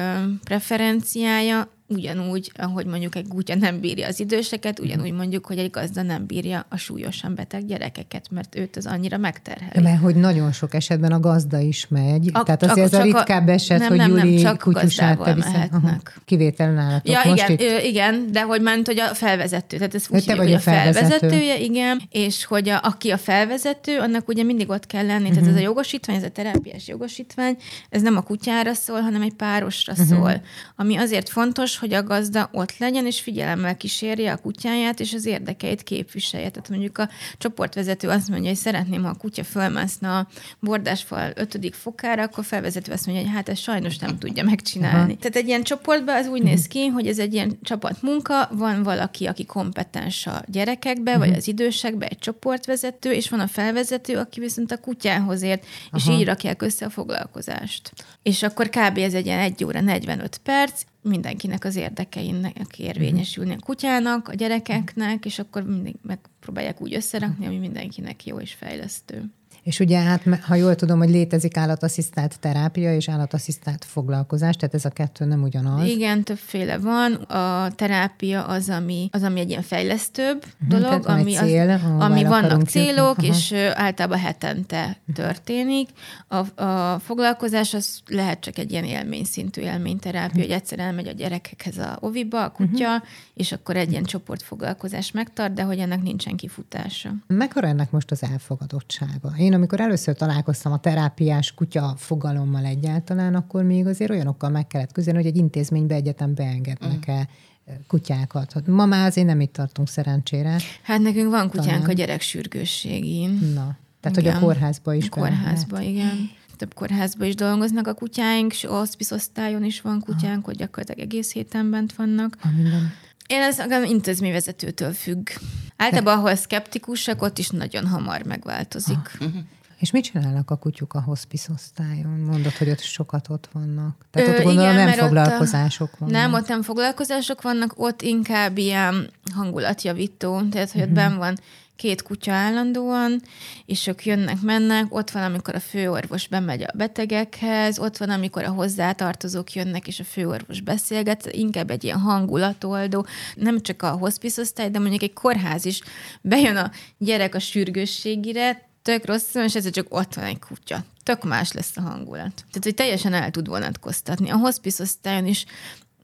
preferenciája, 0.44 1.68
ugyanúgy, 1.92 2.52
ahogy 2.54 2.86
mondjuk 2.86 3.14
egy 3.14 3.28
kutya 3.28 3.54
nem 3.54 3.80
bírja 3.80 4.06
az 4.06 4.20
időseket, 4.20 4.78
ugyanúgy 4.78 5.12
mondjuk, 5.12 5.46
hogy 5.46 5.58
egy 5.58 5.70
gazda 5.70 6.02
nem 6.02 6.26
bírja 6.26 6.66
a 6.68 6.76
súlyosan 6.76 7.34
beteg 7.34 7.66
gyerekeket, 7.66 8.26
mert 8.30 8.56
őt 8.56 8.76
az 8.76 8.86
annyira 8.86 9.16
megterheli. 9.16 9.82
Mert 9.82 10.00
hogy 10.00 10.14
nagyon 10.14 10.52
sok 10.52 10.74
esetben 10.74 11.12
a 11.12 11.20
gazda 11.20 11.58
is 11.58 11.86
megy, 11.88 12.30
a, 12.32 12.42
tehát 12.42 12.62
azért 12.62 12.92
ez 12.92 12.98
a 12.98 13.02
ritkább 13.02 13.48
eset, 13.48 13.78
nem, 13.78 13.88
hogy 13.88 13.96
nem, 13.96 14.08
Júli 14.08 14.34
nem, 14.34 14.42
csak 14.42 14.58
kutyusát 14.58 15.36
mehetnek. 15.36 16.20
Kivétel 16.24 16.72
nálatok. 16.72 17.08
Ja, 17.08 17.20
Most 17.24 17.48
igen, 17.48 17.76
itt... 17.76 17.84
igen, 17.84 18.26
de 18.32 18.42
hogy 18.42 18.62
ment, 18.62 18.86
hogy 18.86 19.00
a 19.00 19.14
felvezető, 19.14 19.76
tehát 19.76 19.94
ez 19.94 20.06
úgy 20.10 20.24
te 20.24 20.34
vagy 20.34 20.52
a, 20.52 20.56
a 20.56 20.58
felvezetője, 20.58 21.58
igen, 21.58 22.02
és 22.10 22.44
hogy 22.44 22.68
a, 22.68 22.80
aki 22.82 23.10
a 23.10 23.18
felvezető, 23.18 23.98
annak 23.98 24.28
ugye 24.28 24.42
mindig 24.42 24.68
ott 24.68 24.86
kell 24.86 25.06
lenni, 25.06 25.20
uh-huh. 25.20 25.34
tehát 25.34 25.48
ez 25.48 25.54
a 25.54 25.58
mhm. 25.58 25.66
jogosítvány, 25.66 26.16
ez 26.16 26.22
a 26.22 26.30
terápiás 26.30 26.88
jogosítvány, 26.88 27.56
ez 27.90 28.02
nem 28.02 28.16
a 28.16 28.20
kutyára 28.20 28.74
szól, 28.74 29.00
hanem 29.00 29.22
egy 29.22 29.34
párosra 29.34 29.92
uh-huh. 29.92 30.08
szól, 30.08 30.42
ami 30.76 30.96
azért 30.96 31.28
fontos, 31.28 31.78
hogy 31.82 31.94
a 31.94 32.02
gazda 32.02 32.48
ott 32.52 32.78
legyen, 32.78 33.06
és 33.06 33.20
figyelemmel 33.20 33.76
kísérje 33.76 34.32
a 34.32 34.36
kutyáját, 34.36 35.00
és 35.00 35.12
az 35.12 35.26
érdekeit 35.26 35.82
képviselje. 35.82 36.50
Tehát 36.50 36.68
mondjuk 36.68 36.98
a 36.98 37.08
csoportvezető 37.38 38.08
azt 38.08 38.28
mondja, 38.28 38.48
hogy 38.48 38.58
szeretném, 38.58 39.02
ha 39.02 39.08
a 39.08 39.14
kutya 39.14 39.44
fölmászna 39.44 40.18
a 40.18 40.26
bordásfal 40.58 41.32
ötödik 41.34 41.74
fokára, 41.74 42.22
akkor 42.22 42.44
felvezető 42.44 42.92
azt 42.92 43.06
mondja, 43.06 43.24
hogy 43.24 43.34
hát 43.34 43.48
ez 43.48 43.58
sajnos 43.58 43.98
nem 43.98 44.18
tudja 44.18 44.44
megcsinálni. 44.44 45.12
Aha. 45.12 45.20
Tehát 45.20 45.36
egy 45.36 45.46
ilyen 45.46 45.62
csoportban 45.62 46.16
az 46.16 46.26
úgy 46.26 46.42
néz 46.42 46.66
ki, 46.66 46.86
hogy 46.86 47.06
ez 47.06 47.18
egy 47.18 47.34
ilyen 47.34 47.58
csapatmunka, 47.62 48.48
van 48.52 48.82
valaki, 48.82 49.26
aki 49.26 49.44
kompetens 49.44 50.26
a 50.26 50.42
gyerekekbe, 50.46 51.18
vagy 51.18 51.28
mhm. 51.28 51.36
az 51.36 51.48
idősekbe, 51.48 52.06
egy 52.06 52.18
csoportvezető, 52.18 53.12
és 53.12 53.28
van 53.28 53.40
a 53.40 53.46
felvezető, 53.46 54.16
aki 54.16 54.40
viszont 54.40 54.72
a 54.72 54.78
kutyához 54.78 55.42
ért, 55.42 55.64
Aha. 55.90 55.96
és 55.96 56.18
így 56.18 56.24
rakják 56.24 56.62
össze 56.62 56.86
a 56.86 56.90
foglalkozást. 56.90 57.92
És 58.22 58.42
akkor 58.42 58.68
kb. 58.68 58.98
ez 58.98 59.14
egy 59.14 59.26
ilyen 59.26 59.38
1 59.38 59.64
óra 59.64 59.80
45 59.80 60.40
perc, 60.44 60.82
mindenkinek 61.02 61.64
az 61.64 61.76
érdekeinek 61.76 62.78
érvényesülni 62.78 63.52
a 63.52 63.64
kutyának, 63.64 64.28
a 64.28 64.34
gyerekeknek, 64.34 65.24
és 65.24 65.38
akkor 65.38 65.62
mindig 65.62 65.94
megpróbálják 66.02 66.80
úgy 66.80 66.94
összerakni, 66.94 67.46
ami 67.46 67.58
mindenkinek 67.58 68.26
jó 68.26 68.40
és 68.40 68.52
fejlesztő. 68.54 69.30
És 69.62 69.80
ugye 69.80 69.98
hát, 69.98 70.22
ha 70.42 70.54
jól 70.54 70.74
tudom, 70.74 70.98
hogy 70.98 71.10
létezik 71.10 71.56
állatasszisztált 71.56 72.40
terápia 72.40 72.94
és 72.94 73.08
állatasszisztált 73.08 73.84
foglalkozás, 73.84 74.56
tehát 74.56 74.74
ez 74.74 74.84
a 74.84 74.90
kettő 74.90 75.24
nem 75.24 75.42
ugyanaz. 75.42 75.86
Igen, 75.88 76.22
többféle 76.22 76.78
van. 76.78 77.12
A 77.12 77.70
terápia 77.70 78.44
az, 78.44 78.68
ami, 78.68 79.08
az, 79.12 79.22
ami 79.22 79.40
egy 79.40 79.48
ilyen 79.48 79.62
fejlesztőbb 79.62 80.44
uh-huh, 80.60 80.80
dolog, 80.80 81.06
ami, 81.06 81.32
cél, 81.32 81.70
az, 81.70 81.80
ami 81.98 82.24
vannak 82.24 82.68
célok, 82.68 83.22
jutni. 83.22 83.26
és 83.26 83.52
általában 83.74 84.18
hetente 84.18 84.96
történik. 85.14 85.88
A, 86.28 86.62
a 86.62 86.98
foglalkozás 86.98 87.74
az 87.74 88.00
lehet 88.06 88.40
csak 88.40 88.58
egy 88.58 88.70
ilyen 88.70 88.84
élményszintű 88.84 89.60
élményterápia, 89.60 90.26
uh-huh. 90.26 90.42
hogy 90.42 90.50
egyszer 90.50 90.78
elmegy 90.78 91.08
a 91.08 91.12
gyerekekhez 91.12 91.78
a 91.78 91.96
oviba, 92.00 92.44
a 92.44 92.50
kutya, 92.50 92.94
uh-huh. 92.94 93.08
és 93.34 93.52
akkor 93.52 93.76
egy 93.76 93.90
ilyen 93.90 94.04
csoportfoglalkozás 94.04 95.10
megtart, 95.10 95.52
de 95.52 95.62
hogy 95.62 95.78
ennek 95.78 96.02
nincsen 96.02 96.36
kifutása. 96.36 97.14
Mekkora 97.26 97.66
ennek 97.66 97.90
most 97.90 98.10
az 98.10 98.22
elfogadottsága? 98.22 99.32
Én 99.38 99.51
én 99.52 99.58
amikor 99.58 99.80
először 99.80 100.14
találkoztam 100.14 100.72
a 100.72 100.78
terápiás 100.78 101.54
kutya 101.54 101.94
fogalommal 101.96 102.64
egyáltalán, 102.64 103.34
akkor 103.34 103.62
még 103.62 103.86
azért 103.86 104.10
olyanokkal 104.10 104.50
meg 104.50 104.66
kellett 104.66 104.92
küzdeni, 104.92 105.16
hogy 105.16 105.26
egy 105.26 105.36
intézménybe 105.36 105.94
egyetem 105.94 106.34
beengednek-e 106.34 107.28
mm. 107.70 107.74
kutyákat. 107.86 108.52
Hát 108.52 108.66
ma 108.66 108.86
már 108.86 109.06
azért 109.06 109.26
nem 109.26 109.40
itt 109.40 109.52
tartunk 109.52 109.88
szerencsére. 109.88 110.56
Hát 110.82 111.00
nekünk 111.00 111.30
van 111.30 111.48
kutyánk 111.48 111.80
Talán. 111.80 111.90
a 111.90 111.92
gyerek 111.92 112.20
sürgősségén. 112.20 113.30
Na, 113.54 113.76
tehát 114.00 114.18
igen. 114.18 114.32
hogy 114.32 114.42
a 114.42 114.44
kórházba 114.44 114.94
is. 114.94 115.06
A 115.06 115.08
kórházba, 115.08 115.76
lehet. 115.76 115.90
igen. 115.90 116.30
Több 116.56 116.74
kórházba 116.74 117.24
is 117.24 117.34
dolgoznak 117.34 117.86
a 117.86 117.94
kutyáink, 117.94 118.52
és 118.52 118.64
hospice 118.64 119.14
osztályon 119.14 119.64
is 119.64 119.80
van 119.80 120.00
kutyánk, 120.00 120.44
hogy 120.44 120.56
gyakorlatilag 120.56 121.00
egész 121.00 121.32
héten 121.32 121.70
bent 121.70 121.94
vannak. 121.94 122.36
Minden. 122.56 122.92
Én 123.26 123.42
ez 123.42 123.58
a 123.58 123.82
intézményvezetőtől 123.82 124.92
függ. 124.92 125.28
Általában, 125.76 126.18
ahol 126.18 126.34
szkeptikusak, 126.34 127.22
ott 127.22 127.38
is 127.38 127.48
nagyon 127.48 127.86
hamar 127.86 128.22
megváltozik. 128.22 129.16
Ah. 129.20 129.26
Uh-huh. 129.26 129.42
És 129.82 129.90
mit 129.90 130.04
csinálnak 130.04 130.50
a 130.50 130.56
kutyuk 130.56 130.94
a 130.94 131.00
hospice 131.00 131.52
osztályon? 131.52 132.20
Mondod, 132.20 132.52
hogy 132.52 132.70
ott 132.70 132.80
sokat 132.80 133.28
ott 133.28 133.48
vannak. 133.52 134.06
Tehát 134.10 134.28
Ö, 134.28 134.30
ott 134.30 134.42
gondolom 134.42 134.72
igen, 134.72 134.86
nem 134.86 134.98
foglalkozások 134.98 135.88
a, 135.92 135.96
vannak. 135.98 136.14
Nem, 136.14 136.32
ott 136.32 136.48
nem 136.48 136.62
foglalkozások 136.62 137.42
vannak, 137.42 137.72
ott 137.76 138.02
inkább 138.02 138.58
ilyen 138.58 139.10
hangulatjavító. 139.34 140.40
Tehát, 140.50 140.70
hogy 140.70 140.80
uh-huh. 140.80 140.96
ott 140.96 141.02
mhm. 141.02 141.10
ben 141.10 141.16
van 141.18 141.38
két 141.76 142.02
kutya 142.02 142.32
állandóan, 142.32 143.22
és 143.66 143.86
ők 143.86 144.04
jönnek, 144.04 144.40
mennek, 144.40 144.94
ott 144.94 145.10
van, 145.10 145.22
amikor 145.22 145.54
a 145.54 145.60
főorvos 145.60 146.28
bemegy 146.28 146.62
a 146.62 146.72
betegekhez, 146.74 147.78
ott 147.78 147.96
van, 147.96 148.10
amikor 148.10 148.44
a 148.44 148.50
hozzátartozók 148.50 149.52
jönnek, 149.52 149.86
és 149.86 150.00
a 150.00 150.04
főorvos 150.04 150.60
beszélget, 150.60 151.26
inkább 151.26 151.70
egy 151.70 151.84
ilyen 151.84 151.98
hangulatoldó, 151.98 153.06
nem 153.34 153.60
csak 153.60 153.82
a 153.82 153.90
hospice 153.90 154.40
osztály, 154.40 154.70
de 154.70 154.78
mondjuk 154.78 155.02
egy 155.02 155.12
kórház 155.12 155.64
is 155.64 155.80
bejön 156.20 156.56
a 156.56 156.70
gyerek 156.98 157.34
a 157.34 157.38
sürgősségire, 157.38 158.70
tök 158.82 159.06
rossz, 159.06 159.34
és 159.34 159.54
ez 159.54 159.70
csak 159.70 159.86
ott 159.88 160.14
van 160.14 160.24
egy 160.24 160.38
kutya. 160.38 160.84
Tök 161.02 161.24
más 161.24 161.52
lesz 161.52 161.76
a 161.76 161.80
hangulat. 161.80 162.34
Tehát, 162.34 162.62
hogy 162.62 162.74
teljesen 162.74 163.14
el 163.14 163.30
tud 163.30 163.48
vonatkoztatni. 163.48 164.30
A 164.30 164.36
hospice 164.36 164.82
osztályon 164.82 165.26
is 165.26 165.44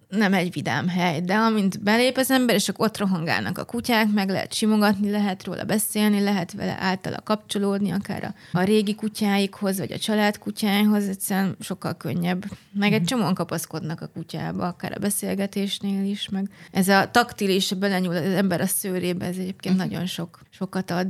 nem 0.09 0.35
egy 0.35 0.53
vidám 0.53 0.89
hely, 0.89 1.21
de 1.21 1.35
amint 1.35 1.83
belép 1.83 2.17
az 2.17 2.31
ember, 2.31 2.55
és 2.55 2.71
ott 2.77 2.99
rohangálnak 2.99 3.59
a 3.59 3.65
kutyák, 3.65 4.13
meg 4.13 4.29
lehet 4.29 4.53
simogatni, 4.53 5.11
lehet 5.11 5.45
róla 5.45 5.65
beszélni, 5.65 6.21
lehet 6.21 6.53
vele 6.53 6.77
általa 6.81 7.21
kapcsolódni, 7.25 7.91
akár 7.91 8.25
a, 8.25 8.59
a 8.59 8.63
régi 8.63 8.95
kutyáikhoz, 8.95 9.79
vagy 9.79 9.93
a 9.93 9.99
család 9.99 10.39
kutyáihoz, 10.39 11.09
egyszerűen 11.09 11.57
sokkal 11.61 11.97
könnyebb. 11.97 12.45
Meg 12.73 12.93
egy 12.93 13.05
csomóan 13.05 13.35
kapaszkodnak 13.35 14.01
a 14.01 14.11
kutyába, 14.15 14.67
akár 14.67 14.93
a 14.97 15.01
beszélgetésnél 15.01 16.05
is, 16.05 16.29
meg 16.29 16.51
ez 16.71 16.89
a 16.89 17.11
taktilis, 17.11 17.73
belenyúl 17.73 18.17
az 18.17 18.23
ember 18.23 18.61
a 18.61 18.67
szőrébe, 18.67 19.27
ez 19.27 19.37
egyébként 19.37 19.75
uh-huh. 19.75 19.91
nagyon 19.91 20.07
sok, 20.07 20.41
sokat 20.51 20.91
ad. 20.91 21.09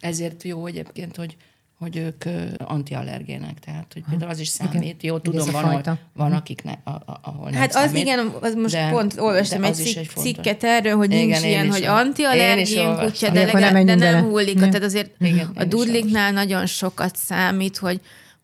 Ezért 0.00 0.42
jó 0.42 0.66
egyébként, 0.66 1.16
hogy 1.16 1.36
hogy 1.80 1.96
ők 1.96 2.24
antiallergének, 2.58 3.58
tehát 3.58 3.92
hogy 3.92 4.02
például 4.10 4.30
az 4.30 4.38
is 4.38 4.48
számít. 4.48 4.82
Igen. 4.82 4.96
Jó, 5.00 5.18
tudom, 5.18 5.50
van, 5.50 5.64
ahol, 5.64 5.98
van 6.12 6.32
akik 6.32 6.62
ne, 6.62 6.72
a, 6.84 6.90
a, 6.90 7.20
ahol 7.22 7.50
nem 7.50 7.60
Hát 7.60 7.72
számít, 7.72 7.90
az 7.90 7.96
igen, 7.96 8.32
az 8.40 8.54
most 8.54 8.74
de, 8.74 8.88
pont 8.90 9.14
olvastam 9.18 9.64
egy, 9.64 9.74
cik, 9.74 9.96
egy 9.96 10.10
cikket 10.16 10.64
erről, 10.64 10.96
hogy 10.96 11.12
igen, 11.12 11.26
nincs 11.26 11.42
ilyen, 11.42 11.70
hogy 11.70 11.84
antiallergén 11.84 12.96
kutya, 12.96 13.30
de, 13.30 13.44
de, 13.44 13.84
de 13.84 13.94
nem 13.94 14.24
hullik. 14.24 14.58
Tehát 14.58 14.82
azért 14.82 15.10
igen, 15.20 15.50
a 15.54 15.64
dudliknál 15.64 16.32
nagyon 16.32 16.66
sokat 16.66 17.16
számít, 17.16 17.76
hogy 17.76 18.00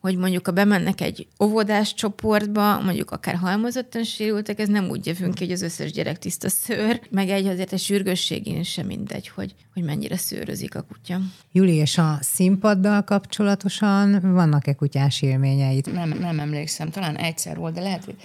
hogy 0.06 0.16
mondjuk, 0.16 0.46
ha 0.46 0.52
bemennek 0.52 1.00
egy 1.00 1.26
óvodás 1.42 1.94
csoportba, 1.94 2.80
mondjuk 2.80 3.10
akár 3.10 3.34
halmozottan 3.34 4.04
sérültek, 4.04 4.58
ez 4.58 4.68
nem 4.68 4.88
úgy 4.88 5.06
jövünk 5.06 5.34
ki, 5.34 5.44
hogy 5.44 5.52
az 5.52 5.62
összes 5.62 5.92
gyerek 5.92 6.18
tiszta 6.18 6.48
szőr, 6.48 7.00
meg 7.10 7.28
egy 7.28 7.46
azért 7.46 7.72
a 7.72 7.76
sürgősségén 7.76 8.62
sem 8.62 8.86
mindegy, 8.86 9.28
hogy, 9.28 9.54
hogy 9.74 9.82
mennyire 9.82 10.16
szőrözik 10.16 10.74
a 10.74 10.82
kutya. 10.82 11.20
Júli, 11.52 11.74
és 11.74 11.98
a 11.98 12.18
színpaddal 12.20 13.02
kapcsolatosan 13.02 14.32
vannak-e 14.32 14.74
kutyás 14.74 15.22
élményeid? 15.22 15.92
Nem, 15.92 16.08
nem 16.08 16.40
emlékszem, 16.40 16.90
talán 16.90 17.16
egyszer 17.16 17.56
volt, 17.56 17.74
de 17.74 17.80
lehet, 17.80 18.04
hogy 18.04 18.16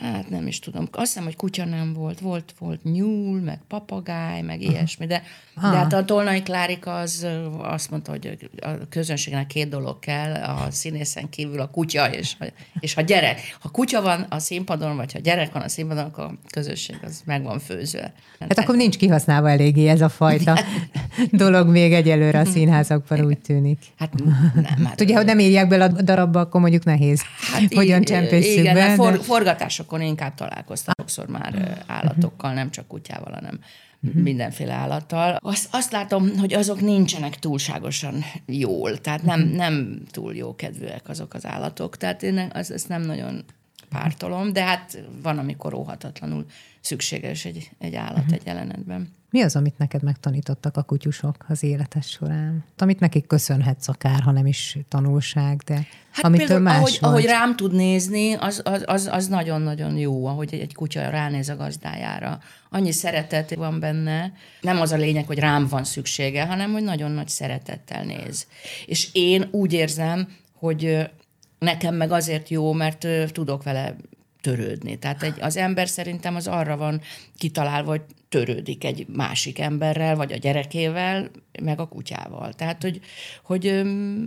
hát 0.00 0.30
nem 0.30 0.46
is 0.46 0.58
tudom. 0.58 0.88
Azt 0.92 1.06
hiszem, 1.06 1.24
hogy 1.24 1.36
kutya 1.36 1.64
nem 1.64 1.92
volt. 1.92 2.20
Volt, 2.20 2.54
volt 2.58 2.82
nyúl, 2.82 3.40
meg 3.40 3.60
papagáj, 3.68 4.40
meg 4.40 4.62
ilyesmi, 4.62 5.06
de, 5.06 5.22
de 5.54 5.66
hát 5.66 5.92
a 5.92 6.04
Tolnai 6.04 6.42
Klárika 6.42 6.98
az 6.98 7.26
azt 7.58 7.90
mondta, 7.90 8.10
hogy 8.10 8.50
a 8.60 8.68
közönségnek 8.88 9.46
két 9.46 9.68
dolog 9.68 9.98
kell, 9.98 10.34
a 10.34 10.70
színészen 10.70 11.28
kívül 11.28 11.60
a 11.60 11.70
kutya 11.70 12.10
és, 12.10 12.36
és 12.80 12.96
a 12.96 13.00
gyerek. 13.00 13.56
Ha 13.60 13.68
kutya 13.68 14.02
van 14.02 14.26
a 14.28 14.38
színpadon, 14.38 14.96
vagy 14.96 15.12
ha 15.12 15.18
gyerek 15.18 15.52
van 15.52 15.62
a 15.62 15.68
színpadon, 15.68 16.04
akkor 16.04 16.24
a 16.24 16.38
közönség 16.50 16.96
az 17.02 17.22
meg 17.24 17.42
van 17.42 17.58
főzve. 17.58 18.12
Hát 18.40 18.58
akkor 18.58 18.76
nincs 18.76 18.96
kihasználva 18.96 19.50
eléggé 19.50 19.88
ez 19.88 20.00
a 20.00 20.08
fajta 20.08 20.58
dolog 21.30 21.68
még 21.68 21.92
egyelőre 21.92 22.38
a 22.38 22.44
színházakban, 22.44 23.24
úgy 23.24 23.38
tűnik. 23.38 23.78
Hát 23.98 24.12
nem. 24.54 24.84
Hát, 24.84 25.00
Ugye, 25.00 25.16
hogy 25.16 25.24
nem 25.24 25.38
írják 25.38 25.68
bele 25.68 25.84
a 25.84 26.02
darabba, 26.02 26.40
akkor 26.40 26.60
mondjuk 26.60 26.84
nehéz. 26.84 27.22
Hát, 27.52 27.74
Hogyan 27.74 28.02
csempészünk 28.02 28.72
be. 28.72 28.94
For, 28.94 29.12
de... 29.12 29.18
forgatások 29.18 29.87
akkor 29.88 30.00
inkább 30.00 30.34
találkoztam 30.34 30.94
sokszor 30.98 31.26
már 31.26 31.54
mhm. 31.54 31.72
állatokkal, 31.86 32.52
nem 32.52 32.70
csak 32.70 32.86
kutyával, 32.86 33.32
hanem 33.32 33.60
uh-huh. 34.02 34.22
mindenféle 34.22 34.72
állattal. 34.72 35.38
Azt, 35.40 35.68
azt 35.70 35.92
látom, 35.92 36.38
hogy 36.38 36.52
azok 36.52 36.80
nincsenek 36.80 37.38
túlságosan 37.38 38.24
jól, 38.46 39.00
tehát 39.00 39.22
nem, 39.22 39.40
uh-huh. 39.40 39.56
nem 39.56 40.02
túl 40.10 40.34
jó 40.34 40.54
kedvűek 40.54 41.08
azok 41.08 41.34
az 41.34 41.46
állatok, 41.46 41.96
tehát 41.96 42.22
én 42.22 42.50
az, 42.52 42.70
ezt 42.70 42.88
nem 42.88 43.02
nagyon 43.02 43.44
pártolom, 43.88 44.52
de 44.52 44.64
hát 44.64 45.04
van, 45.22 45.38
amikor 45.38 45.74
óhatatlanul 45.74 46.46
szükséges 46.80 47.44
egy, 47.44 47.70
egy 47.78 47.94
állat 47.94 48.18
uh-huh. 48.18 48.34
egy 48.34 48.46
jelenetben. 48.46 49.08
Mi 49.30 49.42
az, 49.42 49.56
amit 49.56 49.78
neked 49.78 50.02
megtanítottak 50.02 50.76
a 50.76 50.82
kutyusok 50.82 51.36
az 51.48 51.62
életes 51.62 52.08
során? 52.08 52.64
Amit 52.78 53.00
nekik 53.00 53.26
köszönhetsz 53.26 53.88
akár, 53.88 54.20
ha 54.20 54.30
nem 54.30 54.46
is 54.46 54.78
tanulság, 54.88 55.62
de 55.66 55.86
hát 56.10 56.24
amitől 56.24 56.46
például, 56.46 56.62
más 56.62 56.76
ahogy, 56.76 56.98
ahogy 57.00 57.24
rám 57.24 57.56
tud 57.56 57.72
nézni, 57.72 58.32
az, 58.32 58.60
az, 58.64 58.82
az, 58.86 59.08
az 59.12 59.26
nagyon-nagyon 59.26 59.96
jó, 59.96 60.26
ahogy 60.26 60.54
egy 60.54 60.74
kutya 60.74 61.10
ránéz 61.10 61.48
a 61.48 61.56
gazdájára. 61.56 62.38
Annyi 62.70 62.92
szeretet 62.92 63.54
van 63.54 63.80
benne. 63.80 64.32
Nem 64.60 64.80
az 64.80 64.92
a 64.92 64.96
lényeg, 64.96 65.26
hogy 65.26 65.38
rám 65.38 65.66
van 65.66 65.84
szüksége, 65.84 66.46
hanem 66.46 66.72
hogy 66.72 66.82
nagyon 66.82 67.10
nagy 67.10 67.28
szeretettel 67.28 68.04
néz. 68.04 68.46
És 68.86 69.08
én 69.12 69.48
úgy 69.50 69.72
érzem, 69.72 70.28
hogy 70.52 71.10
nekem 71.58 71.94
meg 71.94 72.12
azért 72.12 72.48
jó, 72.48 72.72
mert 72.72 73.06
tudok 73.32 73.62
vele 73.62 73.96
törődni. 74.40 74.98
Tehát 74.98 75.22
egy, 75.22 75.40
az 75.40 75.56
ember 75.56 75.88
szerintem 75.88 76.34
az 76.34 76.46
arra 76.46 76.76
van 76.76 77.00
kitalálva, 77.36 77.90
hogy 77.90 78.02
törődik 78.28 78.84
egy 78.84 79.06
másik 79.08 79.58
emberrel, 79.58 80.16
vagy 80.16 80.32
a 80.32 80.36
gyerekével, 80.36 81.30
meg 81.62 81.80
a 81.80 81.88
kutyával. 81.88 82.52
Tehát, 82.52 82.82
hogy, 82.82 83.00
hogy 83.42 83.66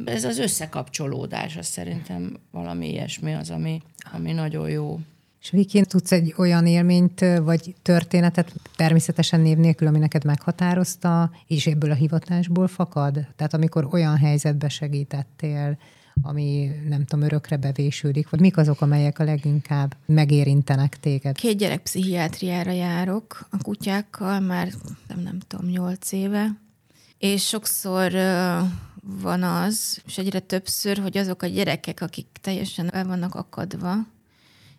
ez 0.05 0.23
az 0.23 0.37
összekapcsolódás, 0.37 1.57
az 1.57 1.65
szerintem 1.65 2.39
valami 2.51 2.89
ilyesmi 2.89 3.33
az, 3.33 3.49
ami, 3.49 3.81
ami 4.13 4.31
nagyon 4.31 4.69
jó. 4.69 4.99
És 5.41 5.49
Vikin, 5.49 5.83
tudsz 5.83 6.11
egy 6.11 6.33
olyan 6.37 6.65
élményt, 6.65 7.25
vagy 7.43 7.75
történetet, 7.81 8.53
természetesen 8.75 9.39
név 9.39 9.57
nélkül, 9.57 9.87
ami 9.87 9.99
neked 9.99 10.23
meghatározta, 10.23 11.31
és 11.47 11.67
ebből 11.67 11.91
a 11.91 11.95
hivatásból 11.95 12.67
fakad? 12.67 13.13
Tehát 13.35 13.53
amikor 13.53 13.87
olyan 13.91 14.17
helyzetbe 14.17 14.69
segítettél, 14.69 15.77
ami 16.21 16.71
nem 16.87 17.05
tudom, 17.05 17.25
örökre 17.25 17.57
bevésődik, 17.57 18.29
vagy 18.29 18.39
mik 18.39 18.57
azok, 18.57 18.81
amelyek 18.81 19.19
a 19.19 19.23
leginkább 19.23 19.95
megérintenek 20.05 20.99
téged? 20.99 21.35
Két 21.35 21.57
gyerek 21.57 21.81
pszichiátriára 21.81 22.71
járok 22.71 23.47
a 23.49 23.57
kutyákkal, 23.57 24.39
már 24.39 24.71
nem, 25.07 25.19
nem 25.19 25.39
tudom, 25.47 25.69
nyolc 25.69 26.11
éve, 26.11 26.57
és 27.17 27.47
sokszor 27.47 28.11
van 29.01 29.43
az, 29.43 30.01
és 30.05 30.17
egyre 30.17 30.39
többször, 30.39 30.97
hogy 30.97 31.17
azok 31.17 31.41
a 31.41 31.47
gyerekek, 31.47 32.01
akik 32.01 32.27
teljesen 32.41 32.93
el 32.93 33.05
vannak 33.05 33.35
akadva, 33.35 33.95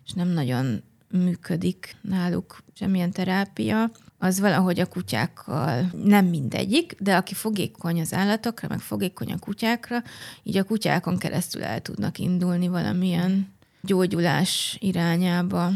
és 0.05 0.11
nem 0.11 0.27
nagyon 0.27 0.83
működik 1.11 1.95
náluk 2.01 2.63
semmilyen 2.73 3.11
terápia, 3.11 3.91
az 4.23 4.39
valahogy 4.39 4.79
a 4.79 4.85
kutyákkal 4.85 5.91
nem 6.03 6.25
mindegyik, 6.25 6.95
de 6.99 7.15
aki 7.15 7.33
fogékony 7.33 7.99
az 7.99 8.13
állatokra, 8.13 8.67
meg 8.67 8.79
fogékony 8.79 9.31
a 9.31 9.39
kutyákra, 9.39 10.03
így 10.43 10.57
a 10.57 10.63
kutyákon 10.63 11.17
keresztül 11.17 11.63
el 11.63 11.81
tudnak 11.81 12.17
indulni 12.17 12.67
valamilyen 12.67 13.53
gyógyulás 13.81 14.77
irányába. 14.79 15.71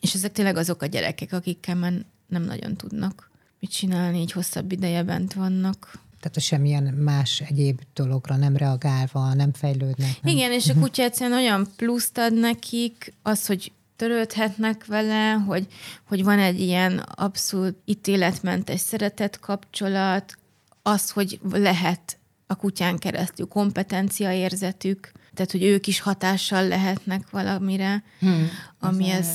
És 0.00 0.14
ezek 0.14 0.32
tényleg 0.32 0.56
azok 0.56 0.82
a 0.82 0.86
gyerekek, 0.86 1.32
akikkel 1.32 1.74
már 1.74 1.92
nem 2.26 2.42
nagyon 2.42 2.76
tudnak 2.76 3.30
mit 3.58 3.70
csinálni, 3.70 4.20
így 4.20 4.32
hosszabb 4.32 4.72
ideje 4.72 5.02
bent 5.02 5.32
vannak. 5.32 5.98
Tehát 6.20 6.36
a 6.36 6.40
semmilyen 6.40 6.82
más 6.82 7.40
egyéb 7.40 7.80
dologra 7.94 8.36
nem 8.36 8.56
reagálva, 8.56 9.34
nem 9.34 9.52
fejlődnek. 9.52 10.22
Nem? 10.22 10.34
Igen, 10.34 10.52
és 10.52 10.68
a 10.68 10.74
kutya 10.74 11.02
egyszerűen 11.02 11.38
olyan 11.38 11.68
pluszt 11.76 12.18
ad 12.18 12.34
nekik, 12.34 13.12
az, 13.22 13.46
hogy 13.46 13.72
törődhetnek 14.00 14.86
vele, 14.86 15.32
hogy, 15.32 15.66
hogy 16.08 16.24
van 16.24 16.38
egy 16.38 16.60
ilyen 16.60 16.98
abszolút 16.98 17.76
ítéletmentes 17.84 18.80
szeretet 18.80 19.40
kapcsolat, 19.40 20.38
az, 20.82 21.10
hogy 21.10 21.40
lehet 21.52 22.18
a 22.46 22.54
kutyán 22.54 22.98
keresztül 22.98 23.46
kompetencia 23.46 24.32
érzetük, 24.32 25.12
tehát, 25.34 25.50
hogy 25.50 25.62
ők 25.62 25.86
is 25.86 26.00
hatással 26.00 26.68
lehetnek 26.68 27.30
valamire, 27.30 28.02
hmm. 28.20 28.48
ami, 28.78 29.10
ez, 29.10 29.28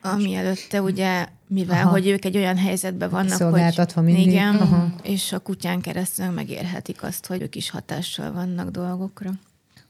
ami 0.00 0.34
előtte 0.34 0.82
ugye, 0.82 1.26
mivel 1.46 1.82
Aha. 1.82 1.90
hogy 1.90 2.06
ők 2.06 2.24
egy 2.24 2.36
olyan 2.36 2.56
helyzetben 2.56 3.10
vannak, 3.10 3.42
hogy 3.52 3.60
mindig. 4.02 4.26
igen, 4.26 4.54
Aha. 4.54 4.94
és 5.02 5.32
a 5.32 5.38
kutyán 5.38 5.80
keresztül 5.80 6.26
megérhetik 6.26 7.02
azt, 7.02 7.26
hogy 7.26 7.42
ők 7.42 7.54
is 7.54 7.70
hatással 7.70 8.32
vannak 8.32 8.70
dolgokra. 8.70 9.30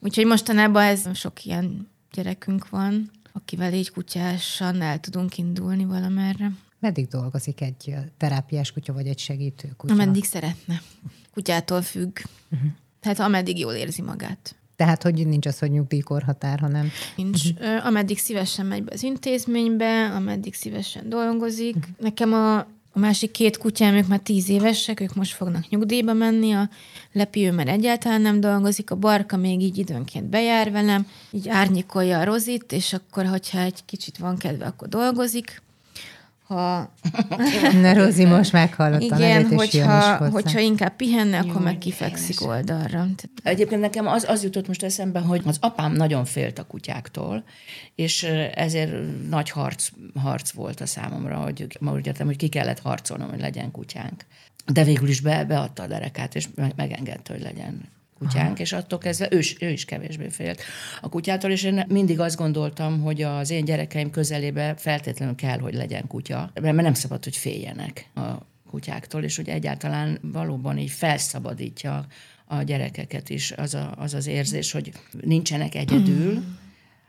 Úgyhogy 0.00 0.26
mostanában 0.26 0.82
ez 0.82 1.02
sok 1.14 1.44
ilyen 1.44 1.88
gyerekünk 2.12 2.68
van, 2.68 3.10
akivel 3.38 3.72
így 3.72 3.90
kutyásan 3.90 4.80
el 4.80 5.00
tudunk 5.00 5.38
indulni 5.38 5.84
valamerre. 5.84 6.52
Meddig 6.78 7.08
dolgozik 7.08 7.60
egy 7.60 7.94
terápiás 8.16 8.72
kutya, 8.72 8.92
vagy 8.92 9.06
egy 9.06 9.18
segítő 9.18 9.68
kutya? 9.76 9.92
Ameddig 9.92 10.24
szeretne. 10.24 10.82
Kutyától 11.32 11.82
függ. 11.82 12.18
Uh-huh. 12.50 12.70
Tehát 13.00 13.18
ameddig 13.18 13.58
jól 13.58 13.72
érzi 13.72 14.02
magát. 14.02 14.56
Tehát, 14.76 15.02
hogy 15.02 15.26
nincs 15.26 15.46
az, 15.46 15.58
hogy 15.58 15.70
nyugdíjkorhatár, 15.70 16.60
hanem... 16.60 16.90
Nincs. 17.16 17.44
Uh-huh. 17.44 17.86
Ameddig 17.86 18.18
szívesen 18.18 18.66
megy 18.66 18.84
be 18.84 18.92
az 18.92 19.02
intézménybe, 19.02 20.14
ameddig 20.14 20.54
szívesen 20.54 21.08
dolgozik. 21.08 21.76
Uh-huh. 21.76 21.94
Nekem 21.98 22.32
a 22.32 22.66
a 22.98 23.00
másik 23.00 23.30
két 23.30 23.58
kutyám, 23.58 23.94
ők 23.94 24.06
már 24.06 24.18
tíz 24.18 24.48
évesek, 24.48 25.00
ők 25.00 25.14
most 25.14 25.34
fognak 25.34 25.68
nyugdíjba 25.68 26.12
menni, 26.12 26.52
a 26.52 26.68
Lepi 27.12 27.46
ő 27.46 27.52
már 27.52 27.68
egyáltalán 27.68 28.20
nem 28.20 28.40
dolgozik, 28.40 28.90
a 28.90 28.96
Barka 28.96 29.36
még 29.36 29.62
így 29.62 29.78
időnként 29.78 30.24
bejár 30.24 30.70
velem, 30.70 31.06
így 31.30 31.48
árnyékolja 31.48 32.18
a 32.18 32.24
rozit, 32.24 32.72
és 32.72 32.92
akkor, 32.92 33.26
hogyha 33.26 33.60
egy 33.60 33.84
kicsit 33.84 34.18
van 34.18 34.36
kedve, 34.36 34.66
akkor 34.66 34.88
dolgozik 34.88 35.62
ha... 36.48 36.92
Na, 37.82 37.92
Rozi 37.92 38.24
most 38.24 38.52
meghallotta 38.52 39.16
Igen, 39.16 39.46
hogyha, 39.46 40.30
hogyha 40.30 40.58
inkább 40.58 40.96
pihenne, 40.96 41.38
akkor 41.38 41.54
Jó, 41.54 41.60
meg 41.60 41.78
kifekszik 41.78 42.46
oldalra. 42.46 43.06
Egyébként 43.42 43.80
nekem 43.80 44.06
az, 44.06 44.24
az 44.28 44.42
jutott 44.42 44.66
most 44.66 44.82
eszembe, 44.82 45.20
hogy 45.20 45.42
az 45.44 45.56
apám 45.60 45.92
nagyon 45.92 46.24
félt 46.24 46.58
a 46.58 46.66
kutyáktól, 46.66 47.44
és 47.94 48.22
ezért 48.54 48.92
nagy 49.28 49.50
harc, 49.50 49.88
harc 50.14 50.50
volt 50.50 50.80
a 50.80 50.86
számomra, 50.86 51.36
hogy 51.36 51.66
ma 51.80 51.92
úgy 51.92 52.06
értem, 52.06 52.26
hogy 52.26 52.36
ki 52.36 52.48
kellett 52.48 52.80
harcolnom, 52.80 53.28
hogy 53.28 53.40
legyen 53.40 53.70
kutyánk. 53.70 54.24
De 54.66 54.84
végül 54.84 55.08
is 55.08 55.20
be, 55.20 55.44
beadta 55.44 55.82
a 55.82 55.86
derekát, 55.86 56.34
és 56.34 56.48
megengedte, 56.76 57.32
hogy 57.32 57.42
legyen 57.42 57.80
kutyánk, 58.18 58.52
Aha. 58.52 58.60
és 58.60 58.72
attól 58.72 58.98
kezdve 58.98 59.28
ő, 59.30 59.40
ő 59.60 59.68
is 59.70 59.84
kevésbé 59.84 60.28
félt 60.28 60.62
a 61.00 61.08
kutyától, 61.08 61.50
és 61.50 61.62
én 61.62 61.84
mindig 61.88 62.20
azt 62.20 62.36
gondoltam, 62.36 63.00
hogy 63.00 63.22
az 63.22 63.50
én 63.50 63.64
gyerekeim 63.64 64.10
közelébe 64.10 64.74
feltétlenül 64.76 65.34
kell, 65.34 65.58
hogy 65.58 65.74
legyen 65.74 66.06
kutya, 66.06 66.50
mert 66.60 66.76
nem 66.76 66.94
szabad, 66.94 67.24
hogy 67.24 67.36
féljenek 67.36 68.10
a 68.14 68.46
kutyáktól, 68.70 69.22
és 69.22 69.36
hogy 69.36 69.48
egyáltalán 69.48 70.18
valóban 70.22 70.78
így 70.78 70.90
felszabadítja 70.90 72.06
a 72.44 72.62
gyerekeket 72.62 73.28
is 73.30 73.52
az 73.52 73.74
a, 73.74 73.94
az, 73.96 74.14
az 74.14 74.26
érzés, 74.26 74.72
hogy 74.72 74.92
nincsenek 75.20 75.74
egyedül, 75.74 76.44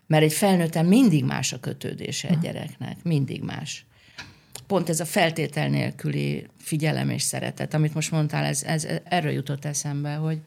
mert 0.08 0.24
egy 0.24 0.34
felnőttem 0.34 0.86
mindig 0.86 1.26
más 1.26 1.54
a 1.54 1.60
kötődése 1.60 2.28
egy 2.28 2.40
gyereknek, 2.40 3.04
mindig 3.04 3.44
más 3.44 3.86
pont 4.70 4.90
ez 4.90 5.00
a 5.00 5.06
feltétel 5.06 5.70
nélküli 5.70 6.48
figyelem 6.58 7.10
és 7.10 7.22
szeretet, 7.22 7.74
amit 7.74 7.94
most 7.94 8.12
mondtál, 8.12 8.46
ez, 8.46 8.64
ez 8.64 8.88
erről 9.04 9.32
jutott 9.32 9.66
eszembe, 9.66 10.14
hogy, 10.14 10.40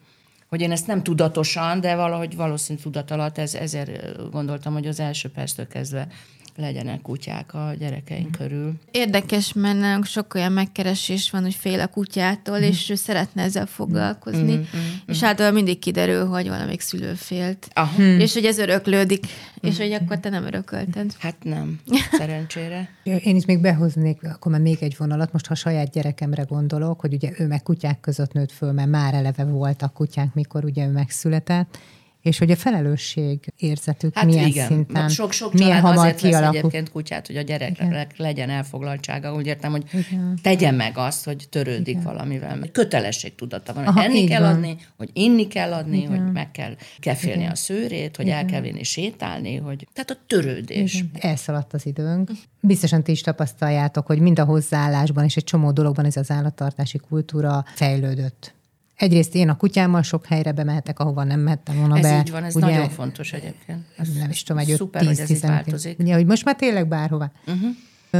hogy 0.53 0.61
én 0.61 0.71
ezt 0.71 0.87
nem 0.87 1.03
tudatosan, 1.03 1.81
de 1.81 1.95
valahogy 1.95 2.35
valószínű 2.35 2.79
tudat 2.79 3.11
alatt 3.11 3.37
ez, 3.37 3.53
ezért 3.53 3.91
gondoltam, 4.31 4.73
hogy 4.73 4.87
az 4.87 4.99
első 4.99 5.29
perctől 5.29 5.67
kezdve 5.67 6.07
legyenek 6.55 7.01
kutyák 7.01 7.53
a 7.53 7.73
gyerekeink 7.79 8.27
mm. 8.27 8.31
körül. 8.31 8.73
Érdekes, 8.91 9.53
mert 9.53 9.79
nálunk 9.79 10.05
sok 10.05 10.33
olyan 10.33 10.51
megkeresés 10.51 11.29
van, 11.29 11.41
hogy 11.41 11.53
fél 11.53 11.79
a 11.79 11.87
kutyától, 11.87 12.59
mm. 12.59 12.63
és 12.63 12.89
ő 12.89 12.95
szeretne 12.95 13.41
ezzel 13.41 13.65
foglalkozni, 13.65 14.55
mm. 14.55 14.59
Mm. 14.59 14.93
és 15.07 15.23
általában 15.23 15.55
mindig 15.55 15.79
kiderül, 15.79 16.25
hogy 16.25 16.47
valamelyik 16.47 16.81
szülő 16.81 17.13
félt. 17.13 17.67
Aha. 17.73 18.01
Mm. 18.01 18.19
És 18.19 18.33
hogy 18.33 18.45
ez 18.45 18.57
öröklődik, 18.57 19.25
mm. 19.25 19.69
és 19.69 19.77
hogy 19.77 19.91
akkor 19.91 20.19
te 20.19 20.29
nem 20.29 20.45
örökölted. 20.45 21.15
Hát 21.19 21.35
nem, 21.43 21.79
szerencsére. 22.19 22.89
Én 23.03 23.35
is 23.35 23.45
még 23.45 23.59
behoznék 23.59 24.21
akkor 24.23 24.51
már 24.51 24.61
még 24.61 24.77
egy 24.81 24.95
vonalat, 24.97 25.31
most 25.31 25.45
ha 25.45 25.55
saját 25.55 25.91
gyerekemre 25.91 26.43
gondolok, 26.43 26.99
hogy 26.99 27.13
ugye 27.13 27.31
ő 27.37 27.47
meg 27.47 27.63
kutyák 27.63 27.99
között 27.99 28.33
nőtt 28.33 28.51
föl, 28.51 28.71
mert 28.71 28.89
már 28.89 29.13
eleve 29.13 29.43
voltak 29.43 29.93
kutyák, 29.93 30.33
mikor 30.33 30.63
ugye 30.65 30.85
ő 30.85 30.91
megszületett, 30.91 31.77
és 32.23 32.37
hogy 32.37 32.51
a 32.51 32.55
felelősség 32.55 33.53
érzetük 33.57 34.15
hát 34.15 34.25
milyen 34.25 34.47
igen. 34.47 34.67
szinten, 34.67 35.09
sok, 35.09 35.31
sok 35.31 35.53
milyen 35.53 35.81
hamar 35.81 35.97
azért 35.97 36.17
kialakul. 36.17 36.57
egyébként 36.57 36.91
kutyát, 36.91 37.27
hogy 37.27 37.37
a 37.37 37.41
gyereknek 37.41 37.87
igen. 37.87 38.05
legyen 38.17 38.49
elfoglaltsága. 38.49 39.33
Úgy 39.33 39.45
értem, 39.45 39.71
hogy 39.71 39.83
igen. 39.93 40.39
tegye 40.41 40.71
meg 40.71 40.97
azt, 40.97 41.25
hogy 41.25 41.47
törődik 41.49 41.87
igen. 41.87 42.03
valamivel. 42.03 42.59
Kötelesség 42.71 43.35
tudata 43.35 43.73
van, 43.73 43.85
hogy 43.85 43.93
Aha, 43.95 44.03
enni 44.03 44.23
kell 44.23 44.41
van. 44.41 44.53
adni, 44.53 44.77
hogy 44.97 45.09
inni 45.13 45.47
kell 45.47 45.73
adni, 45.73 45.97
igen. 45.97 46.09
hogy 46.09 46.31
meg 46.31 46.51
kell 46.51 46.75
kefélni 46.99 47.39
igen. 47.39 47.51
a 47.51 47.55
szőrét, 47.55 48.15
hogy 48.15 48.25
igen. 48.25 48.37
el 48.37 48.45
kell 48.45 48.61
vinni 48.61 48.83
sétálni, 48.83 49.55
hogy 49.55 49.87
tehát 49.93 50.09
a 50.09 50.17
törődés. 50.27 50.93
Igen. 50.93 51.09
Elszaladt 51.19 51.73
az 51.73 51.85
időnk. 51.85 52.31
Biztosan 52.59 53.03
ti 53.03 53.11
is 53.11 53.21
tapasztaljátok, 53.21 54.05
hogy 54.05 54.19
mind 54.19 54.39
a 54.39 54.43
hozzáállásban 54.43 55.23
és 55.23 55.35
egy 55.35 55.43
csomó 55.43 55.71
dologban 55.71 56.05
ez 56.05 56.17
az 56.17 56.31
állattartási 56.31 56.97
kultúra 56.97 57.65
fejlődött. 57.75 58.53
Egyrészt 58.95 59.35
én 59.35 59.49
a 59.49 59.57
kutyámmal 59.57 60.01
sok 60.01 60.25
helyre 60.25 60.51
bemehetek, 60.51 60.99
ahova 60.99 61.23
nem 61.23 61.39
mehettem 61.39 61.77
volna 61.77 61.97
ez 61.97 62.01
be. 62.01 62.13
Ez 62.13 62.19
így 62.19 62.31
van, 62.31 62.43
ez 62.43 62.55
ugye, 62.55 62.65
nagyon 62.65 62.89
fontos 62.89 63.33
egyébként. 63.33 63.79
Ez 63.97 64.07
nem 64.17 64.29
is 64.29 64.43
tudom, 64.43 64.61
egy 64.61 64.75
5-10-15. 64.77 65.99
Ugye, 65.99 66.13
hogy 66.13 66.25
most 66.25 66.45
már 66.45 66.55
tényleg 66.55 66.87
bárhova. 66.87 67.31
Uh-huh. 67.47 67.69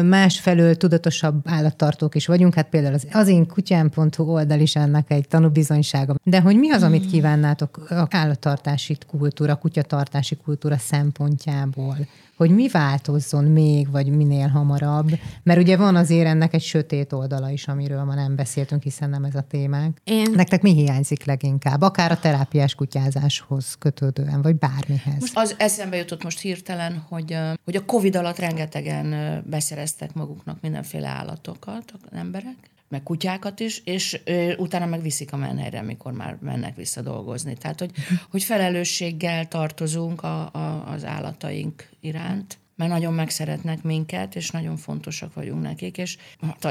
Másfelől 0.01 0.75
tudatosabb 0.75 1.41
állattartók 1.45 2.15
is 2.15 2.25
vagyunk, 2.25 2.53
hát 2.53 2.69
például 2.69 2.93
az, 2.93 3.07
az 3.11 3.27
én 3.27 3.47
kutyám.hu 3.47 4.23
oldal 4.23 4.59
is 4.59 4.75
ennek 4.75 5.11
egy 5.11 5.27
tanúbizonysága. 5.27 6.15
De 6.23 6.41
hogy 6.41 6.57
mi 6.57 6.71
az, 6.71 6.83
amit 6.83 7.05
kívánnátok 7.05 7.77
a 7.89 8.07
állattartási 8.09 8.97
kultúra, 9.07 9.55
kutyatartási 9.55 10.35
kultúra 10.35 10.77
szempontjából? 10.77 11.97
Hogy 12.37 12.49
mi 12.49 12.67
változzon 12.67 13.43
még, 13.43 13.91
vagy 13.91 14.07
minél 14.07 14.47
hamarabb? 14.47 15.09
Mert 15.43 15.59
ugye 15.59 15.77
van 15.77 15.95
azért 15.95 16.27
ennek 16.27 16.53
egy 16.53 16.61
sötét 16.61 17.13
oldala 17.13 17.49
is, 17.49 17.67
amiről 17.67 18.03
ma 18.03 18.13
nem 18.13 18.35
beszéltünk, 18.35 18.83
hiszen 18.83 19.09
nem 19.09 19.23
ez 19.23 19.35
a 19.35 19.41
témánk. 19.41 19.97
Én... 20.03 20.31
Nektek 20.35 20.61
mi 20.61 20.73
hiányzik 20.73 21.25
leginkább? 21.25 21.81
Akár 21.81 22.11
a 22.11 22.19
terápiás 22.19 22.75
kutyázáshoz 22.75 23.75
kötődően, 23.79 24.41
vagy 24.41 24.55
bármihez. 24.55 25.19
Most 25.19 25.37
az 25.37 25.55
eszembe 25.57 25.97
jutott 25.97 26.23
most 26.23 26.39
hirtelen, 26.39 27.05
hogy, 27.09 27.37
hogy 27.63 27.75
a 27.75 27.85
Covid 27.85 28.15
alatt 28.15 28.37
rengetegen 28.37 29.41
beszereztek 29.49 30.13
maguknak 30.13 30.61
mindenféle 30.61 31.07
állatokat, 31.07 31.93
emberek, 32.11 32.72
meg 32.89 33.03
kutyákat 33.03 33.59
is, 33.59 33.81
és 33.85 34.21
ö, 34.23 34.55
utána 34.55 34.85
meg 34.85 35.01
viszik 35.01 35.33
a 35.33 35.37
menhelyre, 35.37 35.79
amikor 35.79 36.11
már 36.11 36.37
mennek 36.41 36.75
vissza 36.75 37.01
dolgozni. 37.01 37.57
Tehát, 37.57 37.79
hogy, 37.79 37.91
hogy 38.31 38.43
felelősséggel 38.43 39.47
tartozunk 39.47 40.23
a, 40.23 40.53
a, 40.53 40.91
az 40.91 41.05
állataink 41.05 41.89
iránt, 41.99 42.57
mert 42.75 42.91
nagyon 42.91 43.13
megszeretnek 43.13 43.83
minket, 43.83 44.35
és 44.35 44.51
nagyon 44.51 44.77
fontosak 44.77 45.33
vagyunk 45.33 45.61
nekik, 45.61 45.97
és 45.97 46.17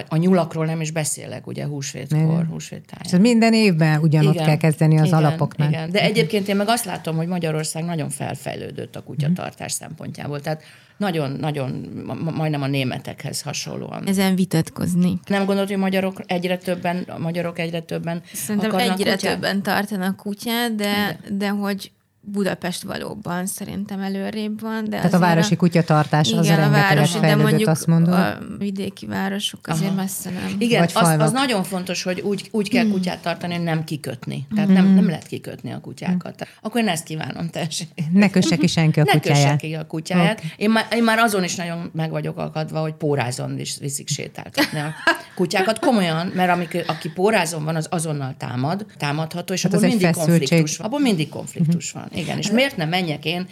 a 0.08 0.16
nyulakról 0.16 0.64
nem 0.66 0.80
is 0.80 0.90
beszélek, 0.90 1.46
ugye 1.46 1.66
húsvétkor, 1.66 2.46
húsvéttáján. 2.50 3.04
És 3.04 3.30
minden 3.30 3.52
évben 3.52 4.00
ugyanott 4.00 4.34
igen, 4.34 4.46
kell 4.46 4.56
kezdeni 4.56 4.98
az 4.98 5.06
igen, 5.06 5.18
alapoknál. 5.18 5.68
Igen, 5.68 5.90
de 5.90 6.02
egyébként 6.02 6.48
én 6.48 6.56
meg 6.56 6.68
azt 6.68 6.84
látom, 6.84 7.16
hogy 7.16 7.26
Magyarország 7.26 7.84
nagyon 7.84 8.10
felfejlődött 8.10 8.96
a 8.96 9.02
kutyatartás 9.02 9.72
mm. 9.72 9.76
szempontjából, 9.76 10.40
tehát 10.40 10.62
nagyon-nagyon 10.96 11.70
majdnem 12.34 12.62
a 12.62 12.66
németekhez 12.66 13.42
hasonlóan. 13.42 14.06
Ezen 14.06 14.34
vitatkozni. 14.34 15.18
Nem 15.26 15.44
gondolod, 15.44 15.68
hogy 15.68 15.78
magyarok 15.78 16.20
egyre 16.26 16.56
többen, 16.56 17.04
a 17.08 17.18
magyarok 17.18 17.58
egyre 17.58 17.80
többen 17.80 18.22
Szerintem 18.32 18.78
egyre 18.78 19.12
kutyát? 19.12 19.18
többen 19.18 19.62
tartanak 19.62 20.16
kutyát, 20.16 20.74
de, 20.74 21.18
de, 21.24 21.36
de 21.36 21.48
hogy 21.48 21.92
Budapest 22.24 22.82
valóban 22.82 23.46
szerintem 23.46 24.00
előrébb 24.00 24.60
van. 24.60 24.84
De 24.84 24.96
Tehát 24.96 25.14
a 25.14 25.18
városi 25.18 25.54
a, 25.54 25.56
kutyatartás 25.56 26.28
igen, 26.28 26.38
az 26.38 26.48
a 26.48 26.70
városi, 26.70 27.18
de 27.18 27.36
mondjuk 27.36 27.68
azt 27.68 27.86
mondom. 27.86 28.14
a 28.14 28.38
vidéki 28.58 29.06
városok 29.06 29.60
azért 29.66 29.90
Aha. 29.90 30.00
messze 30.00 30.30
nem. 30.30 30.54
Igen, 30.58 30.88
az, 30.94 31.14
az 31.18 31.32
nagyon 31.32 31.62
fontos, 31.62 32.02
hogy 32.02 32.20
úgy, 32.20 32.48
úgy 32.50 32.68
kell 32.68 32.82
hmm. 32.82 32.92
kutyát 32.92 33.22
tartani, 33.22 33.54
hogy 33.54 33.62
nem 33.62 33.84
kikötni. 33.84 34.46
Tehát 34.54 34.70
hmm. 34.70 34.76
nem, 34.76 34.94
nem 34.94 35.06
lehet 35.06 35.26
kikötni 35.26 35.72
a 35.72 35.80
kutyákat. 35.80 36.34
Hmm. 36.36 36.52
Akkor 36.60 36.80
én 36.80 36.88
ezt 36.88 37.04
kívánom, 37.04 37.48
tessék. 37.48 37.88
Ne 38.12 38.30
kösse 38.30 38.56
ki 38.56 38.66
senki 38.66 39.00
a 39.00 39.04
kutyáját. 39.04 39.24
Ne 39.24 39.50
kösse 39.50 39.56
ki 39.56 39.74
a 39.74 39.86
kutyáját. 39.86 40.38
Okay. 40.38 40.50
Én, 40.56 40.70
már, 40.70 40.86
én 40.94 41.02
már 41.02 41.18
azon 41.18 41.44
is 41.44 41.54
nagyon 41.54 41.90
meg 41.94 42.10
vagyok 42.10 42.38
akadva, 42.38 42.80
hogy 42.80 42.94
pórázon 42.94 43.58
is 43.58 43.76
viszik 43.80 44.08
sétáltatni 44.08 44.78
a 44.78 44.94
kutyákat. 45.34 45.78
Komolyan, 45.78 46.26
mert 46.26 46.50
amik, 46.50 46.84
aki 46.86 47.10
pórázon 47.10 47.64
van, 47.64 47.76
az 47.76 47.86
azonnal 47.90 48.34
támad, 48.38 48.86
támadható, 48.96 49.52
és 49.52 49.62
hát 49.62 49.74
abban 49.74 49.88
mindig 49.88 50.10
konfliktus 50.10 50.76
van. 50.76 50.86
Abban 50.86 51.02
mindig 51.02 51.28
konfliktus 51.28 51.92
van. 51.92 52.10
Igen, 52.14 52.38
és 52.38 52.50
miért 52.50 52.76
nem 52.76 52.88
menjek 52.88 53.24
én 53.24 53.48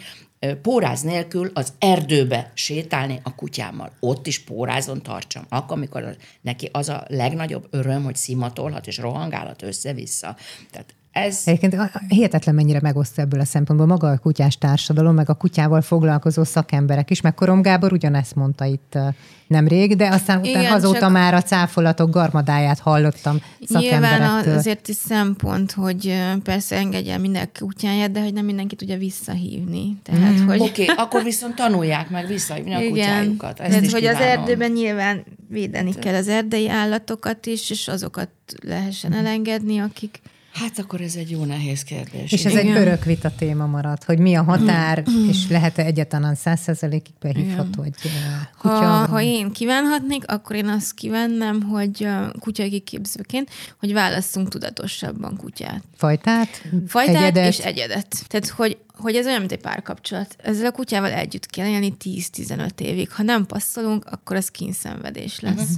póráz 0.61 1.01
nélkül 1.01 1.51
az 1.53 1.73
erdőbe 1.79 2.51
sétálni 2.53 3.19
a 3.23 3.35
kutyámmal. 3.35 3.91
Ott 3.99 4.27
is 4.27 4.39
pórázon 4.39 5.01
tartsam. 5.01 5.45
Akkor, 5.49 5.77
amikor 5.77 6.15
neki 6.41 6.69
az 6.71 6.89
a 6.89 7.03
legnagyobb 7.07 7.67
öröm, 7.69 8.03
hogy 8.03 8.15
szimatolhat 8.15 8.87
és 8.87 8.97
rohangálhat 8.97 9.61
össze-vissza. 9.61 10.35
Tehát 10.71 10.95
ez... 11.11 11.41
Egyébként 11.45 11.91
hihetetlen 12.07 12.55
mennyire 12.55 12.79
megosztja 12.81 13.23
ebből 13.23 13.39
a 13.39 13.45
szempontból 13.45 13.87
maga 13.87 14.09
a 14.09 14.17
kutyás 14.17 14.57
társadalom, 14.57 15.15
meg 15.15 15.29
a 15.29 15.33
kutyával 15.33 15.81
foglalkozó 15.81 16.43
szakemberek 16.43 17.09
is, 17.09 17.21
meg 17.21 17.33
Korom 17.33 17.61
Gábor 17.61 17.93
ugyanezt 17.93 18.35
mondta 18.35 18.65
itt 18.65 18.97
nemrég, 19.47 19.95
de 19.95 20.07
aztán 20.07 20.43
Igen, 20.43 20.59
utána 20.59 20.75
azóta 20.75 20.99
csak... 20.99 21.11
már 21.11 21.33
a 21.33 21.41
cáfolatok 21.41 22.09
garmadáját 22.09 22.79
hallottam. 22.79 23.41
Nyilván 23.67 24.47
azért 24.47 24.87
is 24.87 24.95
szempont, 24.95 25.71
hogy 25.71 26.15
persze 26.43 26.75
engedje 26.75 27.17
mindenki 27.17 27.59
kutyáját, 27.59 28.11
de 28.11 28.21
hogy 28.21 28.33
nem 28.33 28.45
mindenki 28.45 28.75
tudja 28.75 28.97
visszahívni. 28.97 29.97
Tehát, 30.03 30.39
mm. 30.39 30.47
hogy... 30.47 30.59
Oké, 30.59 30.83
okay, 30.83 30.95
akkor 30.97 31.23
viszont 31.23 31.55
tanulják 31.55 32.09
meg 32.09 32.27
visszahívni 32.27 32.73
a 32.73 32.79
Igen. 32.79 32.89
kutyájukat. 32.89 33.59
Ezt 33.59 33.69
Tehát, 33.69 33.91
hogy 33.91 33.99
kívánom. 33.99 34.21
az 34.21 34.27
erdőben 34.27 34.71
nyilván 34.71 35.23
védeni 35.49 35.93
kell 35.93 36.15
az 36.15 36.27
erdei 36.27 36.69
állatokat 36.69 37.45
is, 37.45 37.69
és 37.69 37.87
azokat 37.87 38.29
lehessen 38.63 39.13
elengedni, 39.13 39.79
akik 39.79 40.21
Hát 40.61 40.79
akkor 40.79 41.01
ez 41.01 41.15
egy 41.15 41.31
jó 41.31 41.45
nehéz 41.45 41.83
kérdés. 41.83 42.31
És 42.31 42.45
ez 42.45 42.51
Igen. 42.51 42.67
egy 42.67 42.81
örök 42.81 43.03
vita 43.03 43.31
téma 43.37 43.65
marad, 43.65 44.03
hogy 44.03 44.19
mi 44.19 44.35
a 44.35 44.43
határ, 44.43 45.03
mm. 45.09 45.27
és 45.29 45.47
lehet-e 45.49 45.85
egyáltalán 45.85 46.35
százszerzelékig 46.35 47.13
behívható 47.19 47.83
egy 47.83 47.95
kutya? 48.01 48.69
Ha, 48.69 48.85
ha 49.05 49.21
én 49.21 49.51
kívánhatnék, 49.51 50.31
akkor 50.31 50.55
én 50.55 50.67
azt 50.67 50.93
kívánnám, 50.93 51.61
hogy 51.61 52.07
kutya 52.39 52.63
kiképzőként, 52.63 53.49
hogy 53.79 53.93
válasszunk 53.93 54.49
tudatosabban 54.49 55.37
kutyát. 55.37 55.83
Fajtát? 55.95 56.61
Fajtát 56.87 57.15
egyedet. 57.15 57.47
és 57.47 57.59
egyedet. 57.59 58.25
Tehát, 58.27 58.47
hogy 58.47 58.77
hogy 59.01 59.15
ez 59.15 59.25
olyan, 59.25 59.39
mint 59.39 59.51
egy 59.51 59.61
párkapcsolat. 59.61 60.35
Ezzel 60.37 60.65
a 60.65 60.71
kutyával 60.71 61.11
együtt 61.11 61.45
kell 61.45 61.67
élni 61.67 61.93
10-15 62.03 62.79
évig. 62.79 63.11
Ha 63.11 63.23
nem 63.23 63.45
passzolunk, 63.45 64.05
akkor 64.05 64.35
az 64.35 64.49
kínszenvedés 64.49 65.39
lesz. 65.39 65.53
Uh-huh. 65.53 65.77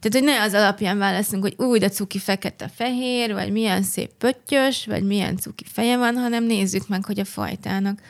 Tehát, 0.00 0.12
hogy 0.12 0.22
ne 0.22 0.42
az 0.42 0.54
alapján 0.54 0.98
válaszunk, 0.98 1.42
hogy 1.42 1.54
új, 1.56 1.78
de 1.78 1.88
cuki 1.88 2.18
fekete-fehér, 2.18 3.32
vagy 3.32 3.52
milyen 3.52 3.82
szép 3.82 4.10
pöttyös, 4.18 4.86
vagy 4.86 5.02
milyen 5.02 5.36
cuki 5.36 5.64
feje 5.72 5.96
van, 5.96 6.16
hanem 6.16 6.44
nézzük 6.44 6.88
meg, 6.88 7.04
hogy 7.04 7.20
a 7.20 7.24
fajtának 7.24 8.00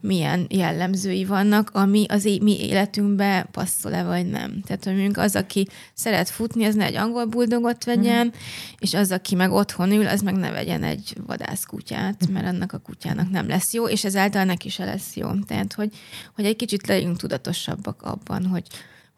milyen 0.00 0.46
jellemzői 0.48 1.24
vannak, 1.24 1.70
ami 1.72 2.04
az 2.08 2.24
é- 2.24 2.42
mi 2.42 2.60
életünkbe 2.60 3.48
passzol-e, 3.50 4.02
vagy 4.02 4.26
nem. 4.26 4.60
Tehát, 4.60 4.84
hogy 4.84 4.92
mondjuk 4.92 5.16
az, 5.16 5.36
aki 5.36 5.68
szeret 5.94 6.28
futni, 6.28 6.64
az 6.64 6.74
ne 6.74 6.84
egy 6.84 6.96
angol 6.96 7.24
buldogot 7.24 7.84
vegyen, 7.84 8.26
mm. 8.26 8.38
és 8.78 8.94
az, 8.94 9.10
aki 9.10 9.34
meg 9.34 9.52
otthon 9.52 9.92
ül, 9.92 10.06
az 10.06 10.20
meg 10.20 10.34
ne 10.34 10.50
vegyen 10.50 10.82
egy 10.82 11.16
vadászkutyát, 11.26 12.28
mert 12.28 12.46
annak 12.46 12.72
a 12.72 12.78
kutyának 12.78 13.30
nem 13.30 13.48
lesz 13.48 13.72
jó, 13.72 13.88
és 13.88 14.04
ezáltal 14.04 14.44
neki 14.44 14.68
se 14.68 14.84
lesz 14.84 15.16
jó. 15.16 15.28
Tehát, 15.46 15.72
hogy, 15.72 15.90
hogy 16.34 16.44
egy 16.44 16.56
kicsit 16.56 16.86
legyünk 16.86 17.16
tudatosabbak 17.16 18.02
abban, 18.02 18.46
hogy 18.46 18.66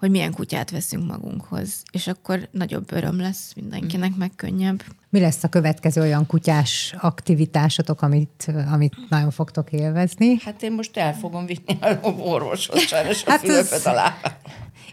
hogy 0.03 0.11
milyen 0.11 0.33
kutyát 0.33 0.71
veszünk 0.71 1.07
magunkhoz, 1.07 1.83
és 1.93 2.07
akkor 2.07 2.49
nagyobb 2.51 2.93
öröm 2.93 3.21
lesz 3.21 3.53
mindenkinek, 3.55 4.17
meg 4.17 4.31
könnyebb. 4.37 4.83
Mi 5.09 5.21
lesz 5.21 5.45
a 5.45 5.49
következő 5.49 6.01
olyan 6.01 6.27
kutyás 6.27 6.95
aktivitásotok, 7.01 8.03
amit, 8.03 8.53
amit 8.73 8.95
nagyon 9.09 9.31
fogtok 9.31 9.73
élvezni? 9.73 10.39
Hát 10.45 10.63
én 10.63 10.73
most 10.73 10.97
el 10.97 11.15
fogom 11.15 11.47
vinni 11.47 11.79
a 11.81 12.07
orvoshoz 12.07 12.81
sajnos 12.93 13.25
hát 13.25 13.43
a 13.43 13.47
fülöpet 13.47 13.87
alá. 13.87 14.17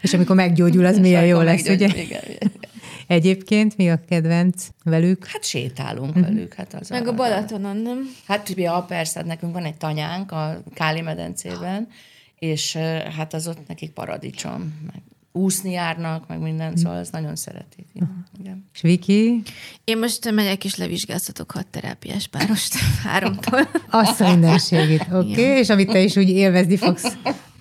És 0.00 0.14
amikor 0.14 0.36
meggyógyul, 0.36 0.84
az 0.84 0.98
milyen 1.06 1.26
jó 1.26 1.40
lesz, 1.40 1.68
ugye? 1.68 1.86
Igen, 1.86 1.98
igen. 1.98 2.52
Egyébként 3.06 3.76
mi 3.76 3.90
a 3.90 4.00
kedvenc 4.08 4.68
velük? 4.84 5.26
Hát 5.26 5.44
sétálunk 5.44 6.16
uh-huh. 6.16 6.34
velük. 6.34 6.54
Hát 6.54 6.74
az 6.74 6.88
Meg 6.88 7.06
a, 7.06 7.10
a 7.10 7.14
Balatonon, 7.14 7.76
nem? 7.76 8.10
Hát 8.26 8.48
ja, 8.48 8.84
persze, 8.88 9.22
nekünk 9.22 9.52
van 9.52 9.64
egy 9.64 9.76
tanyánk 9.76 10.32
a 10.32 10.62
Káli 10.74 11.00
medencében, 11.00 11.88
és 12.40 12.76
hát 13.16 13.34
az 13.34 13.48
ott 13.48 13.68
nekik 13.68 13.90
paradicsom, 13.90 14.74
meg 14.92 14.99
úszni 15.32 15.70
járnak, 15.70 16.28
meg 16.28 16.40
minden, 16.40 16.76
szóval 16.76 16.98
ez 16.98 17.10
nagyon 17.10 17.36
szeretik. 17.36 17.86
Igen. 18.38 18.68
És 18.74 18.80
Viki? 18.80 19.42
Én 19.84 19.98
most 19.98 20.30
megyek 20.30 20.64
és 20.64 20.76
levizsgáztatok 20.76 21.50
hat 21.50 21.66
terápiás 21.66 22.26
párost 22.26 22.74
háromtól. 23.04 23.68
Azt 23.90 24.20
a 24.20 24.30
mindenségét, 24.30 25.06
oké, 25.12 25.30
okay. 25.30 25.58
és 25.58 25.68
amit 25.68 25.90
te 25.90 26.00
is 26.00 26.16
úgy 26.16 26.28
élvezni 26.28 26.76
fogsz 26.76 27.16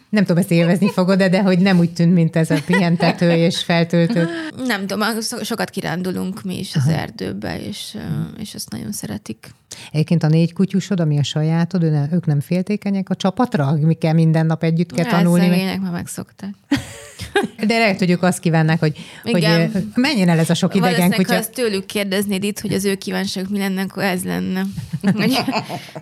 nem 0.09 0.23
tudom, 0.23 0.37
ezt 0.37 0.51
élvezni 0.51 0.91
fogod 0.91 1.23
de 1.23 1.41
hogy 1.41 1.59
nem 1.59 1.79
úgy 1.79 1.93
tűnt, 1.93 2.13
mint 2.13 2.35
ez 2.35 2.51
a 2.51 2.57
pihentető 2.65 3.31
és 3.31 3.63
feltöltő. 3.63 4.27
Nem 4.65 4.87
tudom, 4.87 5.07
sokat 5.41 5.69
kirándulunk 5.69 6.43
mi 6.43 6.59
is 6.59 6.75
az 6.75 6.87
Aha. 6.87 6.97
erdőbe, 6.97 7.61
és, 7.61 7.97
és 8.37 8.55
azt 8.55 8.69
nagyon 8.69 8.91
szeretik. 8.91 9.49
Egyébként 9.91 10.23
a 10.23 10.27
négy 10.27 10.53
kutyusod, 10.53 10.99
ami 10.99 11.19
a 11.19 11.23
sajátod, 11.23 11.83
ők 12.11 12.25
nem 12.25 12.39
féltékenyek 12.39 13.09
a 13.09 13.15
csapatra? 13.15 13.71
Mi 13.71 13.93
kell 13.93 14.13
minden 14.13 14.45
nap 14.45 14.63
együtt 14.63 14.91
kell 14.91 15.05
tanulni? 15.05 15.47
Szegények 15.47 15.81
már 15.81 15.91
megszokták. 15.91 16.53
De 17.67 17.77
lehet, 17.77 17.99
hogy 17.99 18.09
ők 18.09 18.23
azt 18.23 18.39
kívánnak, 18.39 18.79
hogy, 18.79 18.97
hogy 19.23 19.47
menjen 19.95 20.29
el 20.29 20.39
ez 20.39 20.49
a 20.49 20.53
sok 20.53 20.75
idegen 20.75 21.11
kutya. 21.11 21.31
ha 21.31 21.39
ezt 21.39 21.53
tőlük 21.53 21.85
kérdeznéd 21.85 22.43
itt, 22.43 22.59
hogy 22.59 22.73
az 22.73 22.85
ő 22.85 22.95
kívánságuk 22.95 23.51
mi 23.51 23.57
lenne, 23.57 23.81
akkor 23.81 24.03
ez 24.03 24.23
lenne. 24.23 24.65
hogy, 25.01 25.35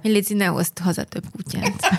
hogy 0.01 0.11
Léci, 0.11 0.33
ne 0.33 0.45
hozd 0.45 0.79
haza 0.79 1.03
több 1.03 1.23
kutyát. 1.31 1.89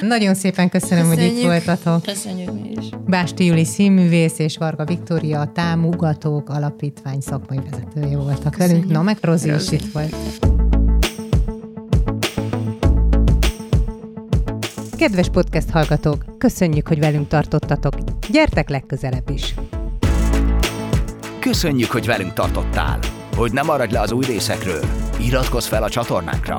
Nagyon 0.00 0.34
szépen 0.34 0.68
köszönöm, 0.68 1.08
Köszönjük. 1.08 1.32
hogy 1.32 1.38
itt 1.38 1.44
voltatok. 1.46 2.02
Köszönjük 2.02 2.52
mi 2.52 2.70
is. 2.80 2.88
Básti 3.06 3.44
Juli 3.44 3.64
színművész 3.64 4.38
és 4.38 4.56
Varga 4.56 4.84
Viktória 4.84 5.40
a 5.40 5.52
Támogatók 5.52 6.48
Alapítvány 6.48 7.20
szakmai 7.20 7.58
vezetője 7.70 8.16
voltak 8.16 8.52
Köszönjük. 8.52 8.76
velünk. 8.76 8.90
Na, 8.92 9.02
meg 9.02 9.16
Rozi 9.20 9.50
is 9.52 9.70
itt 9.70 9.92
volt. 9.92 10.14
Kedves 14.96 15.28
podcast 15.28 15.70
hallgatók, 15.70 16.24
köszönjük, 16.38 16.88
hogy 16.88 16.98
velünk 16.98 17.28
tartottatok. 17.28 17.94
Gyertek 18.30 18.68
legközelebb 18.68 19.30
is! 19.30 19.54
Köszönjük, 21.40 21.90
hogy 21.90 22.06
velünk 22.06 22.32
tartottál! 22.32 22.98
Hogy 23.36 23.52
ne 23.52 23.62
maradj 23.62 23.92
le 23.92 24.00
az 24.00 24.12
új 24.12 24.24
részekről, 24.24 24.80
iratkozz 25.20 25.66
fel 25.66 25.82
a 25.82 25.88
csatornánkra! 25.88 26.58